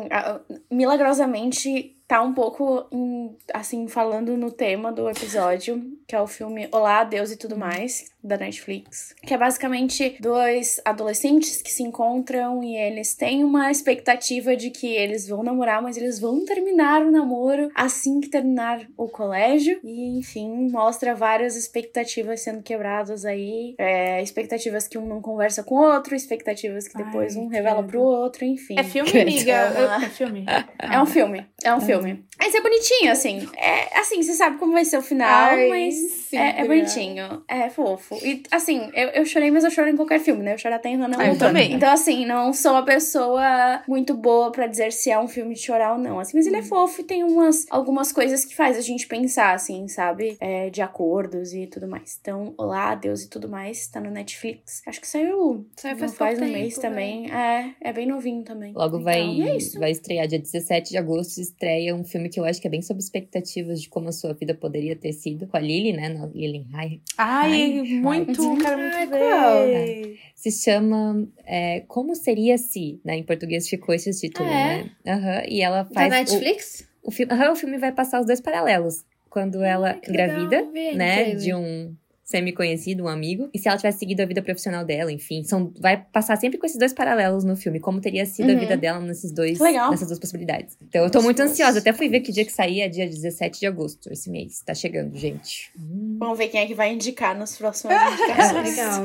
milagrosamente 0.71 1.97
tá 2.07 2.21
um 2.21 2.33
pouco 2.33 2.85
em- 2.91 3.35
assim 3.53 3.87
falando 3.87 4.35
no 4.35 4.51
tema 4.51 4.91
do 4.91 5.09
episódio, 5.09 5.81
que 6.11 6.15
é 6.17 6.19
o 6.19 6.27
filme 6.27 6.67
Olá, 6.73 7.05
Deus 7.05 7.31
e 7.31 7.37
tudo 7.37 7.55
mais, 7.55 8.11
da 8.21 8.35
Netflix, 8.37 9.15
que 9.25 9.33
é 9.33 9.37
basicamente 9.37 10.17
dois 10.19 10.81
adolescentes 10.83 11.61
que 11.61 11.71
se 11.71 11.83
encontram 11.83 12.61
e 12.61 12.75
eles 12.75 13.15
têm 13.15 13.45
uma 13.45 13.71
expectativa 13.71 14.53
de 14.53 14.71
que 14.71 14.87
eles 14.93 15.25
vão 15.25 15.41
namorar, 15.41 15.81
mas 15.81 15.95
eles 15.95 16.19
vão 16.19 16.43
terminar 16.43 17.01
o 17.01 17.09
namoro 17.11 17.69
assim 17.73 18.19
que 18.19 18.27
terminar 18.27 18.85
o 18.97 19.07
colégio 19.07 19.79
e 19.85 20.19
enfim, 20.19 20.69
mostra 20.69 21.15
várias 21.15 21.55
expectativas 21.55 22.41
sendo 22.41 22.61
quebradas 22.61 23.23
aí, 23.23 23.73
é, 23.77 24.21
expectativas 24.21 24.89
que 24.89 24.97
um 24.97 25.05
não 25.07 25.21
conversa 25.21 25.63
com 25.63 25.75
o 25.75 25.93
outro, 25.93 26.13
expectativas 26.13 26.89
que 26.89 26.97
depois 26.97 27.37
Ai, 27.37 27.41
um 27.41 27.47
revela 27.47 27.81
pro 27.81 28.01
outro, 28.01 28.43
enfim. 28.43 28.75
É 28.77 28.83
filme, 28.83 29.09
amiga? 29.17 29.51
É 29.53 29.85
uma- 29.85 30.05
É 30.05 30.09
filme. 30.09 30.45
É 30.77 31.01
um 31.01 31.05
filme, 31.05 31.45
é 31.63 31.73
um 31.73 31.79
filme. 31.79 32.25
Mas 32.37 32.53
é 32.53 32.59
bonitinho, 32.59 33.11
assim. 33.13 33.47
É 33.55 33.97
assim, 33.97 34.21
você 34.21 34.33
sabe 34.33 34.57
como 34.57 34.73
vai 34.73 34.83
ser 34.83 34.97
o 34.97 35.01
final, 35.01 35.51
Ai, 35.51 35.69
mas 35.69 36.00
é, 36.33 36.61
é 36.61 36.67
bonitinho. 36.67 37.43
É 37.47 37.69
fofo. 37.69 38.15
E 38.23 38.43
assim, 38.51 38.89
eu, 38.93 39.09
eu 39.09 39.25
chorei, 39.25 39.51
mas 39.51 39.63
eu 39.63 39.71
choro 39.71 39.89
em 39.89 39.95
qualquer 39.95 40.19
filme, 40.19 40.43
né? 40.43 40.53
Eu 40.53 40.57
choro 40.57 40.75
até 40.75 40.89
em 40.89 40.97
Hannah 40.97 41.17
Ah, 41.19 41.27
eu 41.27 41.37
também. 41.37 41.73
Então, 41.73 41.91
assim, 41.91 42.25
não 42.25 42.53
sou 42.53 42.71
uma 42.71 42.85
pessoa 42.85 43.81
muito 43.87 44.13
boa 44.13 44.51
pra 44.51 44.67
dizer 44.67 44.91
se 44.91 45.11
é 45.11 45.19
um 45.19 45.27
filme 45.27 45.55
de 45.55 45.61
chorar 45.61 45.93
ou 45.93 45.99
não. 45.99 46.19
Assim, 46.19 46.37
mas 46.37 46.47
ele 46.47 46.57
é 46.57 46.61
fofo 46.63 47.01
e 47.01 47.03
tem 47.03 47.23
umas, 47.23 47.65
algumas 47.69 48.11
coisas 48.11 48.45
que 48.45 48.55
faz 48.55 48.77
a 48.77 48.81
gente 48.81 49.07
pensar, 49.07 49.53
assim, 49.53 49.87
sabe? 49.87 50.37
É, 50.39 50.69
de 50.69 50.81
acordos 50.81 51.53
e 51.53 51.67
tudo 51.67 51.87
mais. 51.87 52.17
Então, 52.21 52.53
Olá, 52.57 52.95
Deus 52.95 53.23
e 53.23 53.29
tudo 53.29 53.49
mais, 53.49 53.87
tá 53.87 53.99
no 53.99 54.11
Netflix. 54.11 54.81
Acho 54.85 55.01
que 55.01 55.07
saiu, 55.07 55.65
Saiu 55.75 55.97
faz 55.97 56.13
faz 56.15 56.39
um 56.39 56.45
mês 56.45 56.75
tempo, 56.75 56.87
também. 56.87 57.31
É, 57.31 57.73
é 57.81 57.93
bem 57.93 58.07
novinho 58.07 58.43
também. 58.43 58.73
Logo 58.73 58.97
Então, 58.97 59.03
vai, 59.03 59.41
é 59.41 59.79
vai 59.79 59.91
estrear 59.91 60.27
dia 60.27 60.39
17 60.39 60.91
de 60.91 60.97
agosto, 60.97 61.39
estreia 61.39 61.95
um 61.95 62.03
filme 62.03 62.29
que 62.29 62.39
eu 62.39 62.45
acho 62.45 62.61
que 62.61 62.67
é 62.67 62.69
bem 62.69 62.81
sobre 62.81 63.01
expectativas 63.03 63.81
de 63.81 63.89
como 63.89 64.09
a 64.09 64.11
sua 64.11 64.33
vida 64.33 64.53
poderia 64.53 64.95
ter 64.95 65.13
sido 65.13 65.47
com 65.47 65.57
a 65.57 65.59
Lily, 65.59 65.90
né? 65.93 66.09
Lily 66.33 66.65
Hai. 66.73 67.01
Ai, 67.17 67.49
Ai, 67.51 67.81
muito, 67.83 68.41
ai. 68.41 68.57
quero 68.57 68.77
muito 68.79 68.95
Ai, 68.95 69.07
ver. 69.07 69.17
qual? 69.17 70.21
Se 70.35 70.51
chama 70.51 71.27
é, 71.45 71.81
Como 71.87 72.15
Seria 72.15 72.57
Se, 72.57 72.99
né? 73.05 73.15
Em 73.17 73.23
português 73.23 73.67
ficou 73.69 73.93
esse 73.93 74.11
título, 74.11 74.49
Ah, 74.49 74.53
é? 74.53 74.83
né? 74.83 74.89
Aham, 75.07 75.43
e 75.47 75.61
ela 75.61 75.83
Da 75.83 75.93
faz. 75.93 76.09
o- 76.13 76.15
Netflix? 76.15 76.87
O, 77.03 77.11
filme, 77.11 77.33
aham, 77.33 77.51
o 77.51 77.55
filme 77.55 77.77
vai 77.77 77.91
passar 77.91 78.19
os 78.19 78.25
dois 78.27 78.39
paralelos. 78.41 79.03
Quando 79.29 79.63
ela 79.63 79.91
Ai, 79.91 79.95
legal, 79.95 80.09
engravida, 80.09 80.61
no 80.63 80.71
né? 80.97 81.35
De 81.35 81.53
um 81.53 81.95
semi-conhecido, 82.31 83.03
um 83.03 83.07
amigo. 83.07 83.49
E 83.53 83.59
se 83.59 83.67
ela 83.67 83.77
tivesse 83.77 83.99
seguido 83.99 84.21
a 84.21 84.25
vida 84.25 84.41
profissional 84.41 84.83
dela, 84.83 85.11
enfim. 85.11 85.43
São, 85.43 85.71
vai 85.79 85.97
passar 85.97 86.35
sempre 86.37 86.57
com 86.57 86.65
esses 86.65 86.77
dois 86.79 86.93
paralelos 86.93 87.43
no 87.43 87.55
filme. 87.55 87.79
Como 87.79 88.01
teria 88.01 88.25
sido 88.25 88.49
a 88.49 88.53
Uhum. 88.53 88.59
vida 88.59 88.75
dela 88.77 88.99
nesses 88.99 89.31
dois, 89.31 89.59
Legal. 89.59 89.91
nessas 89.91 90.07
duas 90.07 90.19
possibilidades. 90.19 90.77
Então 90.81 91.03
eu 91.03 91.09
tô 91.11 91.21
muito 91.21 91.39
Nossa. 91.39 91.51
ansiosa. 91.51 91.79
Até 91.79 91.93
fui 91.93 92.09
ver 92.09 92.21
que 92.21 92.31
dia 92.31 92.45
que 92.45 92.51
saía 92.51 92.85
é 92.85 92.89
dia 92.89 93.05
17 93.07 93.59
de 93.59 93.67
agosto, 93.67 94.11
esse 94.11 94.29
mês. 94.29 94.61
Tá 94.65 94.73
chegando, 94.73 95.15
gente. 95.17 95.71
Hum. 95.79 96.17
Vamos 96.19 96.37
ver 96.37 96.47
quem 96.47 96.61
é 96.61 96.65
que 96.65 96.73
vai 96.73 96.93
indicar 96.93 97.37
nas 97.37 97.55
próximas 97.57 97.97
Ah, 97.97 98.11
indicações. 98.11 98.69
legal. 98.77 99.01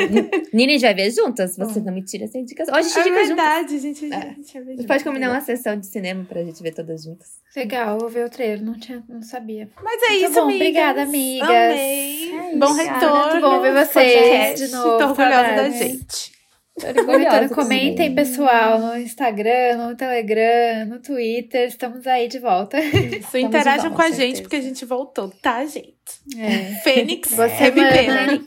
Nina, 0.53 0.71
a 0.71 0.73
gente 0.75 0.83
vai 0.83 0.95
ver 0.95 1.11
juntas. 1.11 1.57
Você 1.57 1.81
não 1.81 1.93
me 1.93 2.03
tira 2.03 2.25
essa 2.25 2.39
indicação. 2.39 2.75
Ó, 2.75 2.79
a 2.79 2.83
gente 2.83 2.97
É 2.97 3.01
indica 3.01 3.25
juntas. 3.25 3.29
verdade, 3.29 3.79
gente. 3.79 4.13
É. 4.13 4.17
a 4.17 4.21
gente 4.35 4.53
vai 4.53 4.63
ver 4.77 4.83
A 4.83 4.87
pode 4.87 5.05
combinar 5.05 5.31
uma 5.31 5.41
sessão 5.41 5.77
de 5.79 5.87
cinema 5.87 6.25
pra 6.25 6.43
gente 6.45 6.63
ver 6.63 6.73
todas 6.73 7.05
juntas. 7.05 7.29
Legal, 7.57 7.99
vou 7.99 8.09
ver 8.11 8.27
o 8.27 8.29
trailer, 8.29 8.63
não, 8.63 8.79
tinha, 8.79 9.03
não 9.09 9.23
sabia. 9.23 9.69
Mas 9.83 10.03
é 10.03 10.09
Muito 10.11 10.25
isso, 10.25 10.33
bom, 10.35 10.41
amigas. 10.43 10.57
obrigada, 10.61 11.03
amigas. 11.03 11.49
Amei. 11.49 12.35
É 12.53 12.57
bom 12.57 12.73
retorno. 12.75 13.16
Muito 13.23 13.41
bom 13.41 13.61
ver 13.61 13.87
vocês 13.87 14.59
de 14.61 14.69
novo, 14.69 14.99
Tô 14.99 15.05
orgulhosa 15.09 15.55
da 15.57 15.71
gente. 15.71 16.37
Orgulhosa 16.85 17.45
Então, 17.45 17.57
comentem, 17.57 18.15
pessoal, 18.15 18.79
no 18.79 18.97
Instagram, 18.99 19.79
no 19.79 19.97
Telegram, 19.97 20.85
no 20.87 21.01
Twitter. 21.01 21.69
Estamos 21.69 22.07
aí 22.07 22.29
de 22.29 22.39
volta. 22.39 22.79
Isso, 22.79 23.37
interajam 23.39 23.91
de 23.91 23.97
com 23.97 24.03
a 24.03 24.11
gente, 24.11 24.43
porque 24.43 24.57
a 24.57 24.61
gente 24.61 24.85
voltou, 24.85 25.31
tá, 25.41 25.65
gente? 25.65 25.97
É. 26.37 26.75
Fênix, 26.83 27.33
Boa 27.35 27.47
revivendo. 27.47 28.47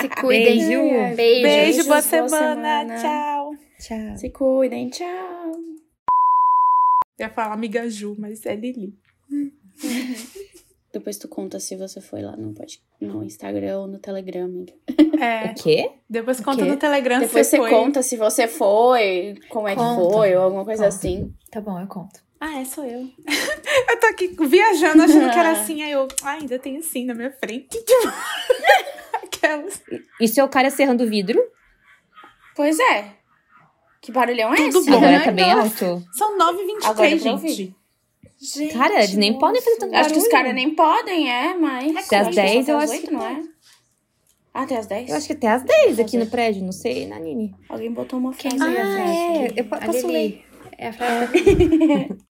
Se 0.00 0.08
cuidem. 0.10 0.58
Beijo. 0.58 1.16
Beijo. 1.16 1.42
Beijo, 1.42 1.76
boa 1.84 1.86
boa 1.86 2.02
semana. 2.02 2.28
semana. 2.28 2.96
Tchau. 3.00 3.50
Tchau. 3.78 4.16
Se 4.18 4.30
cuidem, 4.30 4.90
tchau. 4.90 5.52
Eu 7.18 7.26
ia 7.26 7.30
falar 7.30 7.54
amiga 7.54 7.88
Ju, 7.88 8.14
mas 8.18 8.44
é 8.44 8.54
Lili. 8.54 8.92
Depois 10.92 11.16
tu 11.18 11.28
conta 11.28 11.60
se 11.60 11.76
você 11.76 12.00
foi 12.00 12.20
lá 12.22 12.36
no, 12.36 12.52
no 13.00 13.22
Instagram 13.24 13.78
ou 13.80 13.86
no 13.86 13.98
Telegram, 13.98 14.44
amiga. 14.44 14.72
É, 15.20 15.52
O 15.52 15.54
quê? 15.54 15.90
depois 16.08 16.40
O 16.40 16.42
conta 16.42 16.64
quê? 16.64 16.68
no 16.70 16.76
Telegram 16.76 17.20
Depois 17.20 17.46
se 17.46 17.50
você 17.50 17.56
foi. 17.58 17.70
conta 17.70 18.02
se 18.02 18.16
você 18.16 18.48
foi, 18.48 19.36
como 19.48 19.68
é 19.68 19.72
que 19.72 19.80
Conta. 19.80 20.12
foi, 20.14 20.34
ou 20.34 20.42
alguma 20.42 20.64
coisa 20.64 20.84
Conta. 20.84 20.96
assim. 20.96 21.32
Tá 21.50 21.60
bom, 21.60 21.78
eu 21.78 21.86
conto. 21.86 22.20
Ah, 22.40 22.58
é, 22.58 22.64
sou 22.64 22.84
eu. 22.84 23.00
eu 23.90 24.00
tô 24.00 24.06
aqui 24.06 24.28
viajando, 24.46 25.02
achando 25.02 25.30
que 25.30 25.38
era 25.38 25.52
assim. 25.52 25.82
Aí 25.82 25.92
eu, 25.92 26.08
ah, 26.22 26.30
ainda 26.30 26.58
tem 26.58 26.78
assim 26.78 27.04
na 27.04 27.14
minha 27.14 27.30
frente. 27.30 27.68
Aquelas. 29.22 29.82
E 30.20 30.26
seu 30.26 30.48
cara 30.48 30.70
serrando 30.70 31.04
o 31.04 31.08
vidro? 31.08 31.38
Pois 32.56 32.78
é. 32.80 33.12
Que 34.00 34.10
barulhão 34.10 34.52
é 34.54 34.56
Tudo 34.56 34.78
esse? 34.78 34.90
bom. 34.90 34.96
Agora 34.96 35.18
Ai, 35.18 35.24
tá 35.24 35.30
bem 35.32 35.52
alto. 35.52 36.02
São 36.12 36.34
Agora 36.40 36.52
9h23, 36.54 37.22
deu 37.22 37.38
pra 37.38 37.48
gente. 37.48 37.76
Gente, 38.40 38.72
Cara, 38.72 38.94
eles 38.94 39.14
nem 39.14 39.38
podem 39.38 39.60
fazer 39.60 39.76
tanto 39.76 39.94
Acho 39.94 40.08
que 40.12 40.18
os 40.18 40.24
barulho. 40.24 40.30
caras 40.30 40.54
nem 40.54 40.74
podem, 40.74 41.30
é, 41.30 41.54
mas. 41.54 41.90
Até 41.96 42.02
que 42.18 42.24
só 42.24 42.30
10 42.30 42.68
eu 42.68 42.76
acho 42.78 42.92
que 42.92 42.98
8, 43.00 43.12
não 43.12 43.26
é? 43.26 43.42
Ah, 44.54 44.62
até 44.62 44.76
às 44.78 44.86
10? 44.86 45.10
Eu 45.10 45.16
acho 45.16 45.26
que 45.26 45.32
até 45.34 45.48
às 45.48 45.62
10 45.62 45.98
aqui 46.00 46.16
no 46.16 46.26
prédio, 46.26 46.62
não 46.64 46.72
sei, 46.72 47.06
Nanini. 47.06 47.54
Alguém 47.68 47.92
botou 47.92 48.18
uma 48.18 48.32
frase. 48.32 48.56
Ah, 48.56 48.72
frase? 48.72 49.12
é, 49.12 49.52
eu 49.56 49.64
posso 49.66 50.06
ler. 50.06 50.44
É 50.78 50.88
a 50.88 50.92
frase 50.92 51.32